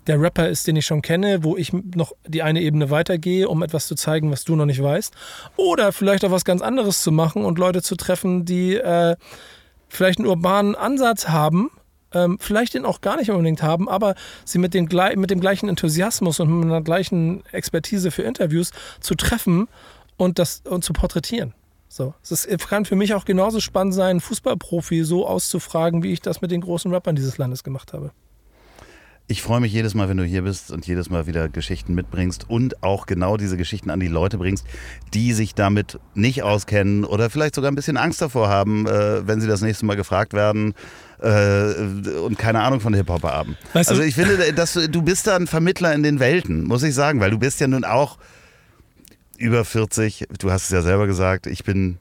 der 0.07 0.21
Rapper 0.21 0.49
ist, 0.49 0.67
den 0.67 0.77
ich 0.77 0.87
schon 0.87 1.03
kenne, 1.03 1.45
wo 1.45 1.57
ich 1.57 1.73
noch 1.73 2.13
die 2.27 2.43
eine 2.43 2.61
Ebene 2.61 2.91
weitergehe, 2.91 3.49
um 3.49 3.63
etwas 3.63 3.87
zu 3.87 3.95
zeigen, 3.95 4.31
was 4.31 4.45
du 4.45 4.57
noch 4.57 4.67
nicht 4.67 4.83
weißt. 4.83 5.15
Oder 5.57 5.93
vielleicht 5.93 6.25
auch 6.25 6.31
was 6.31 6.45
ganz 6.45 6.63
anderes 6.63 7.03
zu 7.03 7.13
machen 7.13 7.45
und 7.45 7.59
Leute 7.59 7.83
zu 7.83 7.97
treffen, 7.97 8.45
die 8.45 8.75
äh, 8.75 9.17
vielleicht 9.89 10.19
einen 10.19 10.29
urbanen 10.29 10.75
Ansatz 10.75 11.29
haben, 11.29 11.71
ähm, 12.13 12.39
vielleicht 12.41 12.75
den 12.75 12.85
auch 12.85 13.01
gar 13.01 13.17
nicht 13.17 13.31
unbedingt 13.31 13.63
haben, 13.63 13.89
aber 13.89 14.15
sie 14.45 14.59
mit 14.59 14.75
dem, 14.75 14.89
mit 15.17 15.31
dem 15.31 15.41
gleichen 15.41 15.69
Enthusiasmus 15.69 16.41
und 16.41 16.61
mit 16.61 16.65
einer 16.65 16.83
gleichen 16.83 17.45
Expertise 17.53 18.11
für 18.11 18.23
Interviews 18.23 18.71
zu 19.01 19.15
treffen 19.15 19.69
und, 20.17 20.39
das, 20.39 20.63
und 20.65 20.85
zu 20.85 20.93
porträtieren. 20.93 21.55
So. 21.89 22.15
Es 22.23 22.47
kann 22.69 22.85
für 22.85 22.97
mich 22.97 23.15
auch 23.15 23.25
genauso 23.25 23.61
spannend 23.61 23.95
sein, 23.95 24.21
Fußballprofi 24.21 25.05
so 25.05 25.27
auszufragen, 25.27 26.03
wie 26.03 26.13
ich 26.13 26.21
das 26.21 26.41
mit 26.43 26.51
den 26.51 26.61
großen 26.61 26.93
Rappern 26.93 27.17
dieses 27.17 27.39
Landes 27.39 27.65
gemacht 27.65 27.93
habe. 27.93 28.13
Ich 29.29 29.43
freue 29.43 29.61
mich 29.61 29.73
jedes 29.73 29.95
Mal, 29.95 30.09
wenn 30.09 30.19
du 30.19 30.25
hier 30.25 30.43
bist 30.43 30.71
und 30.71 30.87
jedes 30.87 31.11
Mal 31.11 31.27
wieder 31.27 31.49
Geschichten 31.49 31.95
mitbringst 31.95 32.49
und 32.49 32.85
auch 32.85 33.07
genau 33.07 33.37
diese 33.37 33.57
Geschichten 33.57 33.91
an 33.91 33.99
die 33.99 34.07
Leute 34.07 34.39
bringst, 34.39 34.65
die 35.15 35.33
sich 35.33 35.57
damit 35.57 35.99
nicht 36.15 36.45
auskennen 36.45 37.05
oder 37.05 37.29
vielleicht 37.29 37.57
sogar 37.57 37.73
ein 37.73 37.75
bisschen 37.75 37.97
Angst 37.97 38.23
davor 38.23 38.49
haben, 38.49 38.87
äh, 38.87 39.27
wenn 39.27 39.41
sie 39.41 39.49
das 39.49 39.63
nächste 39.63 39.85
Mal 39.85 39.97
gefragt 39.97 40.33
werden 40.33 40.75
äh, 41.21 41.73
und 42.21 42.39
keine 42.39 42.61
Ahnung 42.61 42.79
von 42.79 42.95
Hip-Hop 42.95 43.25
haben. 43.25 43.57
Weißt 43.73 43.91
also 43.91 44.03
ich 44.03 44.15
finde, 44.15 44.53
dass 44.53 44.75
du, 44.75 44.89
du 44.89 45.03
bist 45.03 45.27
da 45.27 45.35
ein 45.35 45.49
Vermittler 45.49 45.93
in 45.93 46.05
den 46.05 46.21
Welten, 46.21 46.63
muss 46.63 46.85
ich 46.85 46.95
sagen, 46.95 47.19
weil 47.19 47.33
du 47.33 47.39
bist 47.39 47.59
ja 47.59 47.67
nun 47.67 47.85
auch 47.85 48.19
über 49.39 49.65
40. 49.65 50.29
Du 50.39 50.53
hast 50.53 50.65
es 50.65 50.71
ja 50.71 50.83
selber 50.83 51.09
gesagt, 51.09 51.49
ich 51.49 51.65
bin 51.65 51.99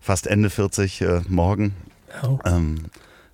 fast 0.00 0.26
Ende 0.26 0.48
40 0.48 1.02
äh, 1.02 1.20
morgen. 1.28 1.74
Oh. 2.22 2.38
Ähm, 2.46 2.86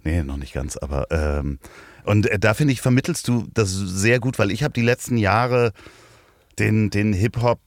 nee, 0.03 0.24
noch 0.24 0.39
nicht 0.39 0.55
ganz, 0.55 0.76
aber 0.76 1.07
ähm, 1.11 1.61
und 2.09 2.26
äh, 2.26 2.38
da 2.38 2.54
finde 2.54 2.72
ich, 2.72 2.80
vermittelst 2.80 3.28
du 3.28 3.46
das 3.52 3.70
sehr 3.70 4.18
gut, 4.18 4.38
weil 4.38 4.50
ich 4.50 4.62
habe 4.62 4.72
die 4.72 4.82
letzten 4.82 5.18
Jahre 5.18 5.72
den, 6.59 6.88
den 6.88 7.12
Hip-Hop 7.12 7.61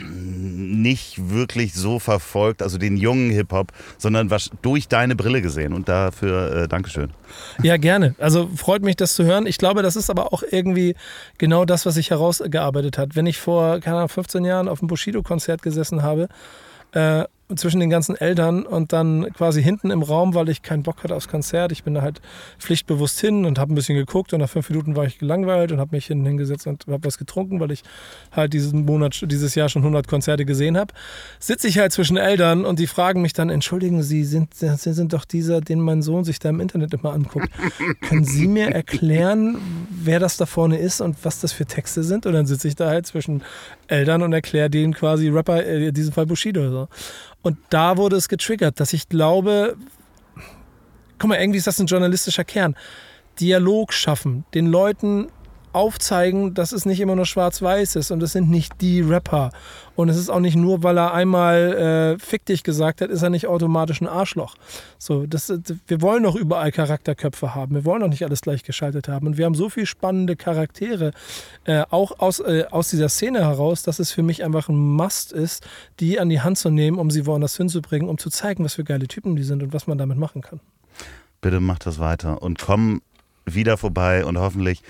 nicht 0.00 1.30
wirklich 1.30 1.74
so 1.74 1.98
verfolgt, 1.98 2.62
also 2.62 2.78
den 2.78 2.96
jungen 2.96 3.30
Hip-Hop, 3.30 3.72
sondern 3.98 4.30
was 4.30 4.50
durch 4.62 4.86
deine 4.88 5.16
Brille 5.16 5.42
gesehen. 5.42 5.72
Und 5.72 5.88
dafür 5.88 6.56
äh, 6.56 6.68
Dankeschön. 6.68 7.10
Ja, 7.62 7.76
gerne. 7.76 8.14
Also 8.18 8.48
freut 8.56 8.82
mich, 8.82 8.94
das 8.94 9.14
zu 9.14 9.24
hören. 9.24 9.46
Ich 9.46 9.58
glaube, 9.58 9.82
das 9.82 9.96
ist 9.96 10.08
aber 10.08 10.32
auch 10.32 10.44
irgendwie 10.48 10.94
genau 11.38 11.64
das, 11.64 11.84
was 11.84 11.94
sich 11.94 12.10
herausgearbeitet 12.10 12.96
hat. 12.96 13.16
Wenn 13.16 13.26
ich 13.26 13.38
vor, 13.38 13.80
keine 13.80 13.96
Ahnung, 13.96 14.08
15 14.08 14.44
Jahren 14.44 14.68
auf 14.68 14.80
einem 14.80 14.88
Bushido-Konzert 14.88 15.62
gesessen 15.62 16.02
habe, 16.02 16.28
äh, 16.92 17.24
zwischen 17.54 17.78
den 17.78 17.90
ganzen 17.90 18.16
Eltern 18.16 18.64
und 18.64 18.92
dann 18.92 19.30
quasi 19.34 19.62
hinten 19.62 19.90
im 19.90 20.02
Raum, 20.02 20.34
weil 20.34 20.48
ich 20.48 20.62
keinen 20.62 20.82
Bock 20.82 21.04
hatte 21.04 21.14
aufs 21.14 21.28
Konzert. 21.28 21.72
Ich 21.72 21.84
bin 21.84 21.92
da 21.92 22.00
halt 22.00 22.22
pflichtbewusst 22.58 23.20
hin 23.20 23.44
und 23.44 23.58
habe 23.58 23.72
ein 23.72 23.74
bisschen 23.74 23.96
geguckt 23.96 24.32
und 24.32 24.40
nach 24.40 24.48
fünf 24.48 24.70
Minuten 24.70 24.96
war 24.96 25.04
ich 25.04 25.18
gelangweilt 25.18 25.70
und 25.70 25.78
habe 25.78 25.94
mich 25.94 26.06
hinten 26.06 26.24
hingesetzt 26.24 26.66
und 26.66 26.86
habe 26.88 27.04
was 27.04 27.18
getrunken, 27.18 27.60
weil 27.60 27.70
ich 27.70 27.82
halt 28.32 28.54
diesen 28.54 28.86
Monat, 28.86 29.20
dieses 29.26 29.54
Jahr 29.54 29.68
schon 29.68 29.82
100 29.82 30.08
Konzerte 30.08 30.46
gesehen 30.46 30.78
habe. 30.78 30.94
Sitze 31.38 31.68
ich 31.68 31.78
halt 31.78 31.92
zwischen 31.92 32.16
Eltern 32.16 32.64
und 32.64 32.78
die 32.78 32.86
fragen 32.86 33.20
mich 33.20 33.34
dann, 33.34 33.50
entschuldigen 33.50 34.02
Sie, 34.02 34.24
sind, 34.24 34.54
Sie 34.54 34.92
sind 34.94 35.12
doch 35.12 35.26
dieser, 35.26 35.60
den 35.60 35.80
mein 35.80 36.00
Sohn 36.00 36.24
sich 36.24 36.38
da 36.38 36.48
im 36.48 36.60
Internet 36.60 36.94
immer 36.94 37.12
anguckt. 37.12 37.50
Können 38.00 38.24
Sie 38.24 38.48
mir 38.48 38.68
erklären, 38.68 39.58
wer 39.90 40.18
das 40.18 40.38
da 40.38 40.46
vorne 40.46 40.78
ist 40.78 41.02
und 41.02 41.16
was 41.24 41.40
das 41.40 41.52
für 41.52 41.66
Texte 41.66 42.04
sind? 42.04 42.24
Und 42.24 42.32
dann 42.32 42.46
sitze 42.46 42.68
ich 42.68 42.74
da 42.74 42.88
halt 42.88 43.06
zwischen 43.06 43.42
Eltern 43.86 44.22
und 44.22 44.32
erkläre 44.32 44.70
denen 44.70 44.94
quasi 44.94 45.28
Rapper, 45.28 45.62
äh, 45.62 45.88
in 45.88 45.94
diesem 45.94 46.14
Fall 46.14 46.24
Bushido. 46.24 46.60
oder 46.62 46.70
So. 46.70 46.88
Und 47.44 47.58
da 47.68 47.98
wurde 47.98 48.16
es 48.16 48.28
getriggert, 48.28 48.80
dass 48.80 48.94
ich 48.94 49.08
glaube, 49.10 49.76
guck 51.18 51.28
mal, 51.28 51.38
irgendwie 51.38 51.58
ist 51.58 51.66
das 51.66 51.78
ein 51.78 51.86
journalistischer 51.86 52.42
Kern. 52.42 52.74
Dialog 53.38 53.92
schaffen, 53.92 54.46
den 54.54 54.66
Leuten 54.66 55.28
aufzeigen, 55.74 56.54
dass 56.54 56.72
es 56.72 56.86
nicht 56.86 57.00
immer 57.00 57.16
nur 57.16 57.26
schwarz-weiß 57.26 57.96
ist 57.96 58.10
und 58.10 58.22
es 58.22 58.32
sind 58.32 58.50
nicht 58.50 58.80
die 58.80 59.00
Rapper. 59.00 59.50
Und 59.96 60.08
es 60.08 60.16
ist 60.16 60.28
auch 60.28 60.40
nicht 60.40 60.56
nur, 60.56 60.82
weil 60.82 60.98
er 60.98 61.14
einmal 61.14 62.16
äh, 62.16 62.18
fick 62.18 62.44
dich 62.46 62.64
gesagt 62.64 63.00
hat, 63.00 63.10
ist 63.10 63.22
er 63.22 63.30
nicht 63.30 63.46
automatisch 63.46 64.00
ein 64.00 64.08
Arschloch. 64.08 64.56
So, 64.98 65.26
das, 65.26 65.52
wir 65.86 66.02
wollen 66.02 66.24
doch 66.24 66.34
überall 66.34 66.72
Charakterköpfe 66.72 67.54
haben. 67.54 67.74
Wir 67.74 67.84
wollen 67.84 68.00
doch 68.00 68.08
nicht 68.08 68.24
alles 68.24 68.40
gleichgeschaltet 68.40 69.08
haben. 69.08 69.26
Und 69.28 69.36
wir 69.36 69.44
haben 69.44 69.54
so 69.54 69.68
viele 69.68 69.86
spannende 69.86 70.34
Charaktere, 70.34 71.12
äh, 71.64 71.84
auch 71.90 72.18
aus, 72.18 72.40
äh, 72.40 72.64
aus 72.70 72.88
dieser 72.88 73.08
Szene 73.08 73.40
heraus, 73.40 73.82
dass 73.82 73.98
es 73.98 74.10
für 74.10 74.22
mich 74.22 74.42
einfach 74.42 74.68
ein 74.68 74.76
Must 74.76 75.32
ist, 75.32 75.64
die 76.00 76.18
an 76.18 76.28
die 76.28 76.40
Hand 76.40 76.58
zu 76.58 76.70
nehmen, 76.70 76.98
um 76.98 77.10
sie 77.10 77.26
woanders 77.26 77.56
hinzubringen, 77.56 78.08
um 78.08 78.18
zu 78.18 78.30
zeigen, 78.30 78.64
was 78.64 78.74
für 78.74 78.84
geile 78.84 79.06
Typen 79.06 79.36
die 79.36 79.44
sind 79.44 79.62
und 79.62 79.72
was 79.72 79.86
man 79.86 79.98
damit 79.98 80.18
machen 80.18 80.42
kann. 80.42 80.60
Bitte 81.40 81.60
mach 81.60 81.78
das 81.78 81.98
weiter 81.98 82.42
und 82.42 82.58
komm 82.58 83.00
wieder 83.44 83.76
vorbei 83.76 84.24
und 84.24 84.38
hoffentlich 84.38 84.82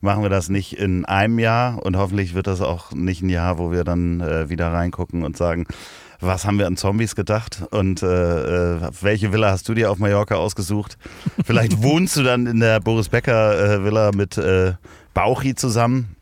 machen 0.00 0.22
wir 0.22 0.30
das 0.30 0.48
nicht 0.48 0.78
in 0.78 1.04
einem 1.04 1.38
Jahr 1.38 1.84
und 1.84 1.96
hoffentlich 1.96 2.34
wird 2.34 2.46
das 2.46 2.60
auch 2.60 2.92
nicht 2.92 3.22
ein 3.22 3.28
Jahr, 3.28 3.58
wo 3.58 3.70
wir 3.70 3.84
dann 3.84 4.20
äh, 4.20 4.48
wieder 4.48 4.72
reingucken 4.72 5.22
und 5.24 5.36
sagen, 5.36 5.66
was 6.20 6.44
haben 6.44 6.58
wir 6.58 6.66
an 6.66 6.76
Zombies 6.76 7.14
gedacht 7.14 7.62
und 7.70 8.02
äh, 8.02 8.76
äh 8.76 8.90
welche 9.00 9.32
Villa 9.32 9.50
hast 9.50 9.68
du 9.68 9.74
dir 9.74 9.90
auf 9.90 9.98
Mallorca 9.98 10.36
ausgesucht? 10.36 10.98
Vielleicht 11.44 11.82
wohnst 11.82 12.16
du 12.16 12.22
dann 12.22 12.46
in 12.46 12.60
der 12.60 12.80
Boris 12.80 13.08
Becker 13.08 13.76
äh, 13.76 13.84
Villa 13.84 14.10
mit 14.12 14.36
äh, 14.36 14.74
Bauchi 15.14 15.54
zusammen. 15.54 16.16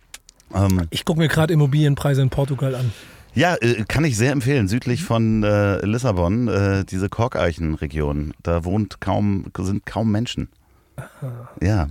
Ähm, 0.54 0.86
ich 0.90 1.04
gucke 1.04 1.18
mir 1.18 1.28
gerade 1.28 1.52
Immobilienpreise 1.52 2.22
in 2.22 2.30
Portugal 2.30 2.74
an. 2.74 2.92
Ja, 3.34 3.54
äh, 3.56 3.84
kann 3.86 4.04
ich 4.04 4.16
sehr 4.16 4.32
empfehlen. 4.32 4.68
Südlich 4.68 5.02
von 5.02 5.42
äh, 5.42 5.84
Lissabon, 5.84 6.48
äh, 6.48 6.84
diese 6.84 7.08
Korkeichenregion. 7.08 8.32
Da 8.42 8.64
wohnt 8.64 9.00
kaum, 9.00 9.46
sind 9.58 9.84
kaum 9.84 10.10
Menschen. 10.10 10.48
Ah. 10.96 11.48
Ja, 11.60 11.88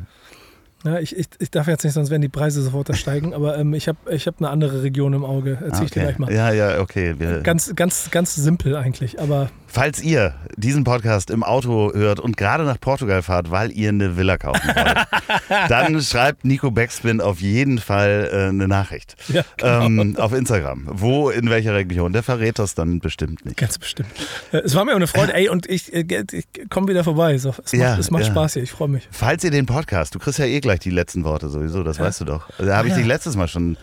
ja, 0.85 0.99
ich, 0.99 1.15
ich, 1.15 1.27
ich 1.39 1.51
darf 1.51 1.67
jetzt 1.67 1.83
nicht, 1.83 1.93
sonst 1.93 2.09
werden 2.09 2.21
die 2.21 2.29
Preise 2.29 2.61
sofort 2.61 2.95
steigen, 2.95 3.33
aber 3.35 3.57
ähm, 3.57 3.73
ich 3.73 3.87
habe 3.87 3.97
ich 4.09 4.27
hab 4.27 4.39
eine 4.39 4.49
andere 4.49 4.83
Region 4.83 5.13
im 5.13 5.25
Auge. 5.25 5.57
Erzähl 5.61 5.67
okay. 5.67 5.83
ich 5.85 5.91
dir 5.91 6.01
gleich 6.01 6.19
mal. 6.19 6.31
Ja, 6.31 6.51
ja, 6.51 6.79
okay. 6.79 7.15
Wir 7.17 7.41
ganz, 7.41 7.75
ganz, 7.75 8.11
ganz 8.11 8.35
simpel 8.35 8.75
eigentlich, 8.75 9.19
aber 9.19 9.49
Falls 9.75 10.01
ihr 10.01 10.33
diesen 10.55 10.85
Podcast 10.85 11.29
im 11.29 11.43
Auto 11.43 11.91
hört 11.93 12.21
und 12.21 12.37
gerade 12.37 12.63
nach 12.63 12.79
Portugal 12.79 13.21
fahrt, 13.21 13.51
weil 13.51 13.73
ihr 13.73 13.89
eine 13.89 14.15
Villa 14.15 14.37
kaufen 14.37 14.69
wollt, 14.73 15.05
dann 15.69 16.01
schreibt 16.01 16.45
Nico 16.45 16.71
Backspin 16.71 17.19
auf 17.19 17.41
jeden 17.41 17.79
Fall 17.79 18.29
äh, 18.31 18.47
eine 18.47 18.69
Nachricht 18.69 19.17
ja, 19.27 19.43
genau. 19.57 19.85
ähm, 19.85 20.15
auf 20.17 20.31
Instagram. 20.31 20.87
Wo, 20.89 21.29
in 21.29 21.49
welcher 21.49 21.73
Region? 21.73 22.13
Der 22.13 22.23
verrät 22.23 22.57
das 22.57 22.73
dann 22.73 23.01
bestimmt 23.01 23.43
nicht. 23.43 23.57
Ganz 23.57 23.77
bestimmt. 23.77 24.07
Äh, 24.53 24.59
es 24.59 24.75
war 24.75 24.85
mir 24.85 24.93
auch 24.93 24.95
eine 24.95 25.07
Freude. 25.07 25.33
Ey, 25.33 25.49
und 25.49 25.69
ich, 25.69 25.93
äh, 25.93 26.23
ich 26.31 26.45
komme 26.69 26.87
wieder 26.87 27.03
vorbei. 27.03 27.33
Es 27.33 27.43
macht, 27.43 27.73
ja, 27.73 27.97
es 27.97 28.09
macht 28.11 28.23
ja. 28.23 28.31
Spaß 28.31 28.53
hier. 28.53 28.63
Ich 28.63 28.71
freue 28.71 28.87
mich. 28.87 29.09
Falls 29.11 29.43
ihr 29.43 29.51
den 29.51 29.65
Podcast, 29.65 30.15
du 30.15 30.19
kriegst 30.19 30.39
ja 30.39 30.45
eh 30.45 30.61
gleich 30.61 30.79
die 30.79 30.89
letzten 30.89 31.25
Worte 31.25 31.49
sowieso, 31.49 31.83
das 31.83 31.99
weißt 31.99 32.21
du 32.21 32.23
doch. 32.23 32.47
Da 32.59 32.77
habe 32.77 32.87
ich 32.87 32.93
dich 32.93 33.05
letztes 33.05 33.35
Mal 33.35 33.49
schon 33.49 33.75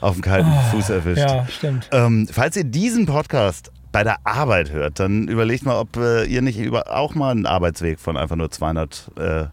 auf 0.00 0.14
dem 0.14 0.22
kalten 0.22 0.48
oh, 0.48 0.76
Fuß 0.76 0.90
erwischt. 0.90 1.18
Ja, 1.18 1.44
stimmt. 1.48 1.88
Ähm, 1.90 2.28
falls 2.30 2.56
ihr 2.56 2.62
diesen 2.62 3.06
Podcast 3.06 3.72
bei 3.92 4.04
der 4.04 4.24
Arbeit 4.24 4.70
hört, 4.70 5.00
dann 5.00 5.28
überlegt 5.28 5.64
mal, 5.64 5.78
ob 5.78 5.96
äh, 5.96 6.24
ihr 6.24 6.42
nicht 6.42 6.58
über, 6.58 6.96
auch 6.96 7.14
mal 7.14 7.30
einen 7.30 7.46
Arbeitsweg 7.46 7.98
von 7.98 8.16
einfach 8.16 8.36
nur 8.36 8.50
200 8.50 9.10
äh, 9.16 9.44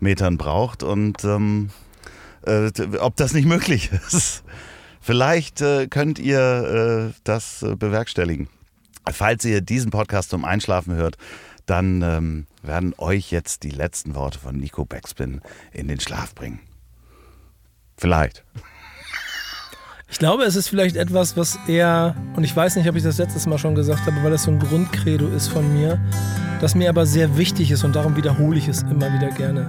Metern 0.00 0.36
braucht 0.36 0.82
und 0.82 1.24
ähm, 1.24 1.70
äh, 2.46 2.70
ob 2.98 3.16
das 3.16 3.34
nicht 3.34 3.46
möglich 3.46 3.90
ist. 4.08 4.42
Vielleicht 5.00 5.60
äh, 5.60 5.86
könnt 5.86 6.18
ihr 6.18 7.10
äh, 7.10 7.20
das 7.24 7.62
äh, 7.62 7.76
bewerkstelligen. 7.76 8.48
Falls 9.10 9.44
ihr 9.44 9.60
diesen 9.60 9.90
Podcast 9.90 10.30
zum 10.30 10.44
Einschlafen 10.44 10.94
hört, 10.94 11.18
dann 11.66 12.02
ähm, 12.02 12.46
werden 12.62 12.94
euch 12.98 13.30
jetzt 13.30 13.62
die 13.62 13.70
letzten 13.70 14.14
Worte 14.14 14.38
von 14.38 14.56
Nico 14.56 14.84
Backspin 14.84 15.40
in 15.72 15.88
den 15.88 16.00
Schlaf 16.00 16.34
bringen. 16.34 16.60
Vielleicht. 17.96 18.44
Ich 20.14 20.20
glaube, 20.20 20.44
es 20.44 20.54
ist 20.54 20.68
vielleicht 20.68 20.94
etwas, 20.94 21.36
was 21.36 21.58
eher, 21.66 22.14
und 22.36 22.44
ich 22.44 22.54
weiß 22.54 22.76
nicht, 22.76 22.88
ob 22.88 22.94
ich 22.94 23.02
das 23.02 23.18
letztes 23.18 23.48
Mal 23.48 23.58
schon 23.58 23.74
gesagt 23.74 24.06
habe, 24.06 24.22
weil 24.22 24.30
das 24.30 24.44
so 24.44 24.52
ein 24.52 24.60
Grundcredo 24.60 25.26
ist 25.26 25.48
von 25.48 25.74
mir, 25.74 25.98
das 26.60 26.76
mir 26.76 26.88
aber 26.88 27.04
sehr 27.04 27.36
wichtig 27.36 27.72
ist 27.72 27.82
und 27.82 27.96
darum 27.96 28.14
wiederhole 28.14 28.56
ich 28.56 28.68
es 28.68 28.82
immer 28.82 29.12
wieder 29.12 29.32
gerne. 29.32 29.68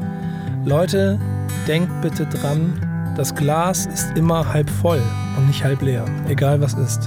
Leute, 0.64 1.20
denkt 1.66 2.00
bitte 2.04 2.28
dran, 2.28 2.80
das 3.18 3.34
Glas 3.34 3.88
ist 3.88 4.16
immer 4.16 4.54
halb 4.54 4.70
voll 4.70 5.02
und 5.36 5.48
nicht 5.48 5.64
halb 5.64 5.82
leer, 5.82 6.06
egal 6.28 6.62
was 6.62 6.76
ist. 6.76 7.02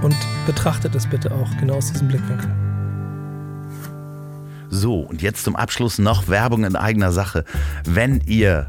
Und 0.00 0.16
betrachtet 0.46 0.94
es 0.94 1.06
bitte 1.06 1.32
auch 1.32 1.54
genau 1.60 1.74
aus 1.74 1.92
diesem 1.92 2.08
Blickwinkel. 2.08 2.48
So, 4.70 5.00
und 5.00 5.20
jetzt 5.20 5.44
zum 5.44 5.54
Abschluss 5.54 5.98
noch 5.98 6.28
Werbung 6.28 6.64
in 6.64 6.76
eigener 6.76 7.12
Sache. 7.12 7.44
Wenn 7.84 8.22
ihr 8.24 8.68